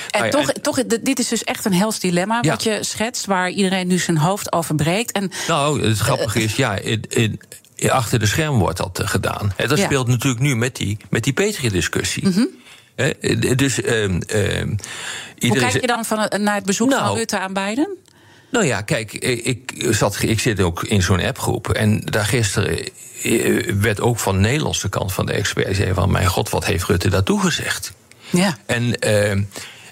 En 0.09 0.19
Nou 0.21 0.25
ja, 0.25 0.31
toch, 0.31 0.51
toch, 0.77 0.85
dit 1.01 1.19
is 1.19 1.27
dus 1.27 1.43
echt 1.43 1.65
een 1.65 1.73
hels 1.73 1.99
dilemma 1.99 2.37
Ja. 2.41 2.49
wat 2.51 2.63
je 2.63 2.77
schetst, 2.81 3.25
waar 3.25 3.49
iedereen 3.49 3.87
nu 3.87 3.97
zijn 3.97 4.17
hoofd 4.17 4.51
over 4.51 4.75
breekt. 4.75 5.11
En 5.11 5.31
Nou, 5.47 5.87
het 5.87 5.97
grappige 5.99 6.43
is, 6.43 6.55
ja, 6.55 6.75
in, 6.75 7.03
in- 7.09 7.39
achter 7.89 8.19
de 8.19 8.25
scherm 8.25 8.57
wordt 8.59 8.77
dat 8.77 8.99
eh, 8.99 9.07
gedaan. 9.07 9.53
En 9.55 9.67
dat 9.67 9.77
Ja. 9.77 9.83
Mhm. 9.83 9.93
speelt 9.93 10.07
natuurlijk 10.07 10.41
nu 10.41 10.55
met 10.55 10.75
die, 10.75 10.97
met 11.09 11.23
die 11.23 11.33
Petri-discussie. 11.33 12.49
Hè, 12.95 13.09
eh, 13.09 13.55
dus 13.57 13.81
ehm, 13.81 14.19
ehm, 14.27 14.75
hoe 15.39 15.57
kijk 15.57 15.81
je 15.81 15.87
dan 15.87 16.05
van, 16.05 16.29
naar 16.37 16.55
het 16.55 16.65
bezoek 16.65 16.91
van 16.91 16.99
Nou, 16.99 17.17
Rutte 17.17 17.39
aan 17.39 17.53
Biden? 17.53 17.97
Nou 18.51 18.65
ja, 18.65 18.81
kijk, 18.81 19.13
ik, 19.13 19.45
ik 19.71 19.85
zat, 19.93 20.21
ik 20.21 20.39
zit 20.39 20.61
ook 20.61 20.83
in 20.83 21.01
zo'n 21.01 21.21
appgroep. 21.21 21.69
En 21.69 21.99
daar 21.99 22.25
gisteren 22.25 22.79
eh, 23.23 23.73
werd 23.79 24.01
ook 24.01 24.19
van 24.19 24.33
de 24.35 24.39
Nederlandse 24.41 24.89
kant 24.89 25.13
van 25.13 25.25
de 25.25 25.31
experts... 25.33 25.77
zei 25.77 25.93
van, 25.93 26.11
mijn 26.11 26.27
god, 26.27 26.49
wat 26.49 26.65
heeft 26.65 26.83
Rutte 26.85 27.09
daartoe 27.09 27.41
gezegd? 27.41 27.91
Ja. 28.29 28.57
En 28.65 28.99
eh, 28.99 29.37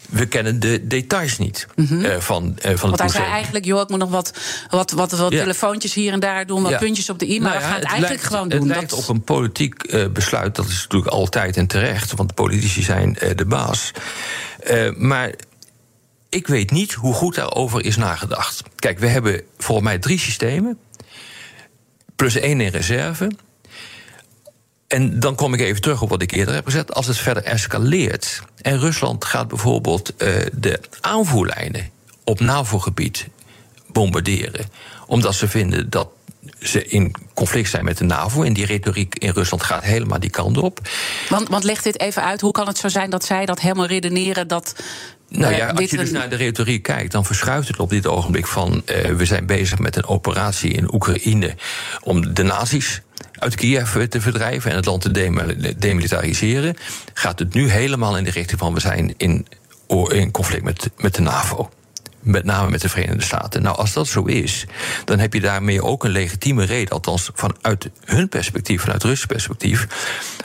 we 0.09 0.25
kennen 0.25 0.59
de 0.59 0.87
details 0.87 1.37
niet 1.37 1.67
eh, 1.75 2.15
van, 2.19 2.57
eh, 2.61 2.75
van 2.75 2.89
Want 2.89 2.99
hij 3.01 3.09
zei 3.09 3.25
eigenlijk, 3.25 3.65
joh, 3.65 3.81
ik 3.81 3.89
moet 3.89 3.99
nog 3.99 4.09
wat, 4.09 4.33
wat, 4.69 4.91
wat, 4.91 5.11
wat 5.11 5.31
Ja. 5.31 5.39
telefoontjes 5.41 5.93
hier 5.93 6.11
en 6.13 6.19
daar 6.19 6.45
doen, 6.45 6.61
wat 6.61 6.71
Ja. 6.71 6.77
puntjes 6.77 7.09
op 7.09 7.19
de 7.19 7.29
i, 7.29 7.39
maar 7.39 7.49
Nou 7.49 7.61
we 7.61 7.67
gaan 7.67 7.75
het, 7.79 7.83
eigenlijk 7.83 8.21
lijkt, 8.21 8.33
gewoon 8.33 8.49
Het 8.49 8.59
doen. 8.59 8.67
lijkt 8.67 8.89
Dat- 8.89 8.99
op 8.99 9.07
een 9.09 9.21
politiek 9.21 9.83
eh, 9.83 10.07
besluit, 10.07 10.55
dat 10.55 10.65
is 10.67 10.81
natuurlijk 10.81 11.11
altijd 11.11 11.57
en 11.57 11.67
terecht, 11.67 12.11
want 12.15 12.33
politici 12.33 12.81
zijn 12.81 13.17
eh, 13.17 13.35
de 13.35 13.45
baas. 13.45 13.91
Eh, 14.63 14.89
maar 14.95 15.31
ik 16.29 16.47
weet 16.47 16.71
niet 16.71 16.93
hoe 16.93 17.13
goed 17.13 17.35
daarover 17.35 17.85
is 17.85 17.95
nagedacht. 17.95 18.63
Kijk, 18.75 18.99
we 18.99 19.07
hebben 19.07 19.41
volgens 19.57 19.87
mij 19.87 19.97
drie 19.99 20.19
systemen, 20.19 20.77
plus 22.15 22.35
één 22.35 22.61
in 22.61 22.71
reserve. 22.71 23.31
En 24.87 25.19
dan 25.19 25.35
kom 25.35 25.53
ik 25.53 25.59
even 25.59 25.81
terug 25.81 26.01
op 26.01 26.09
wat 26.09 26.21
ik 26.21 26.31
eerder 26.31 26.53
heb 26.53 26.65
gezegd. 26.65 26.93
Als 26.93 27.07
het 27.07 27.17
verder 27.17 27.43
escaleert 27.43 28.41
en 28.61 28.79
Rusland 28.79 29.25
gaat 29.25 29.47
bijvoorbeeld 29.47 30.15
eh, 30.15 30.45
de 30.53 30.79
aanvoerlijnen 31.01 31.89
op 32.23 32.39
NAVO-gebied 32.39 33.27
bombarderen, 33.87 34.65
omdat 35.07 35.35
ze 35.35 35.47
vinden 35.47 35.89
dat 35.89 36.09
ze 36.59 36.85
in 36.85 37.15
conflict 37.33 37.69
zijn 37.69 37.85
met 37.85 37.97
de 37.97 38.03
NAVO. 38.03 38.43
En 38.43 38.53
die 38.53 38.65
retoriek 38.65 39.15
in 39.15 39.31
Rusland 39.31 39.63
gaat 39.63 39.83
helemaal 39.83 40.19
die 40.19 40.29
kant 40.29 40.57
op. 40.57 40.79
want, 41.29 41.49
want 41.49 41.63
leg 41.63 41.81
dit 41.81 41.99
even 41.99 42.23
uit, 42.23 42.41
hoe 42.41 42.51
kan 42.51 42.67
het 42.67 42.77
zo 42.77 42.87
zijn 42.87 43.09
dat 43.09 43.25
zij 43.25 43.45
dat 43.45 43.59
helemaal 43.59 43.85
redeneren 43.85 44.47
dat. 44.47 44.75
Nou 45.29 45.51
eh, 45.51 45.57
ja, 45.57 45.69
als 45.69 45.89
je 45.89 45.97
dus 45.97 46.11
naar 46.11 46.29
de 46.29 46.35
retoriek 46.35 46.83
kijkt, 46.83 47.11
dan 47.11 47.25
verschuift 47.25 47.67
het 47.67 47.79
op 47.79 47.89
dit 47.89 48.07
ogenblik 48.07 48.47
van. 48.47 48.81
eh, 48.85 49.11
we 49.11 49.25
zijn 49.25 49.45
bezig 49.45 49.79
met 49.79 49.95
een 49.95 50.05
operatie 50.05 50.71
in 50.71 50.93
Oekraïne 50.93 51.55
om 52.03 52.33
de 52.33 52.43
nazi's 52.43 53.01
uit 53.31 53.55
Kiev 53.55 54.07
te 54.07 54.21
verdrijven 54.21 54.71
en 54.71 54.75
het 54.75 54.85
land 54.85 55.01
te 55.01 55.11
demilitariseren, 55.77 56.75
gaat 57.13 57.39
het 57.39 57.53
nu 57.53 57.69
helemaal 57.69 58.17
in 58.17 58.23
de 58.23 58.31
richting 58.31 58.59
van 58.59 58.73
we 58.73 58.79
zijn 58.79 59.13
in, 59.17 59.47
in 60.07 60.31
conflict 60.31 60.63
met, 60.63 60.89
met 60.97 61.15
de 61.15 61.21
NAVO 61.21 61.69
met 62.21 62.43
name 62.43 62.69
met 62.69 62.81
de 62.81 62.89
Verenigde 62.89 63.23
Staten. 63.23 63.61
Nou, 63.61 63.77
als 63.77 63.93
dat 63.93 64.07
zo 64.07 64.23
is, 64.23 64.65
dan 65.05 65.19
heb 65.19 65.33
je 65.33 65.41
daarmee 65.41 65.83
ook 65.83 66.03
een 66.03 66.11
legitieme 66.11 66.63
reden, 66.63 66.93
althans 66.93 67.29
vanuit 67.33 67.89
hun 68.05 68.29
perspectief, 68.29 68.81
vanuit 68.81 69.03
Russisch 69.03 69.27
perspectief, 69.27 69.87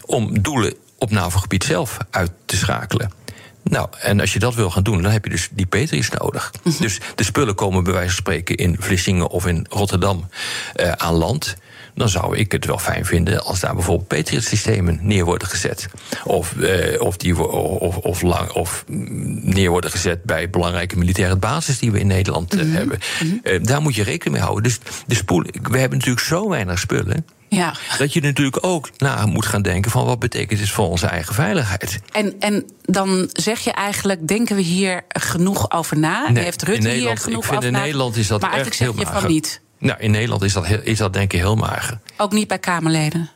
om 0.06 0.42
doelen 0.42 0.74
op 0.98 1.10
NAVO-gebied 1.10 1.64
zelf 1.64 1.96
uit 2.10 2.30
te 2.44 2.56
schakelen. 2.56 3.21
Nou, 3.62 3.88
en 4.00 4.20
als 4.20 4.32
je 4.32 4.38
dat 4.38 4.54
wil 4.54 4.70
gaan 4.70 4.82
doen, 4.82 5.02
dan 5.02 5.12
heb 5.12 5.24
je 5.24 5.30
dus 5.30 5.48
die 5.52 5.66
Petris 5.66 6.10
nodig. 6.10 6.52
Mhm. 6.62 6.82
Dus 6.82 7.00
de 7.14 7.24
spullen 7.24 7.54
komen 7.54 7.84
bij 7.84 7.92
wijze 7.92 8.08
van 8.08 8.16
spreken 8.16 8.56
in 8.56 8.76
Vlissingen 8.78 9.28
of 9.28 9.46
in 9.46 9.66
Rotterdam 9.68 10.28
uh, 10.76 10.92
aan 10.92 11.14
land 11.14 11.56
dan 11.94 12.08
zou 12.08 12.36
ik 12.36 12.52
het 12.52 12.64
wel 12.64 12.78
fijn 12.78 13.04
vinden 13.04 13.44
als 13.44 13.60
daar 13.60 13.74
bijvoorbeeld 13.74 14.08
Patriot-systemen 14.08 14.98
neer 15.02 15.24
worden 15.24 15.48
gezet. 15.48 15.88
Of, 16.24 16.56
eh, 16.56 17.00
of, 17.00 17.16
die, 17.16 17.38
of, 17.48 17.96
of, 17.96 18.22
lang, 18.22 18.50
of 18.50 18.84
neer 18.86 19.70
worden 19.70 19.90
gezet 19.90 20.24
bij 20.24 20.50
belangrijke 20.50 20.98
militaire 20.98 21.36
bases 21.36 21.78
die 21.78 21.90
we 21.90 22.00
in 22.00 22.06
Nederland 22.06 22.54
eh, 22.54 22.60
mhm. 22.60 22.72
hebben. 22.76 22.98
Mhm. 23.22 23.34
Eh, 23.42 23.62
daar 23.62 23.82
moet 23.82 23.94
je 23.94 24.02
rekening 24.02 24.34
mee 24.34 24.44
houden. 24.44 24.62
Dus 24.62 24.78
de 25.06 25.14
spoel, 25.14 25.42
we 25.62 25.78
hebben 25.78 25.98
natuurlijk 25.98 26.26
zo 26.26 26.48
weinig 26.48 26.78
spullen. 26.78 27.26
Ja. 27.56 27.74
Dat 27.98 28.12
je 28.12 28.20
natuurlijk 28.20 28.66
ook 28.66 28.90
na 28.96 29.26
moet 29.26 29.46
gaan 29.46 29.62
denken 29.62 29.90
van 29.90 30.04
wat 30.04 30.18
betekent 30.18 30.58
dit 30.58 30.70
voor 30.70 30.88
onze 30.88 31.06
eigen 31.06 31.34
veiligheid. 31.34 32.00
En, 32.12 32.34
en 32.40 32.66
dan 32.82 33.28
zeg 33.32 33.60
je 33.60 33.72
eigenlijk, 33.72 34.28
denken 34.28 34.56
we 34.56 34.62
hier 34.62 35.02
genoeg 35.08 35.70
over 35.70 35.98
na? 35.98 36.30
Nee, 36.30 36.44
Heeft 36.44 36.62
Rutte 36.62 36.88
hier 36.88 37.18
genoeg 37.18 37.44
ik 37.44 37.50
vind 37.50 37.64
in 37.64 37.72
Nederland 37.72 38.16
is 38.16 38.26
dat 38.26 38.40
maar 38.40 38.52
echt 38.52 38.78
heel 38.78 38.98
je 38.98 39.06
van 39.06 39.26
niet. 39.26 39.60
Nou, 39.78 40.00
in 40.00 40.10
Nederland 40.10 40.42
is 40.42 40.52
dat, 40.52 40.66
is 40.82 40.98
dat 40.98 41.12
denk 41.12 41.32
ik 41.32 41.38
heel 41.40 41.56
mager. 41.56 41.98
Ook 42.16 42.32
niet 42.32 42.48
bij 42.48 42.58
Kamerleden? 42.58 43.30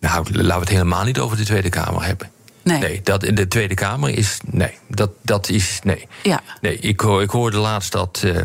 Nou, 0.00 0.32
laten 0.32 0.46
we 0.46 0.52
het 0.52 0.68
helemaal 0.68 1.04
niet 1.04 1.18
over 1.18 1.36
de 1.36 1.44
Tweede 1.44 1.68
Kamer 1.68 2.04
hebben. 2.04 2.30
Nee. 2.62 2.78
nee 2.78 3.00
dat 3.02 3.24
in 3.24 3.34
de 3.34 3.48
Tweede 3.48 3.74
Kamer 3.74 4.10
is. 4.10 4.38
Nee, 4.44 4.78
dat, 4.86 5.10
dat 5.22 5.48
is. 5.48 5.78
Nee. 5.82 6.06
Ja. 6.22 6.40
nee 6.60 6.78
ik, 6.78 7.02
ik 7.02 7.30
hoorde 7.30 7.56
laatst 7.56 7.92
dat. 7.92 8.22
Uh, 8.24 8.36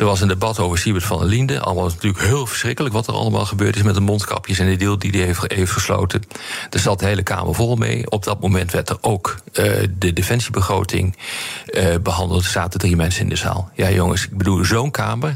er 0.00 0.06
was 0.06 0.20
een 0.20 0.28
debat 0.28 0.58
over 0.58 0.78
Siebert 0.78 1.04
van 1.04 1.18
der 1.18 1.28
Liende. 1.28 1.60
Allemaal 1.60 1.84
natuurlijk 1.84 2.24
heel 2.24 2.46
verschrikkelijk 2.46 2.94
wat 2.94 3.06
er 3.06 3.14
allemaal 3.14 3.44
gebeurd 3.46 3.76
is 3.76 3.82
met 3.82 3.94
de 3.94 4.00
mondkapjes 4.00 4.58
en 4.58 4.66
de 4.66 4.76
deal 4.76 4.98
die 4.98 5.10
hij 5.10 5.34
heeft, 5.48 5.72
gesloten. 5.72 6.22
Er 6.70 6.78
zat 6.78 6.98
de 6.98 7.06
hele 7.06 7.22
Kamer 7.22 7.54
vol 7.54 7.76
mee. 7.76 8.10
Op 8.10 8.24
dat 8.24 8.40
moment 8.40 8.72
werd 8.72 8.88
er 8.88 8.98
ook 9.00 9.36
uh, 9.52 9.72
de 9.98 10.12
defensiebegroting 10.12 11.16
uh, 11.66 11.94
behandeld. 12.02 12.44
Er 12.44 12.50
zaten 12.50 12.80
drie 12.80 12.96
mensen 12.96 13.22
in 13.22 13.28
de 13.28 13.36
zaal. 13.36 13.70
Ja, 13.74 13.90
jongens, 13.90 14.24
ik 14.24 14.36
bedoel, 14.36 14.64
zo'n 14.64 14.90
Kamer 14.90 15.34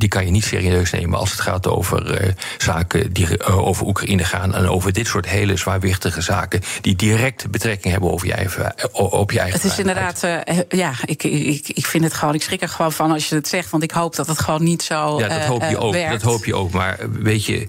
die 0.00 0.08
kan 0.08 0.24
je 0.24 0.30
niet 0.30 0.44
serieus 0.44 0.90
nemen 0.90 1.18
als 1.18 1.30
het 1.30 1.40
gaat 1.40 1.68
over 1.68 2.22
uh, 2.22 2.32
zaken 2.58 3.12
die 3.12 3.26
uh, 3.38 3.66
over 3.66 3.86
Oekraïne 3.86 4.24
gaan. 4.24 4.54
En 4.54 4.68
over 4.68 4.92
dit 4.92 5.06
soort 5.06 5.28
hele 5.28 5.56
zwaarwichtige 5.56 6.20
zaken. 6.20 6.60
die 6.80 6.96
direct 6.96 7.50
betrekking 7.50 7.92
hebben 7.92 8.10
over 8.10 8.26
je 8.26 8.32
eigen, 8.32 8.74
uh, 8.78 9.12
op 9.12 9.30
je 9.30 9.38
eigen. 9.38 9.60
Het 9.60 9.70
is 9.70 9.78
inderdaad, 9.78 10.20
ja, 10.68 10.92
ik, 11.04 11.22
ik, 11.22 11.68
ik 11.68 11.86
vind 11.86 12.04
het 12.04 12.14
gewoon. 12.14 12.34
Ik 12.34 12.42
schrik 12.42 12.62
er 12.62 12.68
gewoon 12.68 12.92
van 12.92 13.12
als 13.12 13.28
je 13.28 13.34
het 13.34 13.48
zegt. 13.48 13.70
Want 13.70 13.82
ik 13.82 13.90
hoop 13.90 14.16
dat 14.16 14.26
het 14.26 14.38
gewoon 14.38 14.62
niet 14.62 14.82
zo. 14.82 15.18
Ja, 15.18 15.28
dat 15.28 15.44
hoop 15.44 15.64
je 15.70 15.78
ook. 15.78 15.92
Werkt. 15.92 16.10
Dat 16.10 16.32
hoop 16.32 16.44
je 16.44 16.54
ook. 16.54 16.70
Maar 16.70 16.98
weet 17.10 17.44
je 17.44 17.66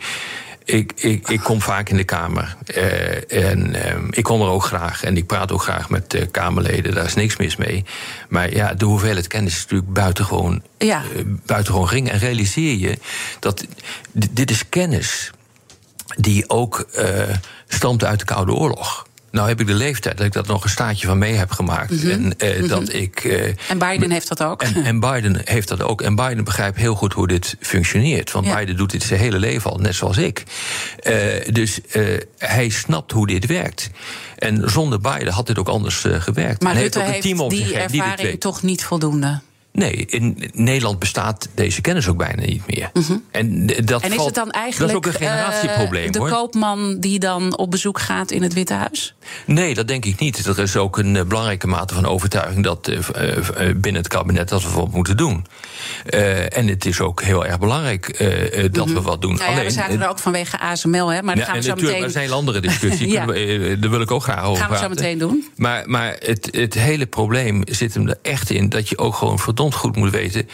ik, 0.65 0.91
ik, 0.95 1.29
ik 1.29 1.39
kom 1.39 1.61
vaak 1.61 1.89
in 1.89 1.97
de 1.97 2.03
Kamer. 2.03 2.55
Uh, 2.75 3.49
en 3.49 3.75
uh, 3.75 4.07
ik 4.09 4.23
kom 4.23 4.41
er 4.41 4.47
ook 4.47 4.63
graag. 4.63 5.03
En 5.03 5.17
ik 5.17 5.25
praat 5.25 5.51
ook 5.51 5.61
graag 5.61 5.89
met 5.89 6.13
uh, 6.13 6.21
Kamerleden. 6.31 6.93
Daar 6.93 7.05
is 7.05 7.13
niks 7.13 7.37
mis 7.37 7.55
mee. 7.55 7.85
Maar 8.29 8.55
ja, 8.55 8.73
de 8.73 8.85
hoeveelheid 8.85 9.27
kennis 9.27 9.55
is 9.55 9.61
natuurlijk 9.61 9.93
buitengewoon, 9.93 10.61
ja. 10.77 11.01
buitengewoon 11.45 11.87
gering. 11.87 12.09
En 12.09 12.19
realiseer 12.19 12.77
je 12.77 12.97
dat 13.39 13.65
dit 14.11 14.51
is 14.51 14.69
kennis 14.69 15.31
die 16.17 16.49
ook 16.49 16.85
stamt 17.67 18.03
uit 18.03 18.19
de 18.19 18.25
Koude 18.25 18.53
Oorlog. 18.53 19.07
Nou 19.31 19.47
heb 19.47 19.59
ik 19.59 19.67
de 19.67 19.73
leeftijd 19.73 20.17
dat 20.17 20.25
ik 20.25 20.33
dat 20.33 20.47
nog 20.47 20.63
een 20.63 20.69
staatje 20.69 21.07
van 21.07 21.17
mee 21.17 21.33
heb 21.33 21.51
gemaakt. 21.51 21.91
Mhm. 21.91 22.09
En 22.09 22.33
uh, 22.37 22.61
mm 22.61 22.67
dat 22.67 22.93
ik. 22.93 23.23
Uh, 23.23 23.45
en 23.69 23.77
Biden 23.77 24.11
heeft 24.11 24.27
dat 24.27 24.43
ook. 24.43 24.63
En, 24.63 24.83
en, 24.83 24.99
Biden 24.99 25.41
heeft 25.43 25.67
dat 25.67 25.81
ook. 25.81 26.01
En 26.01 26.15
Biden 26.15 26.43
begrijpt 26.43 26.77
heel 26.77 26.95
goed 26.95 27.13
hoe 27.13 27.27
dit 27.27 27.55
functioneert. 27.59 28.31
Want 28.31 28.55
Biden 28.55 28.77
doet 28.77 28.91
dit 28.91 29.03
zijn 29.03 29.19
hele 29.19 29.39
leven 29.39 29.71
al, 29.71 29.77
net 29.77 29.95
zoals 29.95 30.17
ik. 30.17 30.43
Uh, 31.03 31.13
dus 31.51 31.79
hij 32.37 32.69
snapt 32.69 33.11
hoe 33.11 33.27
dit 33.27 33.45
werkt. 33.45 33.89
En 34.37 34.69
zonder 34.69 34.99
Biden 34.99 35.33
had 35.33 35.47
dit 35.47 35.59
ook 35.59 35.67
anders 35.67 36.05
gewerkt. 36.07 36.61
Maar 36.61 36.75
Rutte 36.75 36.99
heeft, 36.99 37.23
heeft 37.23 37.49
die 37.49 37.75
ervaring 37.75 38.39
toch 38.39 38.61
niet 38.61 38.83
voldoende? 38.83 39.41
Nee, 39.73 40.05
in 40.05 40.49
Nederland 40.53 40.99
bestaat 40.99 41.47
deze 41.55 41.81
kennis 41.81 42.07
ook 42.07 42.17
bijna 42.17 42.41
niet 42.45 42.67
meer. 42.67 42.89
Mhm. 42.93 43.17
En, 43.31 43.65
dat, 43.65 44.01
en 44.01 44.13
is 44.13 44.25
het 44.25 44.35
dan 44.35 44.51
eigenlijk 44.51 44.93
dat 44.93 45.03
is 45.03 45.09
ook 45.09 45.21
een 45.21 45.27
generatieprobleem. 45.27 46.05
Uh, 46.05 46.11
de 46.11 46.19
koopman 46.19 46.99
die 46.99 47.19
dan 47.19 47.57
op 47.57 47.71
bezoek 47.71 47.99
gaat 47.99 48.31
in 48.31 48.43
het 48.43 48.53
Witte 48.53 48.73
Huis? 48.73 49.15
Nee, 49.45 49.73
dat 49.73 49.87
denk 49.87 50.05
ik 50.05 50.19
niet. 50.19 50.45
Er 50.45 50.59
is 50.59 50.77
ook 50.77 50.97
een 50.97 51.15
uh, 51.15 51.23
belangrijke 51.23 51.67
mate 51.67 51.93
van 51.93 52.05
overtuiging 52.05 52.63
dat 52.63 52.89
uh, 52.89 52.97
binnen 53.57 54.01
het 54.01 54.07
kabinet 54.07 54.49
dat 54.49 54.63
we 54.63 54.69
wat 54.69 54.91
moeten 54.91 55.17
doen. 55.17 55.45
en 56.49 56.67
het 56.67 56.85
is 56.85 56.99
ook 56.99 57.21
heel 57.21 57.45
erg 57.45 57.59
belangrijk 57.59 58.17
dat 58.71 58.87
we 58.87 58.93
mhm. 58.93 59.01
wat 59.01 59.21
doen. 59.21 59.35
Nou 59.35 59.43
ja, 59.43 59.51
Alleen, 59.51 59.63
we 59.63 59.71
zaten 59.71 60.01
er 60.01 60.09
ook 60.09 60.19
vanwege 60.19 60.59
ASML, 60.59 61.07
hè, 61.07 61.21
maar 61.21 61.35
daar 61.35 61.45
gaan 61.45 61.55
we 61.55 61.61
zo 61.61 61.75
meteen. 61.75 62.03
Een 62.03 62.17
hele 62.17 62.33
andere 62.33 62.59
discussie. 62.59 63.07
ja. 63.17 63.25
daar 63.75 63.89
wil 63.89 64.01
ik 64.01 64.11
ook 64.11 64.23
graag 64.23 64.43
over. 64.43 64.63
Gaan 64.63 64.71
we 64.71 64.77
zo 64.77 64.89
meteen 64.89 65.17
doen. 65.17 65.47
Maar, 65.55 65.83
maar 65.85 66.15
het, 66.19 66.47
het 66.51 66.73
hele 66.73 67.05
probleem 67.05 67.61
zit 67.65 67.93
hem 67.93 68.07
er 68.07 68.17
echt 68.21 68.49
in 68.49 68.69
dat 68.69 68.89
je 68.89 68.97
ook 68.97 69.15
gewoon 69.15 69.39
goed 69.69 69.95
moet 69.95 70.11
weten 70.11 70.49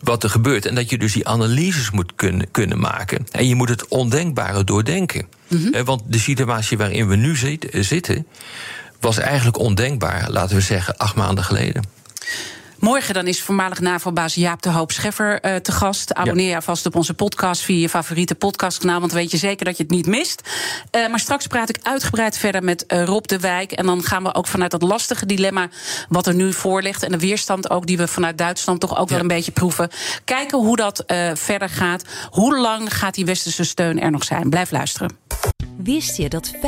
wat 0.00 0.22
er 0.22 0.30
gebeurt. 0.30 0.66
En 0.66 0.74
dat 0.74 0.90
je 0.90 0.98
dus 0.98 1.12
die 1.12 1.28
analyses 1.28 1.90
moet 1.90 2.12
kunnen, 2.16 2.50
kunnen 2.50 2.80
maken. 2.80 3.26
En 3.30 3.48
je 3.48 3.54
moet 3.54 3.68
het 3.68 3.88
ondenkbare 3.88 4.64
doordenken. 4.64 5.26
Mm 5.48 5.84
Want 5.84 6.02
de 6.06 6.18
situatie 6.18 6.78
waarin 6.78 7.08
we 7.08 7.16
nu 7.16 7.36
zitten, 7.72 8.26
was 9.00 9.18
eigenlijk 9.18 9.58
ondenkbaar, 9.58 10.30
laten 10.30 10.56
we 10.56 10.62
zeggen, 10.62 10.96
acht 10.96 11.14
maanden 11.14 11.44
geleden. 11.44 11.82
Morgen 12.78 13.14
dan 13.14 13.26
is 13.26 13.42
voormalig 13.42 13.80
NAVO-baas 13.80 14.34
Jaap 14.34 14.62
de 14.62 14.70
Hoop 14.70 14.92
Scheffer 14.92 15.44
uh, 15.44 15.56
te 15.56 15.72
gast. 15.72 16.14
Abonneer 16.14 16.50
je 16.50 16.62
vast 16.62 16.86
op 16.86 16.96
onze 16.96 17.14
podcast 17.14 17.62
via 17.62 17.80
je 17.80 17.88
favoriete 17.88 18.34
podcastkanaal... 18.34 18.98
want 18.98 19.12
dan 19.12 19.20
weet 19.20 19.30
je 19.30 19.36
zeker 19.36 19.64
dat 19.64 19.76
je 19.76 19.82
het 19.82 19.92
niet 19.92 20.06
mist. 20.06 20.42
Uh, 20.96 21.08
maar 21.08 21.18
straks 21.18 21.46
praat 21.46 21.68
ik 21.68 21.78
uitgebreid 21.82 22.38
verder 22.38 22.64
met 22.64 22.84
uh, 22.88 23.04
Rob 23.04 23.24
de 23.24 23.40
Wijk... 23.40 23.72
en 23.72 23.86
dan 23.86 24.02
gaan 24.02 24.22
we 24.22 24.34
ook 24.34 24.46
vanuit 24.46 24.70
dat 24.70 24.82
lastige 24.82 25.26
dilemma 25.26 25.68
wat 26.08 26.26
er 26.26 26.34
nu 26.34 26.52
voor 26.52 26.82
ligt... 26.82 27.02
en 27.02 27.12
de 27.12 27.18
weerstand 27.18 27.70
ook 27.70 27.86
die 27.86 27.96
we 27.96 28.08
vanuit 28.08 28.38
Duitsland 28.38 28.80
toch 28.80 28.98
ook 28.98 29.08
wel 29.08 29.20
een 29.20 29.28
beetje 29.28 29.52
proeven... 29.52 29.88
kijken 30.24 30.58
hoe 30.58 30.76
dat 30.76 31.04
verder 31.34 31.68
gaat. 31.68 32.04
Hoe 32.30 32.58
lang 32.58 32.96
gaat 32.96 33.14
die 33.14 33.24
westerse 33.24 33.64
steun 33.64 34.00
er 34.00 34.10
nog 34.10 34.24
zijn? 34.24 34.50
Blijf 34.50 34.70
luisteren. 34.70 35.16
Wist 35.76 36.16
je 36.16 36.28
dat 36.28 36.54
35% 36.54 36.58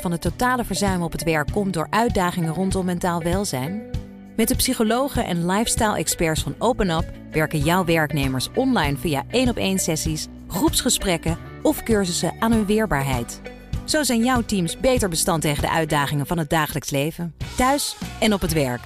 van 0.00 0.12
het 0.12 0.20
totale 0.20 0.64
verzuim 0.64 1.02
op 1.02 1.12
het 1.12 1.22
werk 1.22 1.52
komt 1.52 1.72
door 1.72 1.86
uitdagingen 1.90 2.54
rondom 2.54 2.84
mentaal 2.84 3.22
welzijn? 3.22 3.99
Met 4.36 4.48
de 4.48 4.56
psychologen 4.56 5.24
en 5.24 5.46
lifestyle-experts 5.46 6.42
van 6.42 6.54
OpenUp 6.58 7.04
werken 7.30 7.58
jouw 7.58 7.84
werknemers 7.84 8.48
online 8.54 8.96
via 8.96 9.24
één 9.30 9.48
op 9.48 9.56
één 9.56 9.78
sessies, 9.78 10.26
groepsgesprekken 10.48 11.38
of 11.62 11.82
cursussen 11.82 12.34
aan 12.38 12.52
hun 12.52 12.66
weerbaarheid. 12.66 13.40
Zo 13.84 14.02
zijn 14.02 14.24
jouw 14.24 14.42
teams 14.42 14.80
beter 14.80 15.08
bestand 15.08 15.42
tegen 15.42 15.62
de 15.62 15.70
uitdagingen 15.70 16.26
van 16.26 16.38
het 16.38 16.50
dagelijks 16.50 16.90
leven, 16.90 17.34
thuis 17.56 17.96
en 18.20 18.32
op 18.32 18.40
het 18.40 18.52
werk. 18.52 18.80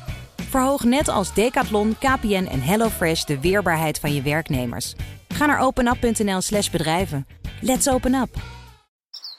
Verhoog 0.48 0.84
net 0.84 1.08
als 1.08 1.34
Decathlon, 1.34 1.96
KPN 1.98 2.48
en 2.50 2.62
HelloFresh 2.62 3.24
de 3.24 3.40
weerbaarheid 3.40 3.98
van 3.98 4.14
je 4.14 4.22
werknemers. 4.22 4.94
Ga 5.28 5.46
naar 5.46 5.60
openup.nl/slash 5.60 6.70
bedrijven. 6.70 7.26
Let's 7.60 7.88
open 7.88 8.14
up. 8.14 8.36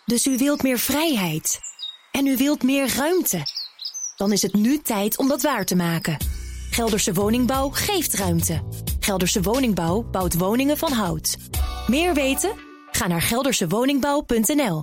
Dus 0.06 0.26
u 0.26 0.38
wilt 0.38 0.63
meer 0.63 0.80
vrijheid 0.80 1.60
en 2.12 2.28
u 2.28 2.38
wilt 2.38 2.63
meer 2.63 2.96
ruimte. 2.96 3.55
Dan 4.15 4.32
is 4.32 4.41
het 4.41 4.54
nu 4.54 4.78
tijd 4.78 5.17
om 5.17 5.28
dat 5.28 5.41
waar 5.41 5.65
te 5.65 5.75
maken. 5.75 6.17
Gelderse 6.69 7.13
Woningbouw 7.13 7.69
geeft 7.69 8.13
ruimte. 8.13 8.62
Gelderse 8.99 9.41
Woningbouw 9.41 10.01
bouwt 10.12 10.38
woningen 10.38 10.78
van 10.78 10.91
hout. 10.91 11.38
Meer 11.88 12.13
weten? 12.13 12.51
Ga 12.91 13.08
naar 13.08 13.21
geldersewoningbouw.nl. 13.21 14.82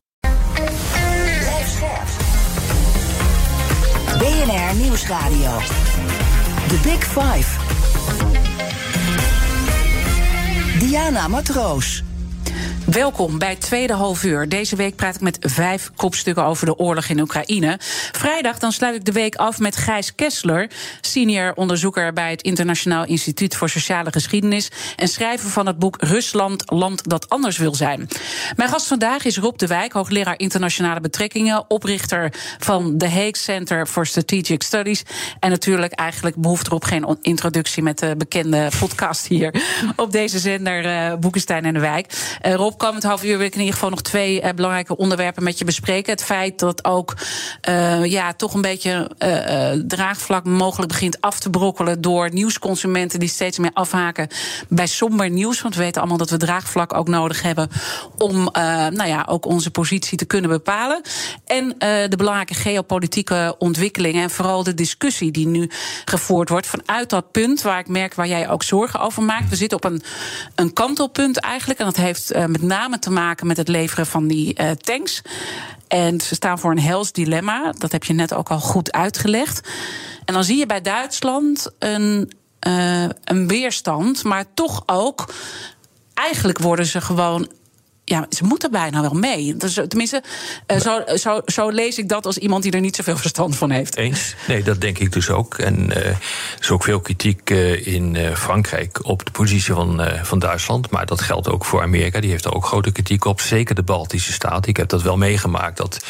BNR 4.19 4.77
Nieuwsradio. 4.77 5.59
The 6.69 6.81
Big 6.83 7.05
Five. 7.05 7.61
Diana 10.79 11.29
Matroos. 11.29 12.03
Welkom 12.93 13.39
bij 13.39 13.57
tweede 13.57 13.93
half 13.93 14.25
uur. 14.25 14.49
Deze 14.49 14.77
week 14.77 14.97
praat 14.97 15.15
ik 15.15 15.21
met 15.21 15.37
vijf 15.41 15.91
kopstukken 15.97 16.45
over 16.45 16.67
de 16.67 16.77
oorlog 16.77 17.09
in 17.09 17.21
Oekraïne. 17.21 17.77
Vrijdag 18.13 18.59
dan 18.59 18.73
sluit 18.73 18.95
ik 18.95 19.05
de 19.05 19.13
week 19.13 19.35
af 19.35 19.59
met 19.59 19.77
Gijs 19.77 20.15
Kessler, 20.15 20.71
senior 21.01 21.53
onderzoeker 21.55 22.13
bij 22.13 22.31
het 22.31 22.43
Internationaal 22.43 23.05
Instituut 23.05 23.57
voor 23.57 23.69
Sociale 23.69 24.13
Geschiedenis 24.13 24.71
en 24.97 25.09
schrijver 25.09 25.51
van 25.51 25.67
het 25.67 25.79
boek 25.79 25.97
Rusland, 26.01 26.71
land 26.71 27.09
dat 27.09 27.29
anders 27.29 27.57
wil 27.57 27.75
zijn. 27.75 28.09
Mijn 28.57 28.69
gast 28.69 28.87
vandaag 28.87 29.25
is 29.25 29.39
Rob 29.39 29.59
de 29.59 29.67
Wijk, 29.67 29.93
hoogleraar 29.93 30.39
internationale 30.39 31.01
betrekkingen, 31.01 31.65
oprichter 31.71 32.33
van 32.59 32.99
The 32.99 33.09
Hague 33.09 33.37
Center 33.37 33.87
for 33.87 34.07
Strategic 34.07 34.63
Studies 34.63 35.03
en 35.41 35.51
natuurlijk 35.51 35.93
eigenlijk 35.93 36.37
behoeft 36.37 36.67
erop 36.67 36.85
geen 36.85 37.19
introductie 37.23 37.83
met 37.83 37.99
de 37.99 38.15
bekende 38.17 38.69
podcast 38.79 39.27
hier 39.27 39.55
op 39.97 40.13
deze 40.13 40.39
zender 40.39 40.85
uh, 40.85 41.15
Boekenstein 41.19 41.65
en 41.65 41.75
de 41.75 41.81
Wijk. 41.81 42.37
Uh, 42.47 42.55
Rob 42.55 42.81
komend 42.83 43.03
half 43.03 43.25
uur 43.25 43.39
wil 43.39 43.47
ik 43.47 43.53
in 43.53 43.59
ieder 43.59 43.75
geval 43.75 43.91
nog 43.91 44.03
twee 44.03 44.43
uh, 44.43 44.49
belangrijke 44.55 44.97
onderwerpen 44.97 45.43
met 45.43 45.59
je 45.59 45.65
bespreken. 45.65 46.13
Het 46.13 46.25
feit 46.25 46.59
dat 46.59 46.85
ook 46.85 47.15
uh, 47.69 48.05
ja, 48.05 48.33
toch 48.33 48.55
een 48.55 48.61
beetje 48.61 49.11
uh, 49.19 49.85
draagvlak 49.87 50.45
mogelijk 50.45 50.93
begint 50.93 51.21
af 51.21 51.41
te 51.41 51.51
brokkelen 51.51 52.01
door 52.01 52.33
nieuwsconsumenten 52.33 53.21
die 53.21 53.29
steeds 53.29 53.59
meer 53.59 53.71
afhaken 53.75 54.29
bij 54.69 54.87
somber 54.87 55.31
nieuws. 55.31 55.63
Want 55.63 55.75
we 55.75 55.81
weten 55.81 56.01
allemaal 56.01 56.19
dat 56.19 56.31
we 56.31 56.37
draagvlak 56.37 56.95
ook 56.95 57.09
nodig 57.09 57.43
hebben 57.43 57.69
om 58.19 58.49
nou 58.93 59.07
ja, 59.07 59.25
ook 59.29 59.47
onze 59.47 59.71
positie 59.71 60.19
te 60.19 60.25
kunnen 60.25 60.51
bepalen. 60.51 61.01
En 61.47 61.75
de 62.09 62.17
belangrijke 62.17 62.55
geopolitieke 62.55 63.55
ontwikkelingen 63.59 64.23
en 64.23 64.31
vooral 64.31 64.63
de 64.63 64.75
discussie 64.75 65.31
die 65.31 65.47
nu 65.47 65.71
gevoerd 66.05 66.49
wordt 66.49 66.67
vanuit 66.67 67.11
dat 67.11 67.31
punt 67.31 67.63
waar 67.63 67.79
ik 67.79 67.89
merk 67.89 68.15
waar 68.15 68.29
jij 68.29 68.49
ook 68.49 68.63
zorgen 68.63 69.01
over 69.01 69.23
maakt. 69.23 69.49
We 69.49 69.57
zitten 69.57 69.77
op 69.77 69.85
een, 69.85 70.03
een 70.55 70.73
kantelpunt 70.73 71.39
eigenlijk. 71.39 71.79
En 71.79 71.87
dat 71.87 71.97
heeft 71.97 72.35
met 72.35 72.63
name 72.63 72.72
te 73.01 73.11
maken 73.11 73.47
met 73.47 73.57
het 73.57 73.69
leveren 73.69 74.07
van 74.07 74.27
die 74.27 74.61
uh, 74.61 74.71
tanks. 74.71 75.23
En 75.89 76.21
ze 76.21 76.35
staan 76.35 76.59
voor 76.59 76.71
een 76.71 76.79
hels 76.79 77.13
dilemma. 77.13 77.73
Dat 77.79 77.93
heb 77.93 78.05
je 78.05 78.13
net 78.13 78.35
ook 78.35 78.51
al 78.51 78.61
goed 78.61 78.93
uitgelegd. 78.93 79.69
En 80.25 80.35
dan 80.35 80.45
zie 80.45 80.57
je 80.57 80.67
bij 80.67 80.81
Duitsland 80.81 81.71
een, 81.79 82.33
uh, 82.67 83.05
een 83.25 83.49
weerstand, 83.49 84.25
maar 84.25 84.45
toch 84.55 84.83
ook. 84.87 85.35
Eigenlijk 86.15 86.59
worden 86.59 86.87
ze 86.87 87.01
gewoon 87.01 87.49
ja, 88.13 88.27
ze 88.31 88.45
moeten 88.45 88.71
bijna 88.71 89.01
wel 89.01 89.13
mee. 89.13 89.57
Dus, 89.57 89.75
tenminste, 89.89 90.23
uh, 90.67 90.81
zo, 90.81 91.03
zo, 91.17 91.41
zo, 91.47 91.69
lees 91.69 91.99
ik 91.99 92.09
dat 92.09 92.27
als 92.27 92.39
iemand 92.39 92.63
die 92.63 92.73
er 92.73 92.81
niet 92.81 92.97
zoveel 92.97 93.17
verstand 93.27 93.57
van 93.57 93.71
heeft. 93.71 93.97
Eens? 93.97 94.35
Nee, 94.49 94.63
dat 94.63 94.81
denk 94.81 94.99
ik 94.99 95.13
dus 95.13 95.31
ook. 95.31 95.59
En 95.59 95.91
uh, 95.91 95.97
er 95.97 96.19
is 96.61 96.71
ook 96.71 96.85
veel 96.85 97.01
kritiek 97.01 97.51
uh, 97.51 97.87
in 97.87 98.37
Frankrijk 98.37 98.99
op 99.03 99.25
de 99.25 99.31
positie 99.31 99.75
van, 99.75 100.01
van 100.23 100.39
Duitsland. 100.39 100.91
Maar 100.91 101.07
dat 101.07 101.21
geldt 101.21 101.49
ook 101.49 101.65
voor 101.65 101.83
Amerika. 101.83 102.21
Die 102.21 102.31
heeft 102.31 102.45
er 102.45 102.55
ook 102.55 102.67
grote 102.67 102.93
kritiek 102.93 103.25
op. 103.25 103.41
Zeker 103.41 103.75
de 103.75 103.83
Baltische 103.83 104.33
Staten. 104.33 104.71
Ik 104.71 104.77
heb 104.77 104.89
dat 104.89 105.03
wel 105.03 105.17
meegemaakt 105.17 105.77
dat 105.77 106.05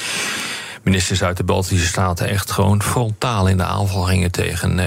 ministers 0.83 1.23
uit 1.23 1.37
de 1.37 1.45
Baltische 1.45 1.87
Staten 1.87 2.29
echt 2.29 2.51
gewoon 2.51 2.83
frontaal 2.83 3.49
in 3.49 3.57
de 3.57 3.65
aanval 3.65 4.03
gingen 4.03 4.31
tegen. 4.31 4.81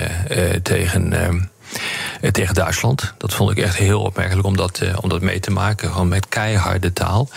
tegen 0.63 1.13
eh, 1.13 1.33
tegen 2.31 2.55
Duitsland. 2.55 3.13
Dat 3.17 3.33
vond 3.33 3.51
ik 3.51 3.57
echt 3.57 3.75
heel 3.75 4.01
opmerkelijk 4.01 4.47
om 4.47 4.57
dat, 4.57 4.79
uh, 4.83 4.97
om 5.01 5.09
dat 5.09 5.21
mee 5.21 5.39
te 5.39 5.51
maken. 5.51 5.91
Gewoon 5.91 6.07
met 6.07 6.27
keiharde 6.27 6.93
taal. 6.93 7.29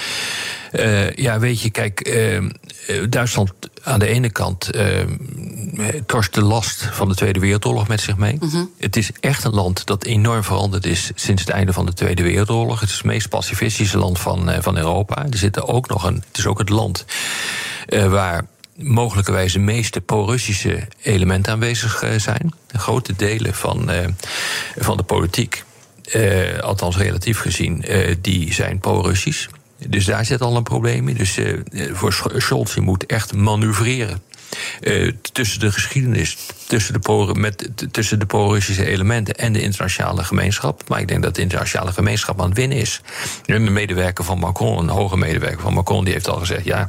Uh, 0.73 1.13
ja, 1.13 1.39
weet 1.39 1.61
je, 1.61 1.71
kijk, 1.71 2.09
uh, 2.09 2.43
Duitsland 3.09 3.53
aan 3.83 3.99
de 3.99 4.07
ene 4.07 4.31
kant 4.31 4.71
torst 6.07 6.35
de 6.35 6.43
last 6.43 6.89
van 6.93 7.09
de 7.09 7.15
Tweede 7.15 7.41
Wereldoorlog 7.41 7.89
met 7.89 8.01
zich 8.01 8.17
mee. 8.17 8.37
Mm 8.41 8.51
-hmm. 8.51 8.71
Het 8.79 8.97
is 8.97 9.11
echt 9.21 9.45
een 9.45 9.55
land 9.55 9.87
dat 9.87 10.05
enorm 10.05 10.45
veranderd 10.45 10.87
is 10.87 11.11
sinds 11.15 11.43
het 11.43 11.51
einde 11.51 11.73
van 11.73 11.87
de 11.87 11.93
Tweede 11.93 12.23
Wereldoorlog. 12.23 12.81
Het 12.81 12.89
is 12.89 12.95
het 12.95 13.05
meest 13.05 13.29
pacifistische 13.29 13.99
land 13.99 14.19
van, 14.19 14.51
van 14.61 14.77
Europa. 14.77 15.27
Er 15.31 15.39
zitten 15.39 15.69
ook 15.69 15.89
nog 15.89 16.05
een, 16.05 16.23
het 16.29 16.39
is 16.39 16.47
ook 16.47 16.59
het 16.59 16.69
land 16.69 17.05
waar 17.89 18.45
mogelijkerwijs 18.79 19.53
de 19.53 19.59
meeste 19.59 20.01
pro-Russische 20.01 20.89
elementen 21.03 21.53
aanwezig 21.53 22.03
eh, 22.03 22.19
zijn. 22.19 22.53
Grote 22.73 23.17
delen 23.17 23.55
van, 23.55 23.91
uh, 23.91 24.07
van 24.77 24.97
de 24.97 25.03
politiek, 25.03 25.65
uh, 26.15 26.59
althans 26.59 26.97
relatief 26.97 27.39
gezien, 27.39 27.85
die 28.21 28.53
zijn 28.53 28.79
pro-Russisch. 28.79 29.49
Dus 29.87 30.05
daar 30.05 30.25
zit 30.25 30.41
al 30.41 30.57
een 30.57 30.63
probleem 30.63 31.09
in. 31.09 31.17
Dus 31.17 31.39
voor 31.93 32.33
Scholz 32.37 32.77
moet 32.77 33.07
echt 33.07 33.35
manoeuvreren. 33.35 34.23
Uh, 34.81 35.13
tussen 35.33 35.61
de 35.61 35.73
geschiedenis, 35.73 36.37
tussen 36.67 37.01
de, 37.01 37.35
met, 37.35 37.71
tussen 37.91 38.19
de 38.19 38.27
pro-Russische 38.27 38.87
elementen 38.87 39.35
en 39.35 39.53
de 39.53 39.63
internationale 39.63 40.25
gemeenschap. 40.25 40.89
Maar 40.89 41.01
ik 41.01 41.09
denk 41.09 41.23
dat 41.23 41.35
de 41.35 41.43
internationale 41.43 41.93
gemeenschap 41.93 42.41
aan 42.41 42.49
het 42.49 42.57
winnen 42.57 42.79
is. 42.79 43.01
Een 43.47 43.73
medewerker 43.73 44.25
van 44.25 44.39
Macron, 44.39 44.79
een 44.79 44.89
hoge 44.89 45.17
medewerker 45.17 45.61
van 45.61 45.75
Macron, 45.75 46.05
die 46.05 46.13
heeft 46.13 46.29
al 46.29 46.39
gezegd: 46.39 46.65
ja, 46.65 46.89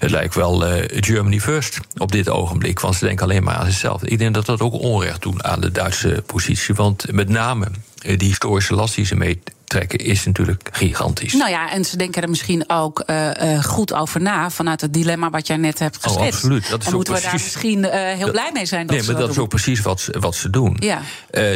het 0.00 0.10
lijkt 0.10 0.34
wel 0.34 0.66
uh, 0.66 0.84
Germany 0.86 1.40
first 1.40 1.80
op 1.96 2.12
dit 2.12 2.28
ogenblik. 2.28 2.80
Want 2.80 2.94
ze 2.94 3.04
denken 3.04 3.24
alleen 3.24 3.42
maar 3.42 3.54
aan 3.54 3.66
zichzelf. 3.66 4.04
Ik 4.04 4.18
denk 4.18 4.34
dat 4.34 4.46
dat 4.46 4.60
ook 4.60 4.72
onrecht 4.72 5.22
doet 5.22 5.42
aan 5.42 5.60
de 5.60 5.72
Duitse 5.72 6.22
positie. 6.26 6.74
Want 6.74 7.12
met 7.12 7.28
name 7.28 7.66
uh, 7.66 8.18
die 8.18 8.28
historische 8.28 8.74
last 8.74 8.94
die 8.94 9.04
ze 9.04 9.16
mee 9.16 9.42
trekken 9.70 9.98
is 9.98 10.24
natuurlijk 10.24 10.68
gigantisch. 10.72 11.32
Nou 11.32 11.50
ja, 11.50 11.72
en 11.72 11.84
ze 11.84 11.96
denken 11.96 12.22
er 12.22 12.28
misschien 12.28 12.64
ook 12.66 13.02
uh, 13.06 13.30
uh, 13.42 13.64
goed 13.64 13.92
over 13.92 14.20
na 14.20 14.50
vanuit 14.50 14.80
het 14.80 14.94
dilemma 14.94 15.30
wat 15.30 15.46
jij 15.46 15.56
net 15.56 15.78
hebt 15.78 15.96
geschetst. 15.96 16.20
Oh, 16.20 16.26
absoluut. 16.26 16.70
Dat 16.70 16.80
is 16.80 16.86
en 16.86 16.94
moeten 16.94 17.12
precies, 17.12 17.30
we 17.30 17.36
daar 17.36 17.46
misschien 17.46 17.78
uh, 17.78 18.16
heel 18.16 18.26
dat, 18.26 18.30
blij 18.30 18.50
mee 18.52 18.66
zijn? 18.66 18.86
Dat 18.86 18.96
nee, 18.96 19.04
maar 19.04 19.14
dat, 19.14 19.22
dat 19.22 19.30
is 19.30 19.38
ook 19.38 19.48
precies 19.48 19.80
wat, 19.80 20.08
wat 20.20 20.34
ze 20.34 20.50
doen. 20.50 20.76
Ja. 20.78 21.00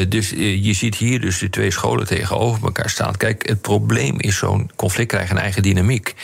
dus 0.09 0.31
je 0.31 0.73
ziet 0.73 0.95
hier 0.95 1.21
dus 1.21 1.39
de 1.39 1.51
twee 1.51 1.71
scholen 1.71 2.07
tegenover 2.07 2.65
elkaar 2.65 2.91
staan. 2.91 3.17
Kijk, 3.17 3.49
het 3.49 3.61
probleem 3.61 4.21
is 4.21 4.37
zo'n 4.37 4.71
conflict 4.77 5.09
krijgt 5.09 5.31
een 5.31 5.39
eigen 5.39 5.63
dynamiek. 5.63 6.15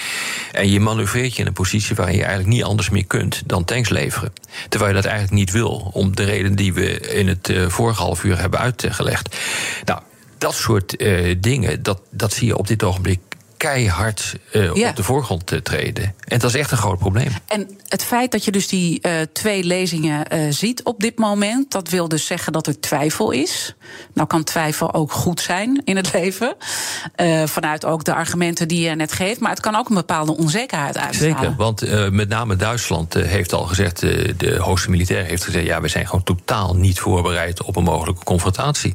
En 0.52 0.70
je 0.70 0.80
manoeuvreert 0.80 1.34
je 1.34 1.40
in 1.40 1.46
een 1.46 1.52
positie 1.52 1.96
waarin 1.96 2.16
je 2.16 2.24
eigenlijk 2.24 2.52
niet 2.54 2.64
anders 2.64 2.90
meer 2.90 3.06
kunt 3.06 3.42
dan 3.46 3.64
tanks 3.64 3.88
leveren. 3.88 4.32
Terwijl 4.68 4.90
je 4.90 4.96
dat 4.96 5.10
eigenlijk 5.10 5.38
niet 5.38 5.50
wil, 5.50 5.90
om 5.92 6.16
de 6.16 6.24
reden 6.24 6.54
die 6.54 6.72
we 6.72 7.00
in 7.00 7.28
het 7.28 7.52
vorige 7.68 8.02
half 8.02 8.24
uur 8.24 8.38
hebben 8.38 8.60
uitgelegd. 8.60 9.36
Nou, 9.84 10.00
dat 10.40 10.54
soort 10.54 11.02
uh, 11.02 11.34
dingen, 11.40 11.82
dat, 11.82 12.00
dat 12.10 12.32
zie 12.32 12.46
je 12.46 12.56
op 12.56 12.66
dit 12.66 12.82
ogenblik 12.82 13.20
keihard 13.60 14.36
uh, 14.52 14.74
ja. 14.74 14.88
op 14.88 14.96
de 14.96 15.02
voorgrond 15.02 15.52
uh, 15.52 15.58
treden. 15.58 16.14
En 16.24 16.38
dat 16.38 16.50
is 16.50 16.56
echt 16.56 16.70
een 16.70 16.78
groot 16.78 16.98
probleem. 16.98 17.28
En 17.46 17.70
het 17.88 18.04
feit 18.04 18.32
dat 18.32 18.44
je 18.44 18.50
dus 18.50 18.68
die 18.68 18.98
uh, 19.02 19.12
twee 19.32 19.64
lezingen 19.64 20.54
ziet 20.54 20.82
op 20.82 21.00
dit 21.00 21.18
moment, 21.18 21.70
dat 21.70 21.88
wil 21.88 22.08
dus 22.08 22.26
zeggen 22.26 22.52
dat 22.52 22.66
er 22.66 22.80
twijfel 22.80 23.30
is. 23.30 23.74
Nou 24.14 24.28
kan 24.28 24.44
twijfel 24.44 24.94
ook 24.94 25.12
goed 25.12 25.40
zijn 25.40 25.82
in 25.84 25.96
het 25.96 26.12
leven. 26.20 26.56
vanuit 27.44 27.84
ook 27.84 28.04
de 28.04 28.14
argumenten 28.14 28.68
die 28.68 28.88
je 28.88 28.94
net 28.94 29.12
geeft. 29.12 29.40
Maar 29.40 29.50
het 29.50 29.60
kan 29.60 29.76
ook 29.76 29.88
een 29.88 29.94
bepaalde 29.94 30.36
onzekerheid 30.36 30.98
uitstralen. 30.98 31.38
Zeker, 31.38 31.54
want 31.56 32.10
met 32.10 32.28
name 32.28 32.56
Duitsland 32.56 33.14
heeft 33.14 33.52
al 33.52 33.64
gezegd, 33.64 34.00
de 34.00 34.56
hoogste 34.60 34.90
militair 34.90 35.24
heeft 35.24 35.44
gezegd, 35.44 35.66
ja, 35.66 35.80
we 35.80 35.88
zijn 35.88 36.06
gewoon 36.06 36.22
totaal 36.22 36.76
niet 36.76 37.00
voorbereid 37.00 37.62
op 37.62 37.76
een 37.76 37.84
mogelijke 37.84 38.24
confrontatie 38.24 38.94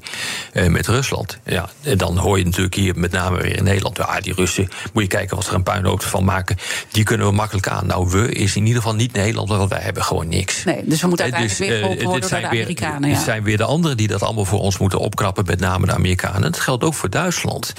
met 0.67 0.87
Rusland. 0.87 1.37
Ja, 1.45 1.69
en 1.81 1.97
dan 1.97 2.17
hoor 2.17 2.37
je 2.37 2.45
natuurlijk 2.45 2.75
hier 2.75 2.97
met 2.97 3.11
name 3.11 3.41
weer 3.41 3.57
in 3.57 3.63
Nederland, 3.63 3.97
ja, 3.97 4.19
die 4.19 4.33
Russen 4.33 4.54
moet 4.93 5.03
je 5.03 5.09
kijken 5.09 5.35
wat 5.35 5.47
er 5.47 5.53
een 5.53 5.63
puinhoop 5.63 6.03
van 6.03 6.23
maken. 6.23 6.57
Die 6.91 7.03
kunnen 7.03 7.27
we 7.27 7.33
makkelijk 7.33 7.67
aan. 7.67 7.87
Nou, 7.87 8.09
we 8.09 8.31
is 8.31 8.55
in 8.55 8.65
ieder 8.65 8.81
geval 8.81 8.95
niet 8.95 9.13
Nederland, 9.13 9.49
want 9.49 9.69
wij 9.69 9.81
hebben 9.81 10.03
gewoon 10.03 10.27
niks. 10.27 10.63
Nee, 10.63 10.83
dus 10.85 11.01
we 11.01 11.07
moeten 11.07 11.25
uiteindelijk 11.25 11.59
dus, 11.59 11.67
weer 11.67 11.77
geholpen 11.79 12.05
worden 12.05 12.29
door 12.29 12.39
de 12.39 12.47
Amerikanen. 12.47 13.01
Weer, 13.01 13.09
ja. 13.09 13.15
Het 13.15 13.25
zijn 13.25 13.43
weer 13.43 13.57
de 13.57 13.63
anderen 13.63 13.97
die 13.97 14.07
dat 14.07 14.23
allemaal 14.23 14.45
voor 14.45 14.59
ons 14.59 14.77
moeten 14.77 14.99
opknappen, 14.99 15.45
met 15.45 15.59
name 15.59 15.85
de 15.85 15.93
Amerikanen. 15.93 16.41
Dat 16.41 16.59
geldt 16.59 16.83
ook 16.83 16.93
voor 16.93 17.09
Duitsland. 17.09 17.73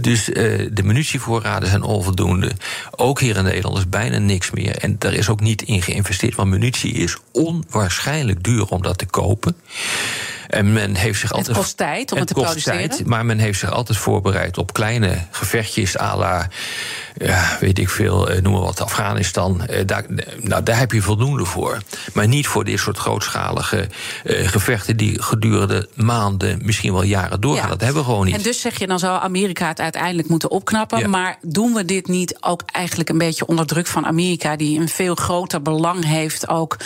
Dus 0.00 0.28
uh, 0.28 0.34
de 0.72 0.82
munitievoorraden 0.82 1.68
zijn 1.68 1.82
onvoldoende. 1.82 2.52
Ook 2.90 3.20
hier 3.20 3.36
in 3.36 3.44
Nederland 3.44 3.78
is 3.78 3.88
bijna 3.88 4.18
niks 4.18 4.50
meer. 4.50 4.76
En 4.76 4.96
daar 4.98 5.14
is 5.14 5.28
ook 5.28 5.40
niet 5.40 5.62
in 5.62 5.82
geïnvesteerd, 5.82 6.34
want 6.34 6.50
munitie 6.50 6.92
is 6.92 7.16
onwaarschijnlijk 7.32 8.44
duur 8.44 8.66
om 8.66 8.82
dat 8.82 8.98
te 8.98 9.06
kopen. 9.06 9.56
En 10.50 10.72
men 10.72 10.94
heeft 10.94 11.20
zich 11.20 11.30
altijd. 11.32 11.46
Het 11.46 11.56
kost 11.56 11.76
tijd 11.76 12.12
om 12.12 12.18
het, 12.18 12.28
het 12.28 12.38
te 12.38 12.44
produceren. 12.44 12.88
Tijd, 12.88 13.06
maar 13.06 13.24
men 13.26 13.38
heeft 13.38 13.58
zich 13.58 13.70
altijd 13.70 13.98
voorbereid 13.98 14.58
op 14.58 14.72
kleine 14.72 15.18
gevechtjes 15.30 15.98
à 15.98 16.16
la. 16.16 16.48
Ja, 17.16 17.56
weet 17.60 17.78
ik 17.78 17.88
veel, 17.88 18.28
noem 18.42 18.52
maar 18.52 18.62
wat, 18.62 18.80
Afghanistan. 18.80 19.62
Daar, 19.86 20.04
nou, 20.40 20.62
daar 20.62 20.78
heb 20.78 20.92
je 20.92 21.02
voldoende 21.02 21.44
voor. 21.44 21.78
Maar 22.12 22.28
niet 22.28 22.46
voor 22.46 22.64
dit 22.64 22.78
soort 22.78 22.98
grootschalige 22.98 23.88
uh, 24.24 24.48
gevechten 24.48 24.96
die 24.96 25.22
gedurende 25.22 25.88
maanden, 25.94 26.58
misschien 26.62 26.92
wel 26.92 27.02
jaren 27.02 27.40
doorgaan. 27.40 27.64
Ja. 27.64 27.70
Dat 27.70 27.80
hebben 27.80 28.02
we 28.02 28.08
gewoon 28.08 28.24
niet. 28.24 28.34
En 28.34 28.42
dus 28.42 28.60
zeg 28.60 28.78
je, 28.78 28.86
dan 28.86 28.98
zou 28.98 29.22
Amerika 29.22 29.68
het 29.68 29.80
uiteindelijk 29.80 30.28
moeten 30.28 30.50
opknappen. 30.50 30.98
Ja. 30.98 31.08
Maar 31.08 31.38
doen 31.42 31.72
we 31.72 31.84
dit 31.84 32.08
niet 32.08 32.36
ook 32.40 32.62
eigenlijk 32.66 33.08
een 33.08 33.18
beetje 33.18 33.46
onder 33.46 33.66
druk 33.66 33.86
van 33.86 34.06
Amerika, 34.06 34.56
die 34.56 34.80
een 34.80 34.88
veel 34.88 35.14
groter 35.14 35.62
belang 35.62 36.04
heeft 36.04 36.48
ook 36.48 36.76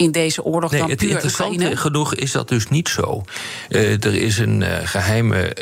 in 0.00 0.12
deze 0.12 0.42
oorlog 0.42 0.70
nee, 0.70 0.80
dan 0.80 0.90
het 0.90 0.98
puur 0.98 1.10
interessante 1.10 1.52
Oekraïne? 1.52 1.76
genoeg 1.76 2.14
is 2.14 2.32
dat 2.32 2.48
dus 2.48 2.68
niet 2.68 2.88
zo. 2.88 3.24
Uh, 3.68 4.04
er 4.04 4.14
is 4.14 4.38
een 4.38 4.60
uh, 4.60 4.68
geheime 4.84 5.56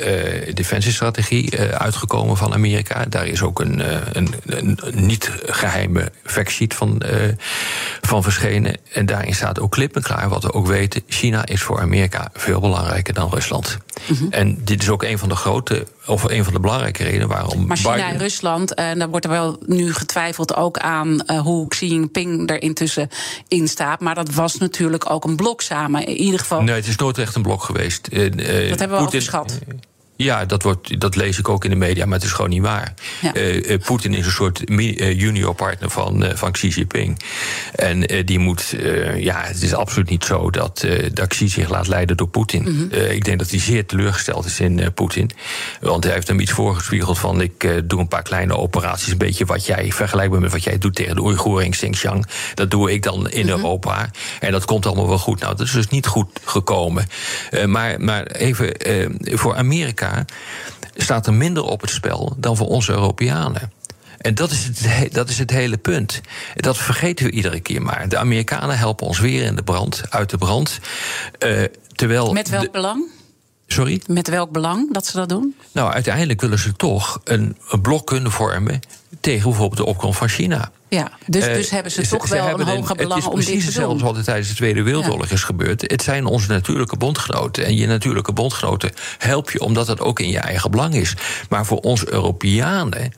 uh, 0.47 0.55
defensiestrategie 0.55 1.59
uitgekomen 1.59 2.37
van 2.37 2.53
Amerika. 2.53 3.05
Daar 3.05 3.27
is 3.27 3.43
ook 3.43 3.61
een, 3.61 3.83
een, 4.17 4.35
een, 4.47 4.79
een 4.83 5.07
niet 5.07 5.31
geheime 5.47 6.13
factsheet 6.25 6.75
van, 6.75 7.03
van 8.01 8.23
verschenen. 8.23 8.77
En 8.93 9.07
daarin 9.07 9.35
staat 9.35 9.61
ook 9.61 9.71
klip 9.71 9.97
en 9.97 10.03
klaar 10.03 10.29
wat 10.29 10.43
we 10.43 10.53
ook 10.53 10.67
weten. 10.67 11.03
China 11.07 11.47
is 11.47 11.63
voor 11.63 11.81
Amerika 11.81 12.31
veel 12.33 12.61
belangrijker 12.61 13.15
dan 13.15 13.31
Rusland. 13.31 13.79
Mm 14.07 14.17
-hmm. 14.17 14.29
En 14.31 14.59
dit 14.65 14.83
is 14.83 14.89
ook 14.89 15.03
een 15.03 15.19
van 15.19 15.29
de 15.29 15.37
grote, 15.37 15.87
of 16.09 16.25
een 16.25 16.45
van 16.45 16.53
de 16.53 16.61
belangrijke 16.61 17.05
redenen 17.05 17.29
waarom. 17.29 17.67
Maar 17.67 17.77
China 17.77 17.93
Biden... 17.93 18.09
en 18.09 18.19
Rusland, 18.19 18.75
en 18.75 18.99
daar 18.99 19.09
wordt 19.09 19.25
er 19.25 19.31
wel 19.31 19.59
nu 19.67 19.95
getwijfeld 19.95 20.55
ook 20.57 20.79
aan 20.79 21.31
hoe 21.43 21.69
Xi 21.69 21.87
Jinping 21.87 22.51
er 22.51 22.63
intussen 22.63 23.09
in 23.49 23.69
staat. 23.69 24.01
Maar 24.01 24.15
dat 24.15 24.35
was 24.35 24.57
natuurlijk 24.57 25.11
ook 25.11 25.25
een 25.25 25.37
blok 25.37 25.61
samen. 25.61 26.07
In 26.07 26.17
ieder 26.17 26.41
geval. 26.41 26.63
Nee, 26.63 26.75
het 26.75 26.87
is 26.87 26.97
nooit 26.97 27.19
echt 27.19 27.35
een 27.35 27.43
blok 27.43 27.63
geweest. 27.63 28.09
Uh, 28.13 28.69
dat 28.69 28.79
hebben 28.79 28.99
we 28.99 29.05
al 29.05 29.11
geschat. 29.11 29.59
Ja, 30.19 30.45
dat, 30.45 30.63
wordt, 30.63 31.01
dat 31.01 31.17
lees 31.17 31.39
ik 31.39 31.49
ook 31.49 31.65
in 31.65 31.71
de 31.71 31.77
media, 31.77 32.05
maar 32.05 32.15
het 32.15 32.27
is 32.27 32.33
gewoon 32.33 32.51
niet 32.51 32.63
waar. 32.63 32.95
Ja. 33.21 33.37
Uh, 33.37 33.79
Poetin 33.85 34.15
is 34.15 34.27
een 34.27 34.33
soort 34.33 34.63
junior 34.97 35.55
partner 35.55 35.91
van, 35.91 36.25
uh, 36.25 36.31
van 36.35 36.53
Xi 36.53 36.69
Jinping. 36.69 37.23
En 37.75 38.01
die 38.25 38.39
moet, 38.39 38.75
ja, 39.17 39.43
het 39.43 39.63
is 39.63 39.75
absoluut 39.75 40.11
niet 40.11 40.25
zo 40.25 40.51
dat, 40.51 40.87
dat 41.13 41.29
Xi 41.29 41.49
zich 41.49 41.69
laat 41.69 41.89
leiden 41.89 42.17
door 42.17 42.29
Poetin. 42.29 42.63
Mm 42.63 42.77
-hmm. 42.77 43.01
ik 43.11 43.25
denk 43.25 43.39
dat 43.39 43.51
hij 43.51 43.61
zeer 43.61 43.87
teleurgesteld 43.87 44.45
is 44.45 44.61
in 44.61 44.93
Poetin. 44.95 45.31
Want 45.81 46.05
hij 46.05 46.13
heeft 46.13 46.29
hem 46.29 46.41
iets 46.41 46.53
voorgespiegeld 46.53 47.19
van: 47.19 47.41
ik 47.41 47.89
doe 47.89 48.01
een 48.01 48.09
paar 48.09 48.23
kleine 48.23 48.57
operaties, 48.57 49.13
een 49.13 49.19
beetje 49.19 49.45
wat 49.45 49.67
jij 49.67 49.93
vergelijkbaar 49.93 50.41
met 50.41 50.53
wat 50.53 50.65
jij 50.65 50.79
doet 50.79 50.95
tegen 50.95 51.15
de 51.15 51.23
Oeigoeren 51.23 51.65
in 51.65 51.71
Xinjiang. 51.71 52.27
Dat 52.55 52.71
doe 52.71 52.93
ik 52.93 53.03
dan 53.03 53.31
in 53.31 53.43
mm 53.43 53.49
-hmm. 53.49 53.59
Europa. 53.59 54.11
En 54.41 54.53
dat 54.53 54.65
komt 54.65 54.87
allemaal 54.87 55.09
wel 55.09 55.19
goed. 55.19 55.41
Nou, 55.41 55.57
dat 55.57 55.67
is 55.67 55.73
dus 55.73 55.89
niet 55.89 56.07
goed 56.07 56.29
gekomen. 56.45 57.07
maar, 57.67 58.01
maar 58.01 58.27
even 58.27 58.73
voor 59.21 59.57
Amerika 59.57 60.08
staat 60.95 61.27
er 61.27 61.35
minder 61.35 61.63
op 61.63 61.81
het 61.81 61.91
spel 61.91 62.35
dan 62.37 62.57
voor 62.57 62.67
onze 62.67 62.93
Europeanen. 62.93 63.73
En 64.19 64.35
dat 64.35 64.51
is, 64.51 64.71
het, 64.81 65.15
dat 65.15 65.29
is 65.29 65.39
het 65.39 65.51
hele 65.51 65.77
punt. 65.77 66.21
Dat 66.55 66.77
vergeten 66.77 67.27
we 67.27 67.33
iedere 67.33 67.61
keer 67.61 67.83
maar. 67.83 68.09
De 68.09 68.19
Amerikanen 68.19 68.79
helpen 68.79 69.07
ons 69.07 69.19
weer 69.19 69.43
in 69.45 69.57
de 69.57 69.63
brand, 69.63 70.03
uit 70.11 70.31
de 70.31 70.39
brand. 70.39 70.79
Uh, 71.39 71.65
terwijl 71.95 72.33
Met 72.33 72.49
welk 72.49 72.73
belang? 72.73 73.05
Sorry? 73.67 74.03
Met 74.07 74.29
welk 74.29 74.51
belang 74.51 74.93
dat 74.93 75.07
ze 75.07 75.17
dat 75.17 75.29
doen? 75.29 75.57
Nou, 75.73 75.93
uiteindelijk 75.93 76.41
willen 76.41 76.59
ze 76.59 76.73
toch 76.73 77.21
een, 77.25 77.57
een 77.69 77.81
blok 77.81 78.07
kunnen 78.07 78.33
vormen 78.33 78.81
tegen 79.21 79.43
bijvoorbeeld 79.43 79.81
de 79.81 79.87
opkomst 79.87 80.19
van 80.19 80.29
China. 80.29 80.71
Ja, 80.89 81.11
dus, 81.27 81.49
uh, 81.49 81.55
dus 81.55 81.71
hebben 81.71 81.93
ze, 81.93 82.09
toch 82.09 82.29
ze 82.29 82.35
wel 82.35 82.61
een 82.61 82.67
hoger 82.67 82.97
belang 82.97 82.97
om 82.97 82.97
dit 82.97 83.23
te 83.23 83.29
doen. 83.29 83.39
Het 83.39 83.39
is 83.39 83.45
precies 83.45 83.65
hetzelfde 83.65 84.05
wat 84.05 84.17
er 84.17 84.25
tijdens 84.25 84.49
de 84.49 84.55
Tweede 84.55 84.83
Wereldoorlog 84.83 85.29
ja. 85.29 85.35
is 85.35 85.43
gebeurd. 85.43 85.81
Het 85.81 86.03
zijn 86.03 86.27
onze 86.27 86.49
natuurlijke 86.49 86.97
bondgenoten. 86.97 87.65
En 87.65 87.77
je 87.77 87.87
natuurlijke 87.87 88.33
bondgenoten 88.33 88.93
help 89.19 89.51
je 89.51 89.61
omdat 89.61 89.87
het 89.87 90.01
ook 90.01 90.21
in 90.21 90.31
je 90.31 90.39
eigen 90.39 90.71
belang 90.71 90.95
is. 90.95 91.15
Maar 91.49 91.67
voor 91.67 91.79
ons 91.79 92.07
Europeanen 92.07 93.13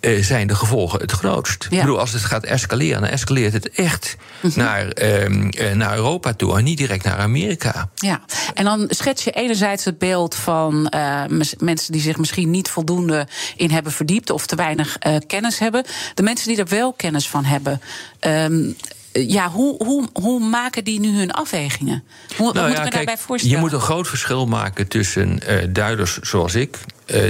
uh, 0.00 0.22
zijn 0.24 0.46
de 0.46 0.54
gevolgen 0.54 1.00
het 1.00 1.12
grootst. 1.12 1.66
Ja. 1.70 1.76
Ik 1.76 1.82
bedoel, 1.82 1.98
als 1.98 2.12
het 2.12 2.24
gaat 2.24 2.44
escaleren, 2.44 3.00
dan 3.00 3.10
escaleert 3.10 3.52
het 3.52 3.70
echt 3.70 4.16
mm 4.40 4.50
-hmm. 4.50 4.62
naar, 4.62 5.02
uh, 5.02 5.72
naar 5.74 5.94
Europa 5.94 6.32
toe 6.32 6.58
en 6.58 6.64
niet 6.64 6.78
direct 6.78 7.04
naar 7.04 7.18
Amerika. 7.18 7.88
Ja, 7.94 8.20
en 8.54 8.64
dan 8.64 8.86
schets 8.88 9.24
je 9.24 9.30
enerzijds 9.30 9.84
het 9.84 9.98
beeld 9.98 10.34
van 10.34 10.92
uh, 10.94 11.22
mensen 11.58 11.92
die 11.92 12.02
zich 12.02 12.16
misschien 12.16 12.50
niet 12.50 12.68
voldoende 12.68 13.26
in 13.56 13.70
hebben 13.70 13.92
verdiept 13.92 14.30
of 14.30 14.46
te 14.46 14.56
weinig 14.56 14.98
kennis 15.26 15.58
hebben. 15.58 15.84
De 16.14 16.22
mensen 16.22 16.48
die 16.48 16.56
er 16.56 16.68
wel 16.68 16.92
kennis 16.92 17.28
van 17.28 17.44
hebben. 17.44 17.80
Um, 18.20 18.76
ja, 19.12 19.50
hoe, 19.50 19.84
hoe, 19.84 20.08
hoe 20.12 20.40
maken 20.40 20.84
die 20.84 21.00
nu 21.00 21.16
hun 21.16 21.30
afwegingen? 21.30 22.04
Hoe 22.36 22.52
nou 22.52 22.66
moet 22.66 22.76
ja, 22.76 22.78
ik 22.78 22.84
me 22.84 22.90
kijk, 22.90 22.92
daarbij 22.92 23.24
voorstellen? 23.24 23.56
Je 23.56 23.62
moet 23.62 23.72
een 23.72 23.80
groot 23.80 24.08
verschil 24.08 24.46
maken 24.46 24.88
tussen 24.88 25.40
uh, 25.48 25.66
duiders 25.70 26.18
zoals 26.18 26.54
ik, 26.54 26.78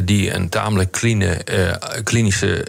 die 0.05 0.35
een 0.35 0.49
tamelijk 0.49 1.03
uh, 1.03 1.33
klinische 2.05 2.64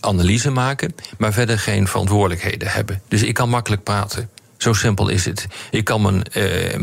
analyse 0.00 0.50
maken, 0.50 0.94
maar 1.18 1.32
verder 1.32 1.58
geen 1.58 1.88
verantwoordelijkheden 1.88 2.68
hebben. 2.68 3.02
Dus 3.08 3.22
ik 3.22 3.34
kan 3.34 3.48
makkelijk 3.48 3.82
praten. 3.82 4.28
Zo 4.56 4.72
simpel 4.72 5.08
is 5.08 5.24
het. 5.24 5.46
Ik 5.70 5.84
kan 5.84 6.02
mijn, 6.02 6.22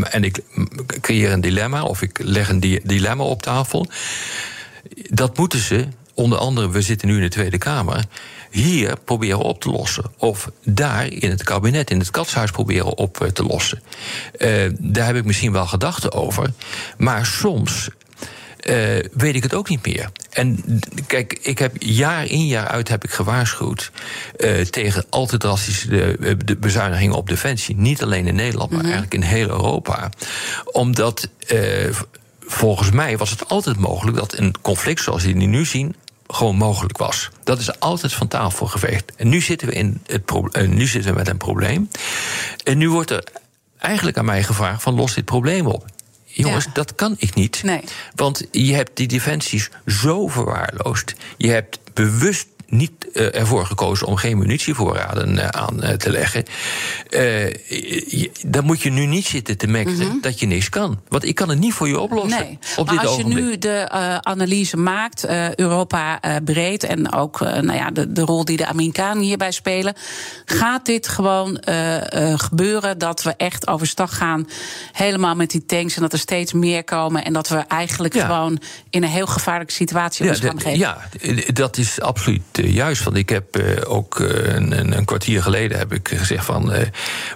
en 0.10 0.24
ik 0.24 0.39
creëer 1.02 1.32
een 1.32 1.41
dilemma, 1.41 1.84
of 1.84 2.02
ik 2.02 2.20
leg 2.24 2.50
een 2.50 2.60
di 2.60 2.80
dilemma 2.84 3.24
op 3.24 3.41
tafel. 3.41 3.88
Dat 5.10 5.38
moeten 5.38 5.60
ze, 5.60 5.88
onder 6.13 6.38
andere, 6.38 6.70
we 6.70 6.82
zitten 6.82 7.08
nu 7.08 7.15
in 7.15 7.22
de 7.22 7.30
Tweede 7.30 7.58
Kamer 7.58 8.04
hier 8.52 8.98
proberen 9.06 9.39
op 9.39 9.62
te 9.62 9.70
lossen. 9.70 10.04
Of 10.17 10.52
daar 10.63 11.08
in 11.08 11.30
het 11.30 11.44
kabinet, 11.44 11.89
in 11.89 12.00
het 12.00 12.12
katshuis 12.12 12.52
proberen 12.52 12.98
op 12.98 13.30
te 13.34 13.44
lossen. 13.44 13.82
Daar 14.80 15.06
heb 15.06 15.15
ik 15.15 15.26
misschien 15.26 15.52
wel 15.52 15.67
gedachten 15.67 16.12
over. 16.12 16.54
Maar 16.98 17.26
soms 17.26 17.89
uh, 18.69 18.76
weet 19.12 19.36
ik 19.36 19.43
het 19.43 19.54
ook 19.54 19.69
niet 19.69 19.86
meer. 19.86 20.10
En 20.30 20.80
kijk, 21.08 21.39
ik 21.41 21.60
heb 21.60 21.76
jaar 21.80 22.26
in 22.26 22.47
jaar 22.47 22.67
uit 22.67 22.88
heb 22.88 23.04
ik 23.04 23.12
gewaarschuwd 23.12 23.91
uh, 24.38 24.62
tegen 24.62 25.06
al 25.10 25.26
te 25.26 25.38
drastische 25.38 25.88
de, 25.88 26.38
de 26.45 26.56
bezuinigingen 26.56 27.15
op 27.15 27.30
defensie. 27.30 27.76
Niet 27.76 28.04
alleen 28.04 28.28
in 28.28 28.36
Nederland, 28.36 28.69
maar 28.69 28.80
mm 28.80 28.86
-hmm. 28.86 28.93
eigenlijk 28.93 29.24
in 29.24 29.30
heel 29.30 29.50
Europa. 29.50 30.10
Omdat 30.65 31.30
uh, 31.47 31.95
volgens 32.39 32.91
mij 32.91 33.17
was 33.17 33.30
het 33.30 33.50
altijd 33.50 33.78
mogelijk 33.78 34.17
dat 34.17 34.38
een 34.38 34.56
conflict 34.62 35.04
zoals 35.04 35.24
die 35.24 35.36
nu 35.36 35.65
zien 35.65 35.95
gewoon 36.28 36.56
mogelijk 36.56 36.97
was. 36.97 37.30
Dat 37.43 37.60
is 37.60 37.80
altijd 37.80 38.13
van 38.13 38.28
tafel 38.28 38.65
geveegd. 38.65 39.15
En 39.15 39.30
nu 39.30 39.41
zitten 39.41 39.67
we, 39.67 39.74
in 39.74 40.02
het 40.06 40.67
nu 40.67 40.88
zitten 40.88 41.12
we 41.12 41.17
met 41.17 41.28
een 41.28 41.38
probleem. 41.38 41.89
En 42.63 42.78
nu 42.78 42.89
wordt 42.89 43.10
er 43.10 43.24
eigenlijk 43.78 44.17
aan 44.17 44.26
mij 44.26 44.43
gevraagd: 44.43 44.82
van 44.82 44.95
los 44.95 45.13
dit 45.13 45.26
probleem 45.26 45.65
op. 45.65 45.86
Jongens, 46.34 46.65
ja. 46.65 46.72
dat 46.74 46.96
kan 46.96 47.15
ik 47.17 47.36
niet. 47.36 47.63
Nee. 47.63 47.82
Want 48.15 48.48
je 48.52 48.74
hebt 48.74 48.91
die 48.94 49.08
defensies 49.08 49.70
zo 49.86 50.28
verwaarloosd. 50.28 51.15
Je 51.38 51.50
hebt 51.50 51.80
bewust 51.94 52.48
niet 52.71 52.91
uh, 53.13 53.36
ervoor 53.36 53.65
gekozen 53.65 54.07
om 54.07 54.15
geen 54.15 54.38
munitievoorraden 54.38 55.36
uh, 55.36 55.47
aan 55.47 55.84
uh, 55.84 55.89
te 55.89 56.12
leggen. 56.12 56.45
dan 58.47 58.65
moet 58.65 58.81
je 58.81 58.89
nu 58.89 59.05
niet 59.05 59.25
zitten 59.25 59.57
te 59.57 59.67
mekken 59.67 59.95
mm 59.95 60.01
-hmm. 60.01 60.21
dat 60.21 60.39
je 60.39 60.45
niks 60.45 60.69
kan. 60.69 61.01
Want 61.07 61.25
ik 61.25 61.36
kan 61.36 61.49
het 61.49 61.60
niet 61.60 61.73
voor 61.73 61.88
je 61.88 61.99
oplossen. 61.99 62.39
Nee. 62.39 62.60
Op 62.75 62.86
maar 62.86 62.95
dit 62.95 63.05
als 63.05 63.13
ogenblik. 63.13 63.38
je 63.38 63.43
nu 63.43 63.57
de 63.57 63.88
analyse 64.21 64.77
maakt, 64.77 65.25
Europa 65.55 66.19
breed 66.43 66.84
en 66.84 67.13
ook 67.13 67.39
nou 67.39 67.73
ja, 67.73 67.91
de, 67.91 68.12
de, 68.12 68.21
rol 68.21 68.45
die 68.45 68.57
de 68.57 68.65
Amerikanen 68.65 69.23
hierbij 69.23 69.51
spelen, 69.51 69.93
gaat 70.45 70.86
dit 70.86 71.07
gewoon 71.07 71.63
gebeuren 72.36 72.97
dat 72.97 73.23
we 73.23 73.34
echt 73.38 73.67
overstag 73.67 74.17
gaan, 74.17 74.47
helemaal 74.91 75.36
met 75.36 75.49
die 75.49 75.65
tanks 75.65 75.95
en 75.95 76.01
dat 76.01 76.13
er 76.13 76.19
steeds 76.19 76.53
meer 76.53 76.84
komen 76.84 77.25
en 77.25 77.34
dat 77.34 77.47
we 77.47 77.57
eigenlijk 77.57 78.13
ja. 78.13 78.25
gewoon 78.25 78.60
in 78.89 79.03
een 79.03 79.10
heel 79.10 79.27
gevaarlijke 79.27 79.73
situatie 79.73 80.25
ja, 80.25 80.34
gaan 80.34 80.62
geven? 80.62 80.77
Ja, 80.77 80.97
dat 81.53 81.77
is 81.77 82.01
absoluut 82.01 82.41
juist. 82.69 83.04
Want 83.04 83.17
ik 83.17 83.30
heb 83.30 83.58
uh, 83.58 83.78
ook 83.88 84.19
uh, 84.19 84.56
een, 84.56 84.97
een, 84.97 85.06
kwartier 85.06 85.41
geleden 85.41 85.78
heb 85.78 85.93
ik 85.93 86.08
gezegd 86.08 86.45
van... 86.45 86.74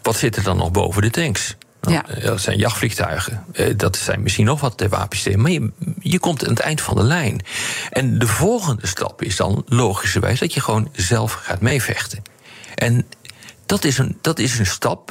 Wat 0.01 0.15
zit 0.15 0.35
er 0.35 0.43
dan 0.43 0.57
nog 0.57 0.71
boven 0.71 1.01
de 1.01 1.09
tanks? 1.09 1.55
Ja. 1.81 2.05
Dat 2.21 2.41
zijn 2.41 2.57
jachtvliegtuigen. 2.57 3.45
Dat 3.75 3.97
zijn 3.97 4.21
misschien 4.21 4.45
nog 4.45 4.59
wat 4.59 4.85
wapensystemen. 4.89 5.41
Maar 5.41 5.51
je, 5.51 5.71
je, 5.99 6.19
komt 6.19 6.43
aan 6.43 6.49
het 6.49 6.59
eind 6.59 6.81
van 6.81 6.95
de 6.95 7.03
lijn. 7.03 7.41
En 7.89 8.19
de 8.19 8.27
volgende 8.27 8.87
stap 8.87 9.21
is 9.21 9.35
dan 9.35 9.63
logischerwijs 9.67 10.39
dat 10.39 10.53
je 10.53 10.61
gewoon 10.61 10.89
zelf 10.91 11.33
gaat 11.33 11.61
meevechten. 11.61 12.21
En 12.75 13.05
dat 13.65 13.83
is 13.83 13.97
een, 13.97 14.17
dat 14.21 14.39
is 14.39 14.59
een 14.59 14.65
stap 14.65 15.09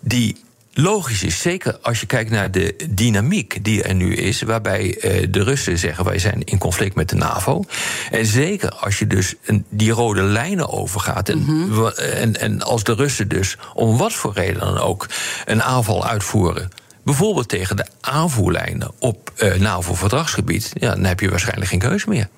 die 0.00 0.44
logisch 0.78 1.22
is. 1.22 1.40
Zeker 1.40 1.78
als 1.82 2.00
je 2.00 2.06
kijkt 2.06 2.30
naar 2.30 2.50
de 2.50 2.74
dynamiek 2.90 3.64
die 3.64 3.82
er 3.82 3.94
nu 3.94 4.14
is, 4.14 4.42
waarbij 4.42 4.84
uh, 4.84 5.26
de 5.30 5.42
Russen 5.42 5.78
zeggen 5.78 6.04
wij 6.04 6.18
zijn 6.18 6.44
in 6.44 6.58
conflict 6.58 6.94
met 6.94 7.08
de 7.08 7.16
NAVO. 7.16 7.64
En 8.10 8.26
zeker 8.26 8.70
als 8.70 8.98
je 8.98 9.06
dus 9.06 9.34
een, 9.44 9.64
die 9.68 9.90
rode 9.90 10.22
lijnen 10.22 10.68
overgaat. 10.68 11.28
En, 11.28 11.38
mm 11.38 11.72
-hmm. 11.72 11.86
en, 11.88 12.40
en 12.40 12.62
als 12.62 12.84
de 12.84 12.94
Russen 12.94 13.28
dus 13.28 13.56
om 13.74 13.96
wat 13.96 14.12
voor 14.12 14.32
reden 14.32 14.60
dan 14.60 14.78
ook 14.78 15.06
een 15.44 15.62
aanval 15.62 16.06
uitvoeren. 16.06 16.68
Bijvoorbeeld 17.04 17.48
tegen 17.48 17.76
de 17.76 17.86
aanvoerlijnen 18.00 18.90
op 18.98 19.32
uh, 19.36 19.54
NAVO-verdragsgebied, 19.54 20.70
ja, 20.74 20.90
dan 20.94 21.04
heb 21.04 21.20
je 21.20 21.30
waarschijnlijk 21.30 21.70
geen 21.70 21.78
keuze 21.78 22.08
meer. 22.08 22.28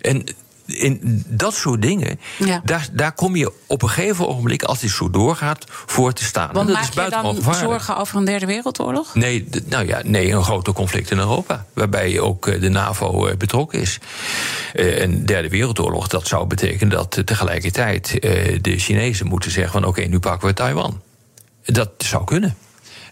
En 0.00 0.24
in 0.66 1.24
dat 1.28 1.54
soort 1.54 1.82
dingen, 1.82 2.20
ja. 2.38 2.60
daar, 2.64 2.88
daar 2.92 3.12
kom 3.12 3.36
je 3.36 3.52
op 3.66 3.82
een 3.82 3.88
gegeven 3.88 4.28
ogenblik, 4.28 4.62
als 4.62 4.80
dit 4.80 4.90
zo 4.90 5.10
doorgaat, 5.10 5.64
voor 5.68 6.12
te 6.12 6.24
staan. 6.24 6.52
Want 6.52 6.68
en 6.68 6.74
dat 6.74 6.94
maak 6.94 7.08
is 7.10 7.14
je 7.16 7.42
dan 7.42 7.54
zorgen 7.54 7.96
over 7.96 8.16
een 8.16 8.24
derde 8.24 8.46
wereldoorlog? 8.46 9.14
Nee, 9.14 9.48
nou 9.64 9.86
ja, 9.86 10.00
nee, 10.04 10.32
een 10.32 10.44
groter 10.44 10.72
conflict 10.72 11.10
in 11.10 11.18
Europa. 11.18 11.66
Waarbij 11.72 12.20
ook 12.20 12.60
de 12.60 12.68
NAVO 12.68 13.36
betrokken 13.36 13.80
is. 13.80 13.98
Uh, 14.74 15.00
een 15.00 15.26
derde 15.26 15.48
wereldoorlog, 15.48 16.08
dat 16.08 16.26
zou 16.26 16.46
betekenen 16.46 16.88
dat 16.88 17.22
tegelijkertijd 17.24 18.18
de 18.60 18.78
Chinezen 18.78 19.26
moeten 19.26 19.50
zeggen 19.50 19.72
van 19.72 19.84
oké, 19.84 19.98
okay, 19.98 20.10
nu 20.10 20.18
pakken 20.18 20.48
we 20.48 20.54
Taiwan. 20.54 21.00
Dat 21.64 21.90
zou 21.98 22.24
kunnen. 22.24 22.56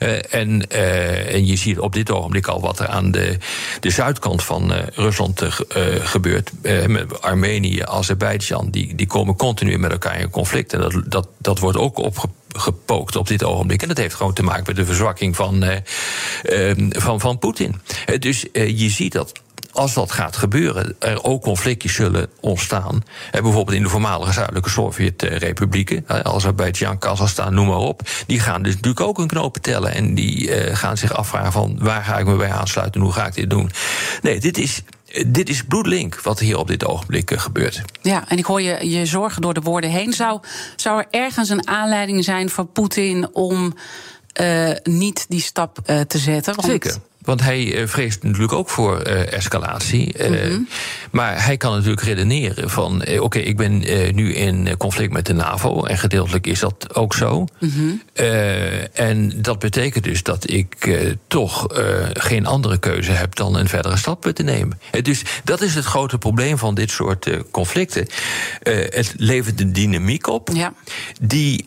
Uh, 0.05 0.35
en, 0.35 0.63
uh, 0.73 1.35
en 1.35 1.47
je 1.47 1.57
ziet 1.57 1.79
op 1.79 1.93
dit 1.93 2.11
ogenblik 2.11 2.47
al 2.47 2.61
wat 2.61 2.79
er 2.79 2.87
aan 2.87 3.11
de, 3.11 3.39
de 3.81 3.91
zuidkant 3.91 4.43
van 4.43 4.73
uh, 4.73 4.79
Rusland 4.93 5.43
gebeurt. 5.99 6.51
Armenië, 7.21 7.83
Azerbeidzjan, 7.85 8.71
die, 8.71 8.95
die 8.95 9.07
komen 9.07 9.37
continu 9.37 9.79
met 9.79 9.93
elkaar 9.93 10.21
in 10.21 10.31
conflict. 10.31 10.73
En 10.73 10.81
dat, 10.81 11.03
dat, 11.07 11.29
dat 11.39 11.59
wordt 11.59 11.79
ook 11.79 11.99
opgepookt 11.99 13.17
op 13.17 13.29
dit 13.29 13.45
ogenblik. 13.45 13.83
En 13.83 13.89
dat 13.89 13.97
heeft 13.97 14.15
gewoon 14.15 14.33
te 14.33 14.43
maken 14.43 14.65
met 14.67 14.77
de 14.77 14.85
verzwakking 14.85 15.37
van, 15.37 15.65
van, 16.91 17.21
van 17.21 17.39
Poetin. 17.39 17.81
dus 18.19 18.47
je 18.53 18.91
ziet 18.91 19.13
dat 19.13 19.33
als 19.75 19.95
dat 19.95 20.13
gaat 20.13 20.37
gebeuren, 20.37 20.97
er 20.99 21.25
ook 21.25 21.43
conflictjes 21.43 21.95
zullen 21.95 22.29
ontstaan. 22.41 23.03
bijvoorbeeld 23.31 23.77
in 23.77 23.83
de 23.83 23.89
voormalige 23.89 24.33
zuidelijke 24.33 24.71
Sovjet-republieken, 24.71 26.05
Azerbeidzjan, 26.07 26.99
Kazachstan, 26.99 27.55
noem 27.55 27.67
maar 27.67 27.77
op. 27.77 28.03
Die 28.27 28.41
gaan 28.41 28.63
dus 28.63 28.75
natuurlijk 28.75 29.07
ook 29.07 29.17
hun 29.17 29.27
knopen 29.27 29.63
tellen. 29.63 29.95
En 29.95 30.15
die 30.15 30.67
uh, 30.67 30.77
gaan 30.77 30.97
zich 30.97 31.13
afvragen 31.13 31.53
van 31.53 31.77
waar 31.79 32.05
ga 32.05 32.19
ik 32.19 32.27
me 32.27 32.37
bij 32.37 32.51
aansluiten 32.51 33.01
en 33.01 33.07
hoe 33.07 33.15
ga 33.15 33.27
ik 33.27 33.35
dit 33.35 33.51
doen. 33.51 33.71
Nee, 34.23 34.41
dit 34.41 34.59
is 34.59 34.83
dit 35.27 35.49
is 35.49 35.65
bloedlink 35.65 36.21
wat 36.21 36.39
hier 36.39 36.59
op 36.59 36.69
dit 36.69 36.85
ogenblik 36.85 37.33
gebeurt. 37.37 37.83
Ja, 38.03 38.29
en 38.29 38.39
ik 38.39 38.45
hoor 38.45 38.63
je, 38.63 38.91
je 38.91 39.07
zorgen 39.07 39.43
door 39.43 39.55
de 39.55 39.61
woorden 39.61 39.91
heen. 39.91 40.13
Zou, 40.13 40.41
zou 40.77 40.99
er 40.99 41.07
ergens 41.11 41.49
een 41.49 41.69
aanleiding 41.69 42.25
zijn 42.25 42.51
van 42.51 42.73
Poetin 42.73 43.29
om 43.33 43.75
uh, 44.41 44.71
niet 44.83 45.27
die 45.29 45.41
stap 45.41 45.79
uh, 45.87 46.01
te 46.01 46.19
zetten? 46.19 46.55
Want 46.55 46.69
Zeker. 46.69 46.97
Want 47.25 47.41
hij 47.41 47.81
uh, 47.81 47.87
vreest 47.87 48.23
natuurlijk 48.23 48.53
ook 48.53 48.69
voor 48.69 49.09
uh, 49.09 49.33
escalatie. 49.33 50.15
Mm 50.29 50.35
-hmm. 50.35 50.69
Maar 51.11 51.45
hij 51.45 51.57
kan 51.57 51.73
natuurlijk 51.73 52.03
redeneren 52.03 52.71
van... 52.71 53.05
oké, 53.19 53.39
ik 53.39 53.57
ben 53.57 53.79
nu 54.15 54.35
in 54.35 54.77
conflict 54.77 55.13
met 55.13 55.27
de 55.27 55.33
NAVO... 55.33 55.85
en 55.85 55.99
gedeeltelijk 55.99 56.47
is 56.47 56.59
dat 56.59 56.95
ook 56.95 57.15
zo. 57.15 57.47
Mm 57.59 57.71
-hmm. 57.71 58.01
en 58.93 59.43
dat 59.43 59.59
betekent 59.59 60.05
dus 60.05 60.23
dat 60.23 60.51
ik 60.51 60.99
toch 61.27 61.67
geen 62.13 62.47
andere 62.47 62.79
keuze 62.79 63.11
heb... 63.11 63.35
dan 63.35 63.57
een 63.57 63.69
verdere 63.69 63.97
stap 63.97 64.25
te 64.25 64.43
nemen. 64.43 64.79
dus 65.03 65.23
dat 65.45 65.61
is 65.61 65.75
het 65.75 65.85
grote 65.85 66.19
probleem 66.19 66.59
van 66.59 66.75
dit 66.75 66.91
soort 66.91 67.31
conflicten. 67.51 68.07
het 68.63 69.15
levert 69.17 69.61
een 69.61 69.73
dynamiek 69.73 70.27
op... 70.27 70.51
Ja. 70.53 70.73
Die, 71.21 71.67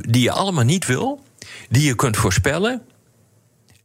die 0.00 0.22
je 0.22 0.30
allemaal 0.30 0.64
niet 0.64 0.86
wil... 0.86 1.22
die 1.68 1.86
je 1.86 1.94
kunt 1.94 2.16
voorspellen... 2.16 2.82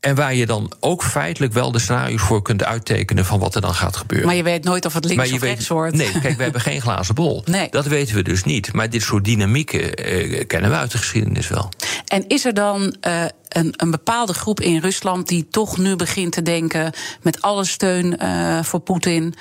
En 0.03 0.15
waar 0.15 0.35
je 0.35 0.45
dan 0.45 0.71
ook 0.79 1.03
feitelijk 1.03 1.53
wel 1.53 1.71
de 1.71 1.79
scenario's 1.79 2.21
voor 2.21 2.41
kunt 2.41 2.63
uittekenen 2.63 3.25
van 3.25 3.39
wat 3.39 3.55
er 3.55 3.61
dan 3.61 3.73
gaat 3.73 3.95
gebeuren. 3.95 4.27
Maar 4.27 4.35
je 4.35 4.43
weet 4.43 4.63
nooit 4.63 4.85
of 4.85 4.93
het 4.93 5.05
links 5.05 5.31
of 5.31 5.41
rechts 5.41 5.67
wordt. 5.67 5.95
Nee, 5.95 6.11
kijk, 6.21 6.37
we 6.37 6.43
hebben 6.43 6.61
geen 6.61 6.81
glazen 6.87 7.15
bol. 7.15 7.41
Nee. 7.45 7.67
Dat 7.69 7.85
weten 7.85 8.15
we 8.15 8.21
dus 8.21 8.43
niet. 8.43 8.73
Maar 8.73 8.89
dit 8.89 9.01
soort 9.01 9.25
dynamieken 9.25 9.93
eh, 9.93 10.47
kennen 10.47 10.69
we 10.69 10.75
uit 10.75 10.91
de 10.91 10.97
geschiedenis 10.97 11.47
wel. 11.47 11.69
En 12.07 12.27
is 12.27 12.45
er 12.45 12.53
dan 12.53 12.95
uh, 13.07 13.23
een, 13.49 13.73
een, 13.77 13.91
bepaalde 13.91 14.33
groep 14.33 14.59
in 14.59 14.79
Rusland 14.79 15.27
die 15.27 15.47
toch 15.47 15.77
nu 15.77 15.95
begint 15.95 16.31
te 16.31 16.41
denken 16.41 16.93
met 17.21 17.41
alle 17.41 17.65
steun 17.65 18.23
uh, 18.23 18.63
voor 18.63 18.79
Poetin, 18.79 19.33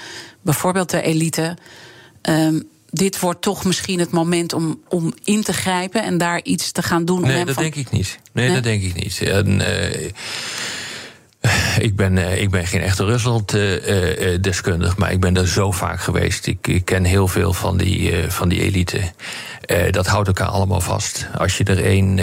bijvoorbeeld 0.42 0.90
de 0.90 1.02
elite. 1.02 1.56
Um, 2.22 2.68
dit 2.94 3.20
wordt 3.20 3.42
toch 3.42 3.64
misschien 3.64 3.98
het 3.98 4.10
moment 4.10 4.52
om, 4.52 4.80
om 4.88 5.14
in 5.24 5.42
te 5.42 5.52
grijpen 5.52 6.02
en 6.02 6.18
daar 6.18 6.40
iets 6.42 6.72
te 6.72 6.82
gaan 6.82 7.04
doen. 7.04 7.20
Nee, 7.20 7.44
dat 7.44 7.56
denk 7.56 7.74
ik 7.74 7.90
niet. 7.90 8.18
Nee, 8.32 8.46
nee, 8.46 8.54
dat 8.54 8.64
denk 8.64 8.82
ik 8.82 8.94
niet. 8.94 9.22
En, 9.22 9.60
uh, 9.60 10.10
ik 11.86 11.96
ben, 11.96 12.16
uh, 12.16 12.40
ik 12.40 12.50
ben 12.50 12.66
geen 12.66 12.80
echte 12.80 13.04
Rusland-deskundige, 13.04 14.92
uh, 14.92 14.98
maar 14.98 15.12
ik 15.12 15.20
ben 15.20 15.34
daar 15.34 15.46
zo 15.46 15.70
vaak 15.70 16.00
geweest. 16.00 16.46
Ik, 16.46 16.66
ik 16.66 16.84
ken 16.84 17.04
heel 17.04 17.28
veel 17.28 17.52
van 17.52 17.76
die, 17.76 18.14
van 18.28 18.48
die 18.48 18.60
elite. 18.60 19.12
dat 19.90 20.06
houdt 20.06 20.28
elkaar 20.28 20.48
allemaal 20.48 20.80
vast. 20.80 21.26
Als 21.38 21.56
je 21.58 21.64
er 21.64 21.84
één 21.84 22.20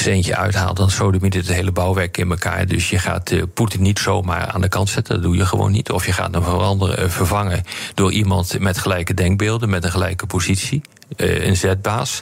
centje 0.00 0.36
uithaalt, 0.36 0.76
dan 0.76 0.90
sodemiet 0.90 1.34
het 1.34 1.48
hele 1.48 1.72
bouwwerk 1.72 2.16
in 2.16 2.30
elkaar. 2.30 2.66
Dus 2.66 2.90
je 2.90 2.98
gaat 2.98 3.30
uh, 3.30 3.42
Poetin 3.54 3.82
niet 3.82 3.98
zomaar 3.98 4.46
aan 4.46 4.60
de 4.60 4.68
kant 4.68 4.88
zetten. 4.88 5.14
Dat 5.14 5.22
doe 5.22 5.36
je 5.36 5.46
gewoon 5.46 5.72
niet. 5.72 5.90
Of 5.90 6.06
je 6.06 6.12
gaat 6.12 6.34
hem 6.34 6.42
veranderen, 6.42 7.04
uh, 7.04 7.10
vervangen 7.10 7.62
door 7.94 8.12
iemand 8.12 8.58
met 8.58 8.78
gelijke 8.78 9.14
denkbeelden, 9.14 9.68
met 9.68 9.84
een 9.84 9.90
gelijke 9.90 10.26
positie. 10.26 10.82
Uh, 11.16 11.46
een 11.46 11.56
zetbaas. 11.56 12.20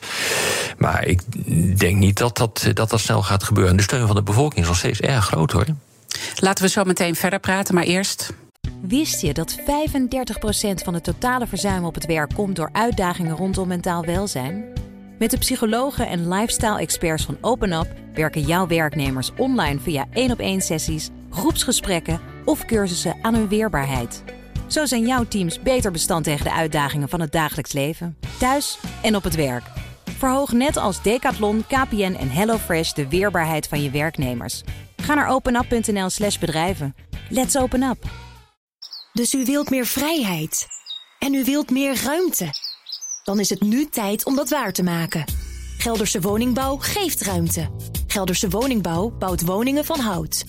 Maar 0.78 1.04
ik 1.04 1.20
denk 1.78 1.96
niet 1.96 2.18
dat 2.18 2.36
dat, 2.36 2.70
dat 2.74 2.90
dat 2.90 3.00
snel 3.00 3.22
gaat 3.22 3.44
gebeuren. 3.44 3.76
De 3.76 3.82
steun 3.82 4.06
van 4.06 4.16
de 4.16 4.22
bevolking 4.22 4.60
is 4.60 4.68
nog 4.68 4.76
steeds 4.76 5.00
erg 5.00 5.24
groot 5.24 5.52
hoor. 5.52 5.66
Laten 6.36 6.64
we 6.64 6.70
zo 6.70 6.84
meteen 6.84 7.14
verder 7.14 7.40
praten, 7.40 7.74
maar 7.74 7.84
eerst. 7.84 8.32
Wist 8.80 9.20
je 9.20 9.32
dat 9.32 9.58
35% 9.58 9.62
van 10.84 10.94
het 10.94 11.04
totale 11.04 11.46
verzuim 11.46 11.84
op 11.84 11.94
het 11.94 12.06
werk 12.06 12.34
komt 12.34 12.56
door 12.56 12.68
uitdagingen 12.72 13.36
rondom 13.36 13.68
mentaal 13.68 14.04
welzijn? 14.04 14.64
Met 15.18 15.30
de 15.30 15.38
psychologen 15.38 16.08
en 16.08 16.28
lifestyle-experts 16.28 17.24
van 17.24 17.38
OpenUp 17.40 17.86
werken 18.14 18.42
jouw 18.42 18.66
werknemers 18.66 19.30
online 19.36 19.80
via 19.80 20.06
één 20.12 20.30
op 20.30 20.38
één 20.38 20.60
sessies, 20.60 21.10
groepsgesprekken 21.30 22.20
of 22.44 22.64
cursussen 22.64 23.16
aan 23.22 23.34
hun 23.34 23.48
weerbaarheid. 23.48 24.24
Zo 24.66 24.84
zijn 24.86 25.06
jouw 25.06 25.24
teams 25.24 25.62
beter 25.62 25.90
bestand 25.90 26.24
tegen 26.24 26.44
de 26.44 26.52
uitdagingen 26.52 27.08
van 27.08 27.20
het 27.20 27.32
dagelijks 27.32 27.72
leven, 27.72 28.16
thuis 28.38 28.78
en 29.02 29.16
op 29.16 29.22
het 29.22 29.34
werk. 29.34 29.64
Verhoog 30.18 30.52
net 30.52 30.76
als 30.76 31.02
Decathlon, 31.02 31.64
KPN 31.66 32.16
en 32.18 32.30
HelloFresh 32.30 32.92
de 32.92 33.08
weerbaarheid 33.08 33.68
van 33.68 33.82
je 33.82 33.90
werknemers. 33.90 34.62
Ga 34.96 35.14
naar 35.14 35.28
openup.nl/slash 35.28 36.38
bedrijven. 36.38 36.94
Let's 37.28 37.56
open 37.56 37.82
up. 37.82 38.04
Dus 39.12 39.34
u 39.34 39.44
wilt 39.44 39.70
meer 39.70 39.86
vrijheid. 39.86 40.66
En 41.18 41.34
u 41.34 41.44
wilt 41.44 41.70
meer 41.70 42.02
ruimte. 42.04 42.63
Dan 43.24 43.40
is 43.40 43.50
het 43.50 43.60
nu 43.60 43.86
tijd 43.88 44.24
om 44.24 44.36
dat 44.36 44.48
waar 44.48 44.72
te 44.72 44.82
maken. 44.82 45.24
Gelderse 45.78 46.20
Woningbouw 46.20 46.76
geeft 46.76 47.20
ruimte. 47.20 47.70
Gelderse 48.06 48.48
Woningbouw 48.48 49.10
bouwt 49.10 49.44
woningen 49.44 49.84
van 49.84 50.00
hout. 50.00 50.44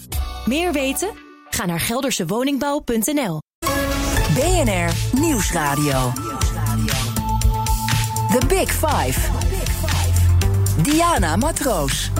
Meer 0.45 0.71
weten? 0.71 1.09
Ga 1.49 1.65
naar 1.65 1.79
geldersewoningbouw.nl. 1.79 3.41
BNR 4.33 5.19
Nieuwsradio. 5.19 6.11
The 8.29 8.41
Big 8.47 8.71
Five. 8.71 9.19
Diana 10.81 11.35
Matroos. 11.35 12.11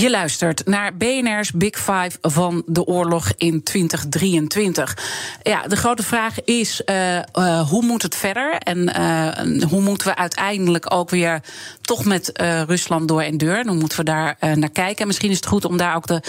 Je 0.00 0.10
luistert 0.10 0.66
naar 0.66 0.96
BNR's 0.96 1.52
Big 1.52 1.76
Five 1.76 2.10
van 2.20 2.62
de 2.66 2.84
oorlog 2.84 3.32
in 3.36 3.62
2023. 3.62 4.96
Ja, 5.42 5.62
de 5.62 5.76
grote 5.76 6.02
vraag 6.02 6.44
is: 6.44 6.82
uh, 6.86 7.16
uh, 7.16 7.68
hoe 7.68 7.84
moet 7.84 8.02
het 8.02 8.14
verder? 8.14 8.54
En 8.54 8.78
uh, 8.78 9.68
hoe 9.68 9.80
moeten 9.80 10.08
we 10.08 10.16
uiteindelijk 10.16 10.94
ook 10.94 11.10
weer 11.10 11.42
toch 11.80 12.04
met 12.04 12.30
Rusland 12.66 13.08
door 13.08 13.22
en 13.22 13.38
deur? 13.38 13.66
Hoe 13.66 13.76
moeten 13.76 13.98
we 13.98 14.04
daar 14.04 14.36
naar 14.40 14.70
kijken? 14.70 15.00
En 15.00 15.06
misschien 15.06 15.30
is 15.30 15.36
het 15.36 15.46
goed 15.46 15.64
om 15.64 15.76
daar 15.76 15.96
ook 15.96 16.06
de 16.06 16.20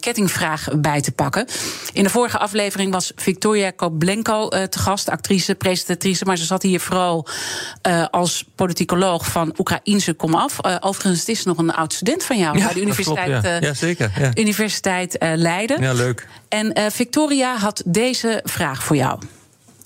kettingvraag 0.00 0.68
bij 0.76 1.00
te 1.00 1.12
pakken. 1.12 1.46
In 1.92 2.02
de 2.02 2.10
vorige 2.10 2.38
aflevering 2.38 2.92
was 2.92 3.12
Victoria 3.16 3.70
Koblenko 3.70 4.48
te 4.48 4.78
gast, 4.78 5.08
actrice, 5.08 5.54
presentatrice. 5.54 6.24
Maar 6.24 6.36
ze 6.36 6.44
zat 6.44 6.62
hier 6.62 6.80
vooral 6.80 7.26
als 8.10 8.44
politicoloog 8.54 9.26
van 9.26 9.54
Oekraïnse 9.58 10.12
komaf. 10.12 10.58
overigens, 10.80 11.20
het 11.20 11.28
is 11.28 11.44
nog 11.44 11.58
een 11.58 11.72
oud 11.72 11.92
student 11.92 12.24
van 12.24 12.38
jou 12.38 12.58
ja, 12.58 12.64
bij 12.64 12.74
de 12.74 12.80
universiteit. 12.80 13.05
Universiteit, 13.06 13.42
klopt, 13.42 13.62
ja. 13.62 13.68
ja 13.68 13.74
zeker, 13.74 14.12
ja. 14.18 14.30
Universiteit 14.34 15.22
uh, 15.22 15.32
Leiden. 15.34 15.82
Ja, 15.82 15.92
leuk. 15.92 16.26
En 16.48 16.78
uh, 16.78 16.86
Victoria 16.90 17.56
had 17.56 17.82
deze 17.86 18.40
vraag 18.44 18.82
voor 18.82 18.96
jou. 18.96 19.18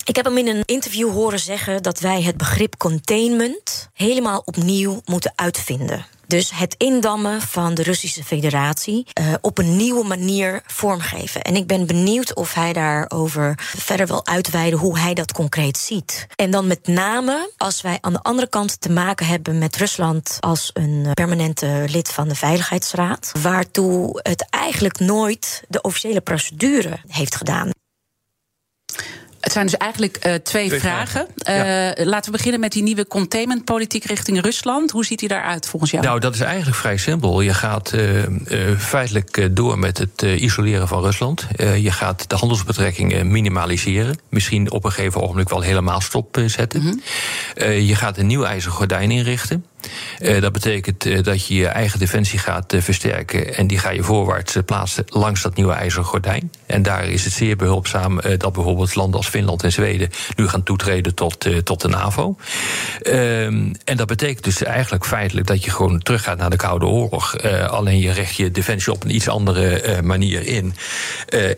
Ik 0.05 0.15
heb 0.15 0.25
hem 0.25 0.37
in 0.37 0.47
een 0.47 0.63
interview 0.65 1.11
horen 1.11 1.39
zeggen 1.39 1.83
dat 1.83 1.99
wij 1.99 2.21
het 2.21 2.37
begrip 2.37 2.77
containment 2.77 3.89
helemaal 3.93 4.41
opnieuw 4.45 5.01
moeten 5.05 5.33
uitvinden. 5.35 6.05
Dus 6.31 6.51
het 6.53 6.75
indammen 6.77 7.41
van 7.41 7.73
de 7.73 7.83
Russische 7.83 8.23
Federatie 8.23 9.07
uh, 9.19 9.33
op 9.41 9.57
een 9.57 9.75
nieuwe 9.75 10.03
manier 10.03 10.61
vormgeven. 10.65 11.41
En 11.41 11.55
ik 11.55 11.67
ben 11.67 11.87
benieuwd 11.87 12.35
of 12.35 12.53
hij 12.53 12.73
daarover 12.73 13.53
verder 13.77 14.07
wil 14.07 14.25
uitweiden 14.25 14.79
hoe 14.79 14.99
hij 14.99 15.13
dat 15.13 15.31
concreet 15.31 15.77
ziet. 15.77 16.27
En 16.35 16.51
dan 16.51 16.67
met 16.67 16.87
name 16.87 17.51
als 17.57 17.81
wij 17.81 17.97
aan 18.01 18.13
de 18.13 18.21
andere 18.21 18.47
kant 18.47 18.81
te 18.81 18.91
maken 18.91 19.25
hebben 19.25 19.57
met 19.57 19.75
Rusland 19.75 20.37
als 20.39 20.69
een 20.73 21.07
permanente 21.13 21.85
lid 21.87 22.09
van 22.11 22.27
de 22.27 22.35
Veiligheidsraad, 22.35 23.31
waartoe 23.41 24.19
het 24.23 24.47
eigenlijk 24.49 24.99
nooit 24.99 25.63
de 25.67 25.81
officiële 25.81 26.21
procedure 26.21 26.99
heeft 27.07 27.35
gedaan. 27.35 27.71
Het 29.41 29.51
zijn 29.51 29.65
dus 29.65 29.77
eigenlijk 29.77 30.17
uh, 30.17 30.33
twee, 30.33 30.67
twee, 30.67 30.79
vragen. 30.79 31.27
vragen. 31.35 31.99
Uh, 31.99 32.05
Laten 32.05 32.31
we 32.31 32.37
beginnen 32.37 32.59
met 32.59 32.71
die 32.71 32.83
nieuwe 32.83 33.07
containmentpolitiek 33.07 34.03
richting 34.03 34.41
Rusland. 34.41 34.91
Hoe 34.91 35.05
ziet 35.05 35.19
die 35.19 35.27
daaruit 35.27 35.67
volgens 35.67 35.91
jou? 35.91 36.03
Nou, 36.03 36.19
dat 36.19 36.33
is 36.33 36.39
eigenlijk 36.39 36.77
vrij 36.77 36.97
simpel. 36.97 37.41
Je 37.41 37.53
gaat 37.53 37.93
uh, 37.93 38.77
feitelijk 38.77 39.55
door 39.55 39.79
met 39.79 39.97
het 39.97 40.21
isoleren 40.21 40.87
van 40.87 41.01
Rusland. 41.01 41.47
je 41.57 41.91
gaat 41.91 42.29
de 42.29 42.35
handelsbetrekkingen 42.35 43.31
minimaliseren. 43.31 44.19
Misschien 44.29 44.71
op 44.71 44.83
een 44.83 44.91
gegeven 44.91 45.21
ogenblik 45.21 45.49
wel 45.49 45.61
helemaal 45.61 46.01
stopzetten. 46.01 46.81
Mm 46.81 46.87
-hmm. 47.55 47.71
je 47.71 47.95
gaat 47.95 48.17
een 48.17 48.27
nieuw 48.27 48.43
ijzeren 48.43 48.75
gordijn 48.75 49.11
inrichten. 49.11 49.65
Uh, 50.21 50.41
dat 50.41 50.51
betekent 50.51 51.05
uh, 51.05 51.23
dat 51.23 51.47
je 51.47 51.55
je 51.55 51.67
eigen 51.67 51.99
defensie 51.99 52.39
gaat 52.39 52.73
uh, 52.73 52.81
versterken. 52.81 53.55
En 53.55 53.67
die 53.67 53.77
ga 53.77 53.89
je 53.89 54.03
voorwaarts 54.03 54.57
plaatsen 54.65 55.03
langs 55.07 55.41
dat 55.41 55.55
nieuwe 55.55 55.73
ijzeren 55.73 56.05
gordijn. 56.05 56.51
En 56.65 56.81
daar 56.81 57.07
is 57.07 57.23
het 57.23 57.33
zeer 57.33 57.55
behulpzaam 57.55 58.19
dat 58.37 58.53
bijvoorbeeld 58.53 58.95
landen 58.95 59.17
als 59.17 59.27
Finland 59.27 59.63
en 59.63 59.71
Zweden 59.71 60.09
nu 60.35 60.47
gaan 60.47 60.63
toetreden 60.63 61.15
tot, 61.15 61.65
tot 61.65 61.81
de 61.81 61.87
NAVO. 61.87 62.35
Ehm, 63.01 63.73
en 63.83 63.97
dat 63.97 64.07
betekent 64.07 64.43
dus 64.43 64.63
eigenlijk 64.63 65.05
feitelijk 65.05 65.47
dat 65.47 65.63
je 65.63 65.71
gewoon 65.71 65.99
teruggaat 65.99 66.37
naar 66.37 66.49
de 66.49 66.55
Koude 66.55 66.85
Oorlog. 66.85 67.41
alleen 67.67 67.99
je 67.99 68.11
richt 68.11 68.35
je 68.35 68.51
defensie 68.51 68.93
op 68.93 69.03
een 69.03 69.15
iets 69.15 69.27
andere 69.27 70.01
manier 70.01 70.47
in. 70.47 70.73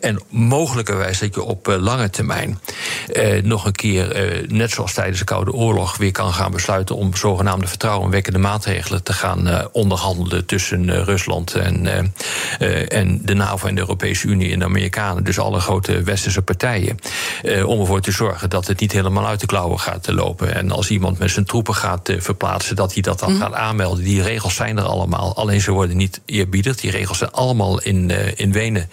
en 0.01 0.21
mogelijkerwijs 0.30 1.19
dat 1.19 1.36
je 1.36 1.41
op 1.41 1.67
lange 1.80 2.09
termijn 2.09 2.59
nog 3.43 3.65
een 3.65 3.71
keer, 3.71 4.45
net 4.47 4.71
zoals 4.71 4.93
tijdens 4.93 5.19
de 5.19 5.26
Koude 5.26 5.53
Oorlog, 5.53 5.97
weer 5.97 6.11
kan 6.11 6.34
gaan 6.34 6.51
besluiten 6.51 6.95
om 6.95 7.15
zogenaamde 7.15 7.67
vertrouwen 7.67 8.09
wekkende 8.14 8.39
maatregelen 8.39 9.03
te 9.03 9.14
gaan 9.14 9.47
uh, 9.47 9.66
onderhandelen 9.72 10.45
tussen 10.45 10.84
uh, 10.84 11.03
Rusland 11.03 11.53
en, 11.53 11.86
uh, 12.59 12.93
en 12.93 13.20
de 13.26 13.34
NAVO 13.34 13.68
en 13.68 13.76
de 13.76 13.82
Europese 13.82 14.28
Unie 14.28 14.53
en 14.53 14.59
de 14.59 14.66
Amerikanen, 14.66 15.24
dus 15.24 15.39
alle 15.39 15.59
grote 15.59 16.01
westerse 16.01 16.41
partijen, 16.41 16.99
om 17.66 17.80
ervoor 17.80 18.01
te 18.01 18.11
zorgen 18.11 18.49
dat 18.49 18.68
het 18.68 18.80
niet 18.80 18.91
helemaal 18.91 19.28
uit 19.28 19.39
de 19.39 19.45
klauwen 19.45 19.80
gaat 19.80 20.11
lopen. 20.11 20.55
En 20.55 20.72
als 20.72 20.89
iemand 20.89 21.20
met 21.20 21.32
zijn 21.32 21.45
troepen 21.45 21.76
gaat 21.76 22.14
verplaatsen, 22.18 22.76
dat 22.76 22.93
hij 22.93 23.01
dat 23.01 23.20
dan 23.20 23.34
mm. 23.34 23.39
gaat 23.39 23.53
aanmelden. 23.53 24.03
Die 24.03 24.22
regels 24.22 24.55
zijn 24.55 24.78
er 24.78 24.84
allemaal, 24.84 25.36
alleen 25.36 25.61
ze 25.61 25.72
worden 25.72 25.97
niet 25.97 26.22
eerbiedigd. 26.26 26.82
Die 26.82 26.91
regels 26.91 27.18
zijn 27.18 27.32
allemaal 27.32 27.82
in, 27.82 28.11
in 28.38 28.51
Wenen 28.51 28.89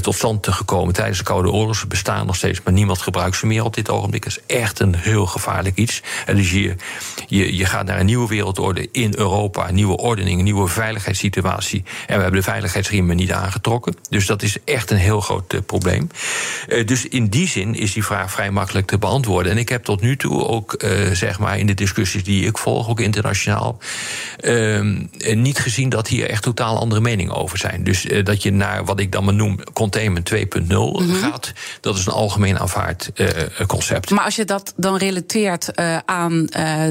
tot 0.00 0.14
stand 0.14 0.48
gekomen 0.48 0.94
tijdens 0.94 1.18
de 1.18 1.24
Koude 1.24 1.50
Oorlog. 1.50 1.76
Ze 1.76 1.86
bestaan 1.86 2.26
nog 2.26 2.36
steeds, 2.36 2.60
maar 2.64 2.72
niemand 2.72 2.98
gebruikt 2.98 3.30
consumeren 3.42 3.66
op 3.66 3.74
dit 3.74 3.90
ogenblik 3.90 4.26
is 4.26 4.38
echt 4.46 4.80
een 4.80 4.94
heel 4.94 5.26
gevaarlijk 5.26 5.76
iets. 5.76 6.02
En 6.26 6.36
dus 6.36 6.50
je, 6.50 6.74
je, 7.26 7.56
je 7.56 7.64
gaat 7.64 7.86
naar 7.86 8.00
een 8.00 8.06
nieuwe 8.06 8.26
wereldorde 8.56 8.88
in 8.92 9.12
Europa, 9.16 9.70
nieuwe 9.70 9.96
ordening, 9.96 10.42
nieuwe 10.42 10.68
veiligheidssituatie. 10.68 11.82
En 12.06 12.16
we 12.16 12.22
hebben 12.22 12.40
de 12.40 12.46
veiligheidsriemen 12.50 13.16
niet 13.16 13.32
aangetrokken. 13.32 13.96
Dus 14.08 14.26
dat 14.26 14.42
is 14.42 14.56
echt 14.64 14.90
een 14.90 14.96
heel 14.96 15.20
groot 15.20 15.52
uh, 15.52 15.60
probleem. 15.66 16.10
Uh, 16.68 16.86
dus 16.86 17.08
in 17.08 17.28
die 17.28 17.48
zin 17.48 17.74
is 17.74 17.92
die 17.92 18.04
vraag 18.04 18.32
vrij 18.32 18.50
makkelijk 18.50 18.86
te 18.86 18.98
beantwoorden. 18.98 19.52
En 19.52 19.58
ik 19.58 19.68
heb 19.68 19.84
tot 19.84 20.00
nu 20.00 20.16
toe 20.16 20.46
ook, 20.46 20.82
uh, 20.84 21.10
zeg 21.12 21.38
maar, 21.38 21.58
in 21.58 21.66
de 21.66 21.74
discussies 21.74 22.24
die 22.24 22.46
ik 22.46 22.58
volg, 22.58 22.88
ook 22.88 23.00
internationaal, 23.00 23.78
ehm, 24.40 25.06
niet 25.34 25.58
gezien 25.58 25.88
dat 25.88 26.08
hier 26.08 26.28
echt 26.28 26.42
totaal 26.42 26.78
andere 26.78 27.00
meningen 27.00 27.34
over 27.34 27.58
zijn. 27.58 27.84
Dus 27.84 28.06
dat 28.22 28.42
je 28.42 28.52
naar 28.52 28.84
wat 28.84 29.00
ik 29.00 29.12
dan 29.12 29.24
maar 29.24 29.34
noem 29.34 29.58
containment 29.72 30.24
2.0 30.24 30.66
mm 30.66 30.96
-hmm. 30.96 31.14
gaat, 31.14 31.52
dat 31.80 31.96
is 31.96 32.06
een 32.06 32.12
algemeen 32.12 32.58
aanvaard 32.58 33.10
concept. 33.66 34.10
Maar 34.10 34.24
als 34.24 34.36
je 34.36 34.44
dat 34.44 34.72
dan 34.76 34.96
relateert 34.96 35.76
aan 36.04 36.46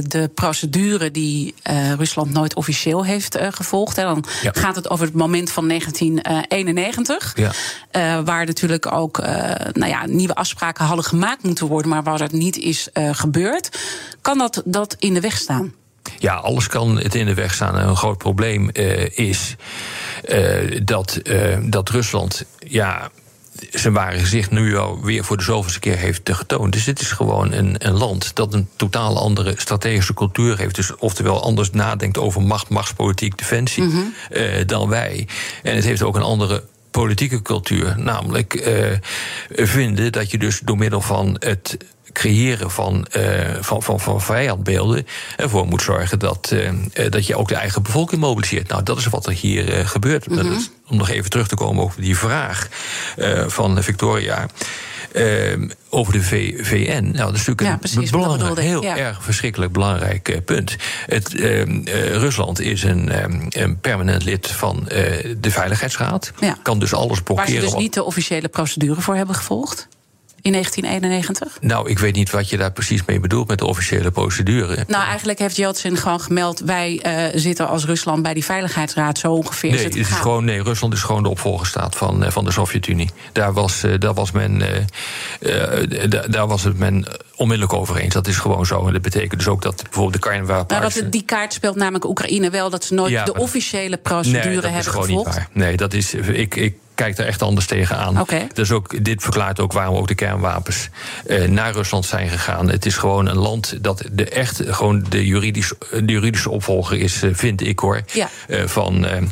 de 0.07 0.29
procedure 0.33 1.11
die 1.11 1.50
Rusland 1.97 2.31
nooit 2.31 2.55
officieel 2.55 3.05
heeft 3.05 3.37
gevolgd, 3.49 3.95
hè, 3.95 4.03
dan 4.03 4.25
ja. 4.41 4.51
gaat 4.53 4.75
het 4.75 4.89
over 4.89 5.05
het 5.05 5.15
moment 5.15 5.51
van 5.51 5.67
1991. 5.67 7.33
Ja. 7.35 7.51
Uh, 7.91 8.25
waar 8.25 8.45
natuurlijk 8.45 8.91
ook 8.91 9.17
nou 9.73 9.87
ja, 9.87 10.05
nieuwe 10.05 10.35
afspraken 10.35 10.85
hadden 10.85 11.05
gemaakt 11.05 11.43
moeten 11.43 11.67
worden, 11.67 11.91
maar 11.91 12.03
waar 12.03 12.19
het 12.19 12.31
niet 12.31 12.57
is 12.57 12.87
gebeurd. 12.93 13.79
Kan 14.21 14.37
dat, 14.37 14.61
dat 14.65 14.95
in 14.99 15.13
de 15.13 15.19
weg 15.19 15.37
staan? 15.37 15.73
Ja, 16.17 16.35
alles 16.35 16.67
kan 16.67 16.97
het 16.97 17.15
in 17.15 17.25
de 17.25 17.33
weg 17.33 17.53
staan. 17.53 17.77
En 17.77 17.87
een 17.87 17.95
groot 17.95 18.17
probleem 18.17 18.69
is 19.13 19.55
dat, 20.83 21.21
dat 21.63 21.89
Rusland. 21.89 22.45
Ja, 22.59 23.09
zijn 23.69 23.93
ware 23.93 24.19
gezicht 24.19 24.51
nu 24.51 24.77
alweer 24.77 25.23
voor 25.23 25.37
de 25.37 25.43
zoveelste 25.43 25.79
keer 25.79 25.97
heeft 25.97 26.21
getoond. 26.23 26.73
Dus 26.73 26.83
dit 26.83 26.99
is 26.99 27.11
gewoon 27.11 27.51
een, 27.51 27.75
een 27.77 27.97
land 27.97 28.35
dat 28.35 28.53
een 28.53 28.67
totaal 28.75 29.17
andere 29.17 29.53
strategische 29.57 30.13
cultuur 30.13 30.57
heeft. 30.57 30.75
Dus 30.75 30.95
oftewel 30.95 31.43
anders 31.43 31.71
nadenkt 31.71 32.17
over 32.17 32.41
macht, 32.41 32.69
machtspolitiek, 32.69 33.37
defensie 33.37 33.83
mm 33.83 33.91
-hmm. 33.91 34.13
uh, 34.31 34.65
dan 34.65 34.89
wij. 34.89 35.27
En 35.63 35.75
het 35.75 35.83
heeft 35.83 36.01
ook 36.01 36.15
een 36.15 36.21
andere 36.21 36.63
politieke 36.91 37.41
cultuur. 37.41 37.93
Namelijk 37.97 38.67
uh, 38.67 38.87
vinden 39.49 40.11
dat 40.11 40.31
je 40.31 40.37
dus 40.37 40.59
door 40.63 40.77
middel 40.77 41.01
van 41.01 41.35
het 41.39 41.77
creëren 42.11 42.71
van, 42.71 43.07
uh, 43.17 43.55
van, 43.59 43.83
van, 43.83 43.99
van 43.99 44.21
vijandbeelden 44.21 45.07
ervoor 45.37 45.67
moet 45.67 45.81
zorgen 45.81 46.19
dat, 46.19 46.51
uh, 46.53 46.69
dat 47.09 47.27
je 47.27 47.35
ook 47.35 47.47
de 47.47 47.55
eigen 47.55 47.83
bevolking 47.83 48.21
mobiliseert. 48.21 48.67
Nou, 48.67 48.83
dat 48.83 48.97
is 48.97 49.05
wat 49.05 49.25
er 49.25 49.33
hier 49.33 49.79
uh, 49.79 49.87
gebeurt. 49.87 50.29
Mm 50.29 50.37
-hmm. 50.37 50.65
Om 50.91 50.97
nog 50.97 51.09
even 51.09 51.29
terug 51.29 51.47
te 51.47 51.55
komen 51.55 51.83
over 51.83 52.01
die 52.01 52.17
vraag 52.17 52.67
van 53.47 53.83
Victoria. 53.83 54.45
over 55.89 56.13
de 56.13 56.21
v 56.21 56.53
VN. 56.67 57.03
Nou, 57.03 57.13
dat 57.13 57.33
is 57.33 57.45
natuurlijk 57.45 57.61
ja, 57.61 57.77
precies, 57.77 58.11
een 58.11 58.19
belangrijk, 58.19 58.59
heel 58.59 58.83
ja. 58.83 58.97
erg 58.97 59.23
verschrikkelijk 59.23 59.71
belangrijk 59.71 60.41
punt. 60.45 60.75
Het, 61.05 61.33
Rusland 62.11 62.59
is 62.59 62.83
een, 62.83 63.11
een, 63.49 63.79
permanent 63.79 64.23
lid 64.23 64.47
van 64.47 64.83
de 65.37 65.51
Veiligheidsraad. 65.51 66.31
Ja. 66.39 66.57
Kan 66.61 66.79
dus 66.79 66.93
alles 66.93 67.21
blokkeren. 67.21 67.53
Waar 67.53 67.61
ze 67.61 67.73
dus 67.73 67.83
niet 67.83 67.93
de 67.93 68.03
officiële 68.03 68.47
procedure 68.47 69.01
voor 69.01 69.15
hebben 69.15 69.35
gevolgd? 69.35 69.87
In 70.41 70.51
1991? 70.51 71.57
Nou, 71.61 71.89
ik 71.89 71.99
weet 71.99 72.15
niet 72.15 72.29
wat 72.29 72.49
je 72.49 72.57
daar 72.57 72.71
precies 72.71 73.05
mee 73.05 73.19
bedoelt 73.19 73.47
met 73.47 73.57
de 73.57 73.65
officiële 73.65 74.11
procedure. 74.11 74.85
Nou, 74.87 75.03
eigenlijk 75.03 75.39
heeft 75.39 75.55
Yeltsin 75.55 75.97
gewoon 75.97 76.21
gemeld... 76.21 76.59
wij 76.59 77.01
uh, 77.05 77.39
zitten 77.39 77.67
als 77.67 77.85
Rusland 77.85 78.23
bij 78.23 78.33
die 78.33 78.45
Veiligheidsraad 78.45 79.17
zo 79.17 79.33
ongeveer. 79.33 79.71
Nee, 79.71 79.83
het 79.83 79.95
is 79.95 80.07
gewoon, 80.07 80.45
nee 80.45 80.63
Rusland 80.63 80.93
is 80.93 81.01
gewoon 81.01 81.23
de 81.23 81.29
opvolgerstaat 81.29 81.95
van, 81.95 82.23
uh, 82.23 82.29
van 82.29 82.45
de 82.45 82.51
Sovjet-Unie. 82.51 83.09
Daar 83.31 83.53
was, 83.53 83.83
uh, 83.83 83.99
daar, 83.99 84.13
was 84.13 84.31
men, 84.31 84.61
daar 86.29 86.47
was 86.47 86.63
het 86.63 86.77
men 86.77 87.05
onmiddellijk 87.35 87.79
over 87.79 87.97
eens. 87.97 88.13
Dat 88.13 88.27
is 88.27 88.37
gewoon 88.37 88.65
zo. 88.65 88.87
En 88.87 88.93
dat 88.93 89.01
betekent 89.01 89.39
dus 89.39 89.47
ook 89.47 89.61
dat 89.61 89.83
bijvoorbeeld 89.83 90.23
de 90.23 90.29
kernwapens... 90.29 90.95
Nou, 90.95 91.09
die 91.09 91.23
kaart 91.23 91.53
speelt 91.53 91.75
namelijk 91.75 92.05
Oekraïne 92.05 92.49
wel... 92.49 92.69
dat 92.69 92.83
ze 92.83 92.93
nooit 92.93 93.11
ja, 93.11 93.23
de 93.23 93.33
officiële 93.33 93.97
procedure 93.97 94.45
nee, 94.45 94.55
dat 94.55 94.63
hebben 94.63 94.79
is 94.79 94.87
gewoon 94.87 95.05
gevolgd. 95.05 95.27
Niet 95.27 95.35
waar. 95.35 95.49
Nee, 95.53 95.77
dat 95.77 95.93
is... 95.93 96.13
Ik, 96.13 96.55
ik 96.55 96.75
kijkt 96.95 97.19
er 97.19 97.25
echt 97.25 97.41
anders 97.41 97.65
tegenaan. 97.65 98.19
Okay. 98.19 98.47
Dus 98.53 98.71
ook, 98.71 99.03
dit 99.03 99.23
verklaart 99.23 99.59
ook 99.59 99.73
waarom 99.73 99.95
ook 99.95 100.07
de 100.07 100.15
kernwapens 100.15 100.89
uh, 101.27 101.47
naar 101.47 101.73
Rusland 101.73 102.05
zijn 102.05 102.29
gegaan. 102.29 102.69
Het 102.69 102.85
is 102.85 102.97
gewoon 102.97 103.27
een 103.27 103.37
land 103.37 103.83
dat 103.83 104.03
de 104.11 104.29
echt 104.29 104.61
gewoon 104.65 105.05
de, 105.09 105.25
juridisch, 105.25 105.73
de 105.89 106.11
juridische 106.11 106.49
opvolger 106.49 106.97
is, 106.97 107.23
uh, 107.23 107.31
vind 107.33 107.61
ik 107.61 107.79
hoor. 107.79 108.01
Ja. 108.13 108.29
Uh, 108.47 108.65
van. 108.65 109.05
Oké, 109.05 109.27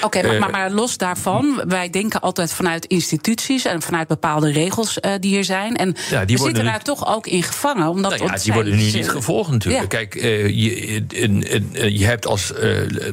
okay, 0.00 0.38
maar, 0.38 0.50
maar, 0.50 0.70
los 0.70 0.96
daarvan, 0.96 1.62
wij 1.68 1.90
denken 1.90 2.20
altijd 2.20 2.52
vanuit 2.52 2.84
instituties 2.84 3.64
en 3.64 3.82
vanuit 3.82 4.08
bepaalde 4.08 4.52
regels 4.52 4.98
die 5.20 5.36
er 5.38 5.44
zijn. 5.44 5.76
En 5.76 5.96
ja, 6.10 6.24
die 6.24 6.36
we 6.36 6.42
zitten 6.42 6.64
daar 6.64 6.82
toch 6.82 7.06
ook 7.06 7.26
in 7.26 7.42
gevangen. 7.42 7.88
Omdat 7.88 8.18
nou 8.18 8.24
ja, 8.24 8.38
die 8.38 8.52
worden 8.52 8.76
nu 8.76 8.90
niet 8.90 9.10
gevolgd 9.10 9.50
natuurlijk. 9.50 9.92
Ja. 9.92 9.98
Kijk, 9.98 10.14
je, 10.14 10.56
je, 10.56 11.98
je, 11.98 12.04
hebt 12.04 12.26
als 12.26 12.52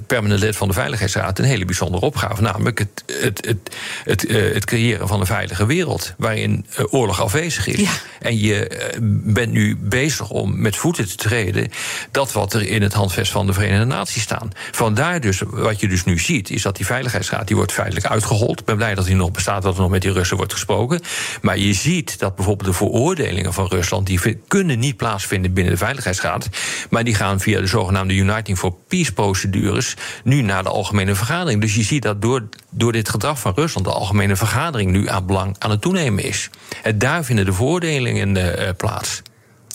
permanent 0.07 0.39
lid 0.39 0.55
van 0.55 0.67
de 0.67 0.73
Veiligheidsraad 0.73 1.39
een 1.39 1.45
hele 1.45 1.65
bijzondere 1.65 2.05
opgave. 2.05 2.41
Namelijk 2.41 2.79
het, 2.79 3.03
het, 3.21 3.45
het 3.45 3.75
het, 4.03 4.29
uh, 4.29 4.53
het, 4.53 4.65
creëren 4.65 5.07
van 5.07 5.19
een 5.19 5.25
veilige 5.25 5.65
wereld. 5.65 6.13
waarin 6.17 6.65
uh, 6.79 6.85
oorlog 6.89 7.21
afwezig 7.21 7.67
is. 7.67 7.79
Ja. 7.79 7.91
En 8.19 8.39
je 8.39 8.91
uh, 8.93 8.99
bent 9.33 9.51
nu 9.51 9.77
bezig 9.77 10.29
om 10.29 10.61
met 10.61 10.75
voeten 10.75 11.07
te 11.07 11.15
treden. 11.15 11.71
dat 12.11 12.31
wat 12.31 12.53
er 12.53 12.67
in 12.67 12.81
het 12.81 12.93
handvest 12.93 13.31
van 13.31 13.45
de 13.45 13.53
Verenigde 13.53 13.85
Naties 13.85 14.21
staan. 14.21 14.51
Vandaar 14.71 15.21
dus, 15.21 15.41
wat 15.45 15.79
je 15.79 15.87
dus 15.87 16.03
nu 16.03 16.19
ziet, 16.19 16.49
is 16.49 16.61
dat 16.61 16.75
die 16.75 16.85
Veiligheidsraad. 16.85 17.47
die 17.47 17.55
wordt 17.55 17.71
feitelijk 17.71 18.05
uitgehold. 18.05 18.59
Ik 18.59 18.65
ben 18.65 18.75
blij 18.75 18.95
dat 18.95 19.05
die 19.05 19.15
nog 19.15 19.31
bestaat, 19.31 19.61
dat 19.61 19.75
er 19.75 19.81
nog 19.81 19.89
met 19.89 20.01
die 20.01 20.11
Russen 20.11 20.37
wordt 20.37 20.53
gesproken. 20.53 20.99
Maar 21.41 21.57
je 21.57 21.73
ziet 21.73 22.19
dat 22.19 22.35
bijvoorbeeld 22.35 22.69
de 22.69 22.75
veroordelingen 22.75 23.53
van 23.53 23.67
Rusland. 23.67 24.07
die 24.07 24.19
kunnen 24.47 24.79
niet 24.79 24.97
plaatsvinden 24.97 25.53
binnen 25.53 25.73
de 25.73 25.79
Veiligheidsraad. 25.79 26.49
maar 26.89 27.03
die 27.03 27.15
gaan 27.15 27.39
via 27.39 27.59
de 27.59 27.67
zogenaamde 27.67 28.13
Uniting 28.13 28.57
for 28.57 28.73
Peace 28.87 29.13
procedures. 29.13 29.95
nu 30.23 30.41
naar 30.41 30.63
de 30.63 30.69
algemene 30.69 31.15
vergadering. 31.15 31.61
Dus 31.61 31.75
je 31.75 31.83
ziet 31.83 32.03
dat 32.03 32.21
door, 32.21 32.49
door 32.69 32.91
dit 32.91 33.09
gedrag 33.09 33.39
van 33.39 33.53
Rusland 33.55 33.78
de 33.83 33.89
algemene 33.89 34.35
vergadering 34.35 34.91
nu 34.91 35.09
aan 35.09 35.25
belang 35.25 35.55
aan 35.59 35.69
het 35.69 35.81
toenemen 35.81 36.23
is. 36.23 36.49
En 36.83 36.97
daar 36.97 37.23
vinden 37.23 37.45
de 37.45 37.53
veroordelingen 37.53 38.37
uh, 38.37 38.69
plaats. 38.77 39.21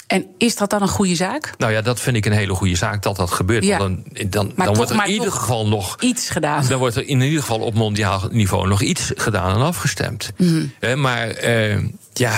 En 0.07 0.27
is 0.39 0.57
dat 0.57 0.71
dan 0.71 0.83
een 0.83 0.89
goede 0.89 1.15
zaak? 1.15 1.55
Nou 1.59 1.73
ja, 1.73 1.83
dat 1.83 2.01
vind 2.01 2.17
ik 2.17 2.27
een 2.27 2.33
hele 2.33 2.55
goede 2.55 2.75
zaak 2.75 3.03
dat 3.03 3.17
dat 3.17 3.31
gebeurt. 3.31 3.65
Ja. 3.65 3.79
Want 3.79 3.99
dan, 4.15 4.29
dan, 4.31 4.47
maar 4.47 4.67
dan 4.67 4.75
toch, 4.75 4.77
wordt 4.77 4.91
er 4.91 5.07
in 5.07 5.13
ieder 5.13 5.33
geval 5.33 5.67
nog 5.67 5.97
iets 6.01 6.31
gedaan. 6.31 6.67
Dan 6.69 6.79
wordt 6.79 6.97
er 6.97 7.09
in 7.09 7.21
ieder 7.21 7.41
geval 7.41 7.59
op 7.59 7.75
mondiaal 7.75 8.29
niveau 8.31 8.69
nog 8.69 8.83
iets 8.83 9.13
gedaan 9.15 9.55
en 9.55 9.63
afgestemd. 9.63 10.33
Mhm. 10.37 10.67
Mm 10.81 11.01
maar 11.01 11.45
uh, 11.45 11.79
ja. 12.13 12.37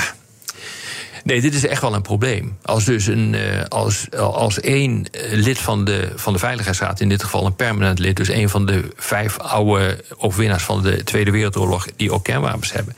Nee, 1.27 1.41
dit 1.41 1.55
is 1.55 1.67
echt 1.67 1.81
wel 1.81 1.95
een 1.95 2.03
probleem. 2.03 2.57
Als 2.63 2.85
dus 2.85 3.07
een, 3.07 3.33
uh, 3.33 3.63
als, 3.69 4.07
als 4.17 4.61
één 4.61 5.07
lid 5.31 5.59
van 5.59 5.85
de, 5.85 6.13
van 6.17 6.33
de 6.33 6.39
Veiligheidsraad, 6.39 7.01
in 7.01 7.09
dit 7.09 7.23
geval 7.23 7.47
een 7.47 7.57
permanent 7.57 7.99
lid, 7.99 8.17
dus 8.17 8.29
een 8.29 8.49
van 8.49 8.67
de 8.67 8.89
vijf 8.97 9.39
oude 9.39 10.05
overwinnaars 10.17 10.63
van 10.65 10.83
de 10.83 11.05
Tweede 11.05 11.31
Wereldoorlog 11.31 11.87
die 11.97 12.13
ook 12.13 12.25
kernwapens 12.25 12.73
hebben 12.73 12.97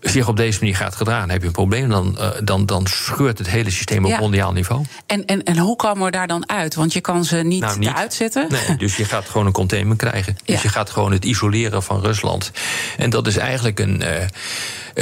zich 0.00 0.28
op 0.28 0.36
deze 0.36 0.58
manier 0.60 0.76
gaat 0.76 0.96
gedragen, 0.96 1.30
heb 1.30 1.40
je 1.40 1.46
een 1.46 1.52
probleem. 1.52 1.88
Dan, 1.88 2.16
uh, 2.18 2.28
dan, 2.44 2.66
dan 2.66 2.86
scheurt 2.86 3.38
het 3.38 3.48
hele 3.48 3.70
systeem 3.70 4.04
op 4.04 4.10
Ja. 4.10 4.18
mondiaal 4.18 4.52
niveau. 4.52 4.84
En, 5.06 5.24
en, 5.24 5.42
en 5.42 5.58
hoe 5.58 5.76
komen 5.76 6.04
we 6.04 6.10
daar 6.10 6.26
dan 6.26 6.48
uit? 6.48 6.74
Want 6.74 6.92
je 6.92 7.00
kan 7.00 7.24
ze 7.24 7.36
niet, 7.36 7.60
Nou, 7.60 7.78
niet. 7.78 7.88
eruit 7.88 8.14
zetten. 8.14 8.46
Nee, 8.48 8.76
dus 8.76 8.96
je 8.96 9.04
gaat 9.04 9.28
gewoon 9.28 9.46
een 9.46 9.52
containment 9.52 9.98
krijgen. 9.98 10.36
Dus 10.44 10.62
je 10.62 10.68
gaat 10.68 10.90
gewoon 10.90 11.12
het 11.12 11.24
isoleren 11.24 11.82
van 11.82 12.00
Rusland. 12.00 12.50
En 12.98 13.10
dat 13.10 13.26
is 13.26 13.36
eigenlijk 13.36 13.80
een. 13.80 14.02
eh, 14.02 14.22
eh, 14.22 14.28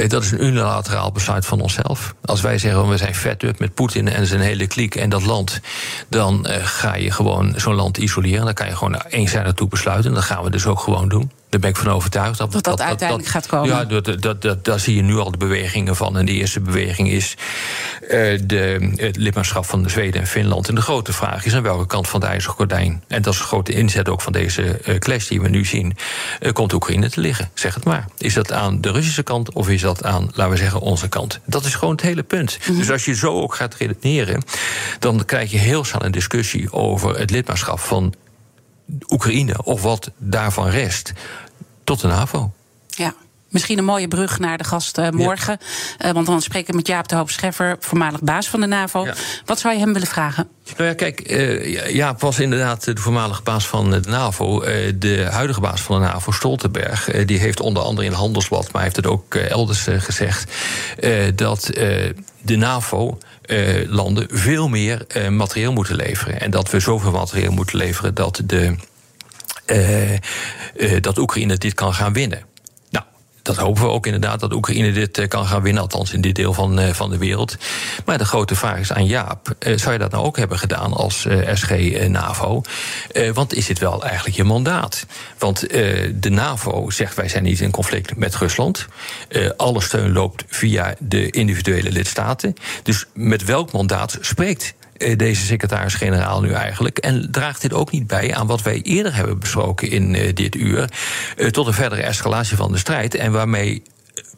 dat 0.05 0.23
is 0.23 0.31
een 0.31 0.43
unilateraal 0.43 1.11
besluit 1.11 1.45
van 1.45 1.61
onszelf. 1.61 2.15
Als 2.25 2.41
wij 2.41 2.57
zeggen 2.57 2.89
we 2.89 2.97
zijn 2.97 3.15
vet 3.15 3.43
up 3.43 3.59
met 3.59 3.73
Poetin 3.73 4.07
en 4.07 4.25
zijn 4.25 4.41
hele 4.41 4.67
kliek 4.67 4.95
en 4.95 5.09
dat 5.09 5.23
land, 5.23 5.59
dan 6.09 6.45
eh, 6.45 6.65
ga 6.65 6.95
je 6.95 7.11
gewoon 7.11 7.53
zo'n 7.55 7.75
land 7.75 7.97
isoleren. 7.97 8.45
Dan 8.45 8.53
kan 8.53 8.67
je 8.67 8.75
gewoon 8.75 9.01
eenzijdig 9.09 9.53
toe 9.53 9.67
besluiten. 9.67 10.09
En 10.09 10.15
dat 10.15 10.23
gaan 10.23 10.43
we 10.43 10.49
dus 10.49 10.65
ook 10.65 10.79
gewoon 10.79 11.09
doen. 11.09 11.31
Daar 11.49 11.59
ben 11.59 11.69
ik 11.69 11.75
van 11.75 11.91
overtuigd. 11.91 12.37
Dat 12.37 12.63
dat 12.63 12.81
uiteindelijk 12.81 13.29
gaat 13.29 13.47
komen. 13.47 13.67
Ja, 13.67 13.85
dat, 13.85 14.05
dat, 14.05 14.21
dat, 14.21 14.41
dat, 14.41 14.65
daar 14.65 14.79
zie 14.79 14.95
je 14.95 15.01
nu 15.01 15.15
al 15.15 15.31
de 15.31 15.37
bewegingen 15.37 15.95
van. 15.95 16.17
En 16.17 16.25
de 16.25 16.31
eerste 16.31 16.59
beweging 16.59 17.09
is 17.09 17.35
eh, 18.01 18.39
de, 18.43 18.91
het 18.95 19.15
lidmaatschap 19.15 19.65
van 19.65 19.89
Zweden 19.89 20.21
en 20.21 20.27
Finland. 20.27 20.67
En 20.69 20.75
de 20.75 20.81
grote 20.81 21.13
vraag 21.13 21.45
is 21.45 21.55
aan 21.55 21.63
welke 21.63 21.85
kant 21.85 22.07
van 22.07 22.21
het 22.21 22.29
ijzeren 22.29 22.55
gordijn... 22.55 23.03
en 23.07 23.21
dat 23.21 23.33
is 23.33 23.39
de 23.39 23.45
grote 23.45 23.71
inzet 23.71 24.09
ook 24.09 24.21
van 24.21 24.33
deze 24.33 24.63
eh, 24.63 24.97
clash 24.97 25.27
die 25.27 25.41
we 25.41 25.49
nu 25.49 25.65
zien... 25.65 25.97
eh, 26.39 26.51
komt 26.51 26.73
Oekraïne 26.73 27.09
te 27.09 27.21
liggen. 27.21 27.49
Zeg 27.53 27.73
het 27.73 27.83
maar. 27.83 28.05
Is 28.17 28.33
dat 28.33 28.51
aan 28.51 28.81
de 28.81 28.91
Russische 28.91 29.23
kant 29.23 29.53
of 29.53 29.69
is 29.69 29.81
dat 29.81 30.03
aan, 30.03 30.29
laten 30.33 30.49
we 30.49 30.57
zeggen, 30.57 30.79
onze 30.79 31.07
kant? 31.07 31.39
Dat 31.45 31.65
is 31.65 31.75
gewoon 31.75 31.93
het 31.93 32.03
hele 32.03 32.23
punt. 32.23 32.57
Dus 32.67 32.91
als 32.91 33.05
je 33.05 33.15
zo 33.15 33.41
ook 33.41 33.55
gaat 33.55 33.75
redeneren... 33.75 34.43
dan 34.99 35.25
krijg 35.25 35.51
je 35.51 35.57
heel 35.57 35.83
snel 35.83 36.05
een 36.05 36.11
discussie 36.11 36.73
over 36.73 37.19
het 37.19 37.29
lidmaatschap 37.29 37.79
van 37.79 38.13
Oekraïne... 39.09 39.63
of 39.63 39.81
wat 39.81 40.11
daarvan 40.17 40.69
rest, 40.69 41.13
tot 41.83 42.01
de 42.01 42.07
NAVO. 42.07 42.51
Ja. 42.87 43.13
Misschien 43.49 43.77
een 43.77 43.85
mooie 43.85 44.07
brug 44.07 44.39
naar 44.39 44.57
de 44.57 44.63
gast 44.63 44.97
eh, 44.97 45.09
morgen. 45.09 45.57
Eh, 45.97 46.11
want 46.11 46.25
dan 46.25 46.41
spreken 46.41 46.69
we 46.69 46.75
met 46.75 46.87
Jaap 46.87 47.07
de 47.07 47.15
Hoop 47.15 47.29
Scheffer, 47.29 47.75
voormalig 47.79 48.21
baas 48.21 48.49
van 48.49 48.59
de 48.59 48.65
NAVO. 48.65 49.05
Ja. 49.05 49.13
Wat 49.45 49.59
zou 49.59 49.73
je 49.73 49.79
hem 49.79 49.93
willen 49.93 50.07
vragen? 50.07 50.47
Nou 50.77 50.89
ja, 50.89 50.95
kijk, 50.95 51.19
eh, 51.19 51.93
Jaap 51.93 52.21
was 52.21 52.39
inderdaad 52.39 52.83
de 52.83 52.97
voormalige 52.97 53.41
baas 53.41 53.67
van 53.67 53.91
de 53.91 53.99
NAVO. 53.99 54.59
De 54.95 55.27
huidige 55.31 55.59
baas 55.59 55.81
van 55.81 56.01
de 56.01 56.07
NAVO, 56.07 56.31
Stoltenberg, 56.31 57.25
die 57.25 57.39
heeft 57.39 57.59
onder 57.59 57.83
andere 57.83 58.07
in 58.07 58.13
Handelsblad, 58.13 58.71
maar 58.71 58.81
heeft 58.81 58.95
het 58.95 59.07
ook 59.07 59.35
elders 59.35 59.87
gezegd, 59.89 60.51
dat 61.35 61.69
eh, 61.69 62.13
de 63.47 63.83
NAVO-landen 63.85 64.27
veel 64.31 64.67
meer 64.67 65.05
materieel 65.29 65.73
moeten 65.73 65.95
leveren. 65.95 66.41
En 66.41 66.51
dat 66.51 66.69
we 66.69 66.79
zoveel 66.79 67.11
materieel 67.11 67.51
moeten 67.51 67.77
leveren 67.77 68.13
dat, 68.13 68.41
de, 68.45 68.75
dat 71.01 71.17
Oekraïne 71.17 71.57
dit 71.57 71.73
kan 71.73 71.93
gaan 71.93 72.13
winnen 72.13 72.46
dat 73.47 73.57
hopen 73.57 73.83
we 73.83 73.89
ook 73.89 74.05
inderdaad, 74.05 74.39
dat 74.39 74.53
Oekraïne 74.53 74.91
dit 74.91 75.17
eh, 75.17 75.27
kan 75.27 75.45
gaan 75.45 75.61
winnen, 75.61 75.81
althans 75.81 76.13
in 76.13 76.21
dit 76.21 76.35
deel 76.35 76.53
van, 76.53 76.79
eh, 76.79 76.93
van 76.93 77.09
de 77.09 77.17
wereld. 77.17 77.57
Maar 78.05 78.17
de 78.17 78.25
grote 78.25 78.55
vraag 78.55 78.79
is 78.79 78.93
aan 78.93 79.05
Jaap: 79.05 79.55
eh, 79.59 79.77
zou 79.77 79.93
je 79.93 79.99
dat 79.99 80.11
nou 80.11 80.25
ook 80.25 80.37
hebben 80.37 80.59
gedaan 80.59 80.93
als 80.93 81.27
SG-NAVO? 81.53 82.61
want 83.33 83.53
is 83.53 83.65
dit 83.65 83.79
wel 83.79 84.03
eigenlijk 84.03 84.35
je 84.35 84.43
mandaat? 84.43 85.05
Want 85.37 85.59
de 85.69 86.29
NAVO 86.29 86.89
zegt 86.89 87.15
wij 87.15 87.29
zijn 87.29 87.43
niet 87.43 87.59
in 87.59 87.71
conflict 87.71 88.15
met 88.15 88.35
Rusland. 88.35 88.85
alle 89.57 89.81
steun 89.81 90.11
loopt 90.11 90.43
via 90.47 90.95
de 90.99 91.29
individuele 91.29 91.91
lidstaten. 91.91 92.53
Dus 92.83 93.05
met 93.13 93.45
welk 93.45 93.71
mandaat 93.71 94.17
spreekt 94.21 94.73
deze 95.15 95.45
secretaris-generaal 95.45 96.41
nu 96.41 96.51
eigenlijk? 96.51 96.97
En 96.97 97.31
draagt 97.31 97.61
dit 97.61 97.73
ook 97.73 97.91
niet 97.91 98.07
bij 98.07 98.35
aan 98.35 98.47
wat 98.47 98.61
wij 98.61 98.81
eerder 98.81 99.15
hebben 99.15 99.39
besproken 99.39 99.89
in 99.89 100.13
uh, 100.13 100.33
dit 100.33 100.55
uur, 100.55 100.89
uh, 101.37 101.47
tot 101.47 101.67
een 101.67 101.73
verdere 101.73 102.01
escalatie 102.01 102.57
van 102.57 102.71
de 102.71 102.77
strijd 102.77 103.15
en 103.15 103.31
waarmee 103.31 103.83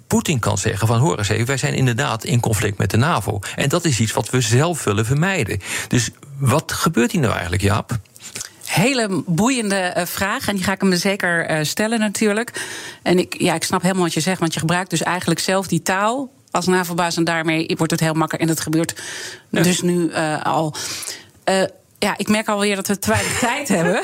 Poetin 0.08 0.40
kan 0.40 0.58
zeggen 0.58 0.88
van 0.88 1.00
hoor 1.00 1.18
eens 1.18 1.30
even, 1.30 1.46
wij 1.46 1.58
zijn 1.58 1.74
inderdaad 1.74 2.24
in 2.24 2.40
conflict 2.40 2.78
met 2.78 2.92
de 2.92 2.98
NAVO. 2.98 3.40
En 3.56 3.70
dat 3.70 3.86
is 3.86 4.00
iets 4.00 4.14
wat 4.14 4.30
we 4.30 4.42
zelf 4.42 4.84
willen 4.84 5.06
vermijden. 5.06 5.60
Dus 5.88 6.10
wat 6.38 6.72
gebeurt 6.72 7.12
hier 7.12 7.22
nou 7.22 7.34
eigenlijk, 7.34 7.62
Jaap? 7.62 7.98
Hele 8.66 9.24
boeiende 9.26 10.06
vraag. 10.08 10.48
En 10.48 10.56
die 10.56 10.64
ga 10.64 10.72
ik 10.72 10.82
hem 10.82 10.96
zeker 10.96 11.66
stellen 11.66 12.00
natuurlijk. 12.00 12.66
En 13.04 13.20
ik, 13.20 13.42
ja, 13.42 13.54
ik 13.54 13.64
snap 13.64 13.82
helemaal 13.82 14.04
wat 14.04 14.14
je 14.14 14.20
zegt. 14.20 14.40
Want 14.40 14.54
je 14.54 14.60
gebruikt 14.60 14.90
dus 14.90 15.04
eigenlijk 15.04 15.40
zelf 15.40 15.68
die 15.68 15.82
taal 15.82 16.32
als 16.52 16.66
NAVO-baas. 16.66 17.18
En 17.18 17.24
daarmee 17.24 17.74
wordt 17.78 17.92
het 17.92 18.02
heel 18.02 18.14
makkelijk. 18.14 18.42
En 18.42 18.48
dat 18.50 18.60
gebeurt 18.60 19.02
dus 19.50 19.82
nu 19.82 20.10
uh, 20.10 20.46
al. 20.46 20.76
Uh, 21.50 21.64
ja, 22.00 22.14
ik 22.18 22.28
merk 22.28 22.48
alweer 22.48 22.76
dat 22.76 22.88
we 22.88 23.00
te 23.00 23.10
weinig 23.10 23.40
tijd 23.50 23.68
hebben. 23.68 24.02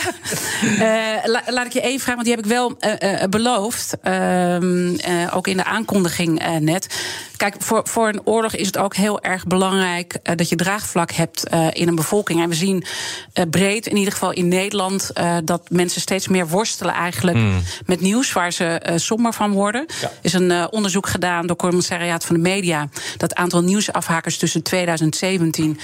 Uh, 0.63 1.41
laat 1.45 1.65
ik 1.65 1.73
je 1.73 1.81
even 1.81 1.99
vragen, 1.99 2.15
want 2.15 2.25
die 2.25 2.35
heb 2.35 2.45
ik 2.45 2.51
wel 2.51 2.77
uh, 2.79 3.23
beloofd. 3.29 3.97
Uh, 4.03 5.35
ook 5.35 5.47
in 5.47 5.57
de 5.57 5.63
aankondiging 5.63 6.59
net. 6.59 7.03
Kijk, 7.37 7.55
voor, 7.59 7.87
voor 7.87 8.07
een 8.07 8.21
oorlog 8.23 8.55
is 8.55 8.65
het 8.65 8.77
ook 8.77 8.95
heel 8.95 9.21
erg 9.21 9.45
belangrijk 9.45 10.17
dat 10.35 10.49
je 10.49 10.55
draagvlak 10.55 11.11
hebt 11.11 11.43
in 11.71 11.87
een 11.87 11.95
bevolking. 11.95 12.41
En 12.41 12.49
we 12.49 12.55
zien 12.55 12.83
breed, 13.49 13.87
in 13.87 13.97
ieder 13.97 14.13
geval 14.13 14.31
in 14.31 14.47
Nederland, 14.47 15.11
dat 15.43 15.69
mensen 15.69 16.01
steeds 16.01 16.27
meer 16.27 16.47
worstelen 16.47 16.93
eigenlijk 16.93 17.37
mm. 17.37 17.61
met 17.85 18.01
nieuws 18.01 18.33
waar 18.33 18.51
ze 18.51 18.81
somber 18.95 19.33
van 19.33 19.51
worden. 19.51 19.85
Er 20.01 20.11
is 20.21 20.33
een 20.33 20.71
onderzoek 20.71 21.07
gedaan 21.07 21.41
door 21.41 21.49
het 21.49 21.65
Commissariaat 21.65 22.25
van 22.25 22.35
de 22.35 22.41
Media. 22.41 22.89
Dat 23.17 23.35
aantal 23.35 23.61
nieuwsafhakers 23.61 24.37
tussen 24.37 24.63
2017 24.63 25.79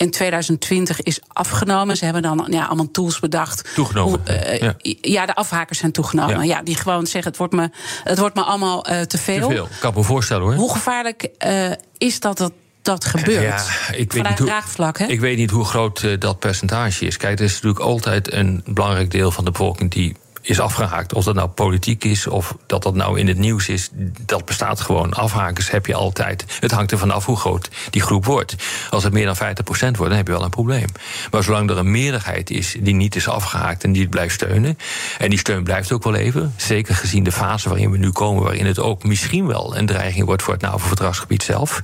en 0.00 0.10
2020 0.10 1.02
is 1.02 1.20
afgenomen. 1.28 1.96
Ze 1.96 2.04
hebben 2.04 2.22
dan 2.22 2.46
ja, 2.50 2.64
allemaal 2.64 2.90
tools 2.90 3.18
bedacht. 3.18 3.74
Toegenomen. 3.74 4.20
Hoe, 4.26 4.36
uh, 4.36 4.58
ja. 4.58 4.74
ja. 5.00 5.26
de 5.26 5.34
afhakers 5.34 5.78
zijn 5.78 5.92
toegenomen. 5.92 6.36
Ja. 6.36 6.42
ja. 6.42 6.62
die 6.62 6.76
gewoon 6.76 7.06
zeggen: 7.06 7.30
het 7.30 7.36
wordt 7.36 7.52
me, 7.52 7.70
het 8.04 8.18
wordt 8.18 8.34
me 8.34 8.42
allemaal 8.42 8.90
uh, 8.90 9.00
te 9.00 9.18
veel. 9.18 9.48
Te 9.48 9.54
veel. 9.54 9.64
Ik 9.64 9.80
kan 9.80 9.92
me 9.94 10.02
voorstellen 10.02 10.42
hoor. 10.42 10.54
Hoe 10.54 10.72
gevaarlijk 10.72 11.28
uh, 11.46 11.70
is 11.98 12.20
dat 12.20 12.38
dat 12.38 12.52
dat 12.82 13.04
gebeurt. 13.04 13.42
Ja, 13.42 13.64
ik 13.92 14.12
weet, 14.12 14.28
niet 14.28 14.38
hoe, 14.38 14.92
hè? 14.92 15.06
ik 15.06 15.20
weet 15.20 15.36
niet 15.36 15.50
hoe 15.50 15.64
groot 15.64 16.02
uh, 16.02 16.18
dat 16.18 16.38
percentage 16.38 17.06
is. 17.06 17.16
Kijk, 17.16 17.38
er 17.38 17.44
is 17.44 17.52
natuurlijk 17.52 17.80
altijd 17.80 18.32
een 18.32 18.62
belangrijk 18.66 19.10
deel 19.10 19.30
van 19.30 19.44
de 19.44 19.50
bevolking 19.50 19.90
die 19.90 20.16
is 20.40 20.60
afgehaakt. 20.60 21.14
Of 21.14 21.24
dat 21.24 21.34
nou 21.34 21.48
politiek 21.48 22.04
is 22.04 22.26
of 22.26 22.56
dat 22.66 22.82
dat 22.82 22.94
nou 22.94 23.18
in 23.18 23.28
het 23.28 23.38
nieuws 23.38 23.68
is, 23.68 23.88
dat 24.26 24.44
bestaat 24.44 24.80
gewoon. 24.80 25.12
Afhakers 25.12 25.70
heb 25.70 25.86
je 25.86 25.94
altijd. 25.94 26.44
Het 26.60 26.70
hangt 26.70 26.92
er 26.92 26.98
vanaf 26.98 27.26
hoe 27.26 27.36
groot 27.36 27.68
die 27.90 28.02
groep 28.02 28.24
wordt. 28.24 28.54
Als 28.90 29.04
het 29.04 29.12
meer 29.12 29.24
dan 29.24 29.36
50% 29.36 29.38
wordt, 29.38 29.98
dan 29.98 30.12
heb 30.12 30.26
je 30.26 30.32
wel 30.32 30.44
een 30.44 30.50
probleem. 30.50 30.88
Maar 31.30 31.42
zolang 31.42 31.70
er 31.70 31.78
een 31.78 31.90
meerderheid 31.90 32.50
is 32.50 32.76
die 32.80 32.94
niet 32.94 33.16
is 33.16 33.28
afgehaakt 33.28 33.84
en 33.84 33.92
die 33.92 34.02
het 34.02 34.10
blijft 34.10 34.34
steunen, 34.34 34.78
en 35.18 35.30
die 35.30 35.38
steun 35.38 35.64
blijft 35.64 35.92
ook 35.92 36.04
wel 36.04 36.14
even, 36.14 36.54
zeker 36.56 36.94
gezien 36.94 37.24
de 37.24 37.32
fase 37.32 37.68
waarin 37.68 37.90
we 37.90 37.98
nu 37.98 38.10
komen, 38.10 38.42
waarin 38.42 38.66
het 38.66 38.78
ook 38.78 39.04
misschien 39.04 39.46
wel 39.46 39.76
een 39.76 39.86
dreiging 39.86 40.26
wordt 40.26 40.42
voor 40.42 40.52
het 40.52 40.62
NAVO-verdragsgebied 40.62 41.42
zelf, 41.42 41.80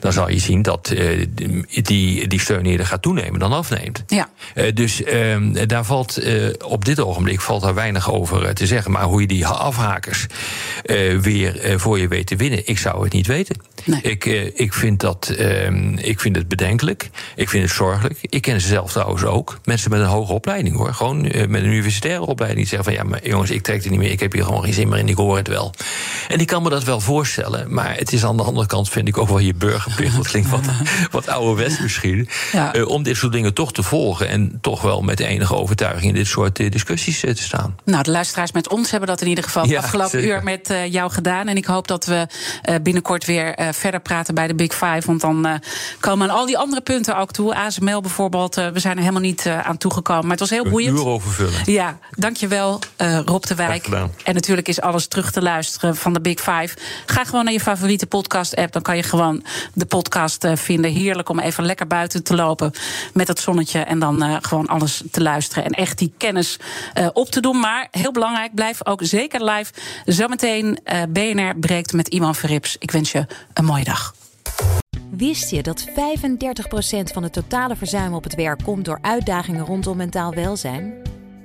dan 0.00 0.12
zal 0.12 0.30
je 0.30 0.38
zien 0.38 0.62
dat 0.62 0.92
uh, 0.94 1.26
die, 1.82 2.26
die 2.26 2.40
steun 2.40 2.66
eerder 2.66 2.86
gaat 2.86 3.02
toenemen 3.02 3.40
dan 3.40 3.52
afneemt. 3.52 4.04
Ja. 4.06 4.28
Uh, 4.54 4.72
dus 4.74 5.00
uh, 5.00 5.36
daar 5.66 5.84
valt 5.84 6.24
uh, 6.24 6.52
op 6.64 6.84
dit 6.84 7.00
ogenblik 7.00 7.40
valt 7.40 7.62
daar 7.62 7.74
weinig 7.74 7.89
over 7.98 8.44
eh, 8.44 8.52
te 8.52 8.66
zeggen. 8.66 8.90
Maar 8.90 9.02
hoe 9.02 9.20
je 9.20 9.26
die 9.26 9.46
afhakers 9.46 10.26
uh, 10.84 11.18
weer 11.18 11.70
uh, 11.70 11.78
voor 11.78 11.98
je 11.98 12.08
weet 12.08 12.26
te 12.26 12.36
winnen, 12.36 12.66
ik 12.66 12.78
zou 12.78 13.04
het 13.04 13.12
niet 13.12 13.26
weten. 13.26 13.56
Nee. 13.84 14.00
Ik, 14.02 14.24
uh, 14.24 14.50
ik, 14.54 14.72
vind 14.72 15.00
dat, 15.00 15.34
ik 15.96 16.20
vind 16.20 16.36
het 16.36 16.48
bedenkelijk. 16.48 17.10
Ik 17.36 17.48
vind 17.48 17.62
het 17.64 17.72
zorgelijk. 17.72 18.18
Ik 18.22 18.42
ken 18.42 18.60
ze 18.60 18.66
zelf 18.66 18.92
trouwens 18.92 19.24
ook. 19.24 19.60
Mensen 19.64 19.90
met 19.90 20.00
een 20.00 20.06
hoge 20.06 20.32
opleiding 20.32 20.76
hoor. 20.76 20.94
Gewoon 20.94 21.20
met 21.22 21.54
een 21.54 21.66
universitaire 21.66 22.26
opleiding. 22.26 22.60
Die 22.60 22.68
zeggen 22.68 22.92
van 22.94 23.02
ja, 23.02 23.10
maar 23.10 23.28
jongens, 23.28 23.50
ik 23.50 23.62
trek 23.62 23.82
het 23.82 23.90
niet 23.90 23.98
meer. 23.98 24.10
Ik 24.10 24.20
heb 24.20 24.32
hier 24.32 24.44
gewoon 24.44 24.62
geen 24.62 24.72
zin 24.72 24.88
meer 24.88 24.98
in. 24.98 25.08
Ik 25.08 25.16
hoor 25.16 25.36
het 25.36 25.48
wel. 25.48 25.74
En 26.28 26.40
ik 26.40 26.46
kan 26.46 26.62
me 26.62 26.70
dat 26.70 26.84
wel 26.84 27.00
voorstellen. 27.00 27.74
Maar 27.74 27.96
het 27.96 28.12
is 28.12 28.24
aan 28.24 28.36
de 28.36 28.42
andere 28.42 28.66
kant, 28.66 28.88
vind 28.88 29.08
ik 29.08 29.18
ook 29.18 29.28
wel 29.28 29.38
je 29.38 29.54
burgerplicht. 29.54 30.16
Dat 30.16 30.28
klinkt 30.28 30.50
wat, 30.50 30.64
wat 31.10 31.28
ouderwets 31.28 31.80
misschien. 31.80 32.28
Ja. 32.52 32.72
om 32.84 33.02
dit 33.02 33.16
soort 33.16 33.32
dingen 33.32 33.54
toch 33.54 33.72
te 33.72 33.82
volgen. 33.82 34.28
En 34.28 34.58
toch 34.60 34.82
wel 34.82 35.02
met 35.02 35.20
enige 35.20 35.54
overtuiging 35.54 36.04
in 36.04 36.14
dit 36.14 36.26
soort 36.26 36.56
discussies 36.56 37.20
te 37.20 37.34
staan. 37.34 37.76
Nou, 37.84 38.02
de 38.02 38.10
luisteraars 38.10 38.52
met 38.52 38.68
ons 38.68 38.90
hebben 38.90 39.08
dat 39.08 39.20
in 39.20 39.28
ieder 39.28 39.44
geval 39.44 39.66
ja, 39.66 39.78
afgelopen 39.78 40.10
zeker. 40.10 40.36
uur 40.36 40.42
met 40.42 40.70
uh, 40.70 40.92
jou 40.92 41.10
gedaan. 41.10 41.48
En 41.48 41.56
ik 41.56 41.64
hoop 41.64 41.88
dat 41.88 42.04
we 42.04 42.26
uh, 42.68 42.74
binnenkort 42.82 43.24
weer 43.24 43.60
uh, 43.60 43.68
verder 43.72 44.00
praten 44.00 44.34
bij 44.34 44.46
de 44.46 44.54
Big 44.54 44.72
Five. 44.72 45.02
Want 45.04 45.20
dan 45.20 45.60
komen 46.00 46.30
al 46.30 46.46
die 46.46 46.58
andere 46.58 46.80
punten 46.80 47.16
ook 47.16 47.32
toe. 47.32 47.54
ASML 47.54 48.00
bijvoorbeeld, 48.00 48.54
we 48.54 48.78
zijn 48.78 48.94
er 48.94 49.00
helemaal 49.00 49.22
niet 49.22 49.46
aan 49.46 49.76
toegekomen. 49.76 50.22
Maar 50.22 50.30
het 50.30 50.40
was 50.40 50.50
heel 50.50 50.68
boeiend. 50.68 50.98
Een 50.98 51.04
uur 51.04 51.10
overvullen. 51.10 51.62
Ja, 51.64 51.98
dankjewel 52.10 52.80
Rob 53.24 53.42
de 53.42 53.54
Wijk. 53.54 53.86
En 54.24 54.34
natuurlijk 54.34 54.68
is 54.68 54.80
alles 54.80 55.06
terug 55.06 55.32
te 55.32 55.42
luisteren 55.42 55.96
van 55.96 56.12
de 56.12 56.20
Big 56.20 56.38
Five. 56.38 56.76
Ga 57.06 57.24
gewoon 57.24 57.44
naar 57.44 57.52
je 57.52 57.60
favoriete 57.60 58.06
podcast-app. 58.06 58.72
Dan 58.72 58.82
kan 58.82 58.96
je 58.96 59.02
gewoon 59.02 59.44
de 59.74 59.86
podcast 59.86 60.46
vinden. 60.54 60.92
Heerlijk 60.92 61.28
om 61.28 61.38
even 61.38 61.64
lekker 61.64 61.86
buiten 61.86 62.22
te 62.22 62.34
lopen 62.34 62.72
met 63.12 63.28
het 63.28 63.38
zonnetje. 63.38 63.78
En 63.78 63.98
dan 63.98 64.38
gewoon 64.42 64.66
alles 64.66 65.02
te 65.10 65.22
luisteren. 65.22 65.64
En 65.64 65.70
echt 65.70 65.98
die 65.98 66.12
kennis 66.16 66.56
op 67.12 67.30
te 67.30 67.40
doen. 67.40 67.60
Maar 67.60 67.69
heel 67.90 68.12
belangrijk, 68.12 68.54
blijf 68.54 68.86
ook 68.86 69.00
zeker 69.04 69.44
live. 69.44 69.72
Zometeen 70.04 70.78
uh, 70.84 71.02
BNR 71.08 71.56
breekt 71.56 71.92
met 71.92 72.08
Iman 72.08 72.34
Verrips. 72.34 72.76
Ik 72.78 72.90
wens 72.90 73.12
je 73.12 73.26
een 73.54 73.64
mooie 73.64 73.84
dag. 73.84 74.14
Wist 75.10 75.50
je 75.50 75.62
dat 75.62 75.88
35% 75.88 75.92
van 77.12 77.22
het 77.22 77.32
totale 77.32 77.76
verzuim 77.76 78.14
op 78.14 78.24
het 78.24 78.34
werk 78.34 78.62
komt 78.64 78.84
door 78.84 78.98
uitdagingen 79.02 79.64
rondom 79.64 79.96
mentaal 79.96 80.34
welzijn? 80.34 80.94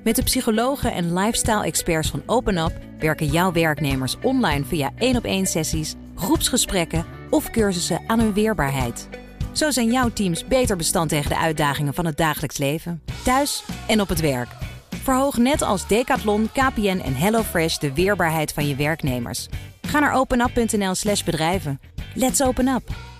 Met 0.04 0.16
de 0.16 0.22
psychologen 0.22 0.92
en 0.92 1.14
lifestyle-experts 1.14 2.10
van 2.10 2.22
OpenUp 2.26 2.72
werken 2.98 3.26
jouw 3.26 3.52
werknemers 3.52 4.16
online 4.22 4.64
via 4.64 4.90
één 4.98 5.16
op 5.16 5.24
één 5.24 5.46
sessies, 5.46 5.94
groepsgesprekken 6.14 7.04
of 7.30 7.50
cursussen 7.50 8.00
aan 8.06 8.18
hun 8.18 8.32
weerbaarheid. 8.32 9.08
Zo 9.52 9.70
zijn 9.70 9.92
jouw 9.92 10.08
teams 10.12 10.44
beter 10.44 10.76
bestand 10.76 11.08
tegen 11.08 11.30
de 11.30 11.38
uitdagingen 11.38 11.94
van 11.94 12.06
het 12.06 12.16
dagelijks 12.16 12.58
leven, 12.58 13.02
thuis 13.24 13.64
en 13.86 14.00
op 14.00 14.08
het 14.08 14.20
werk. 14.20 14.48
Verhoog 15.06 15.36
net 15.36 15.62
als 15.62 15.86
Decathlon, 15.86 16.50
KPN 16.52 17.00
en 17.04 17.14
HelloFresh 17.14 17.76
de 17.76 17.94
weerbaarheid 17.94 18.52
van 18.52 18.68
je 18.68 18.74
werknemers. 18.74 19.48
Ga 19.82 19.98
naar 19.98 20.12
openup.nl/slash 20.12 21.24
bedrijven. 21.24 21.80
Let's 22.14 22.42
open 22.42 22.68
up! 22.68 23.15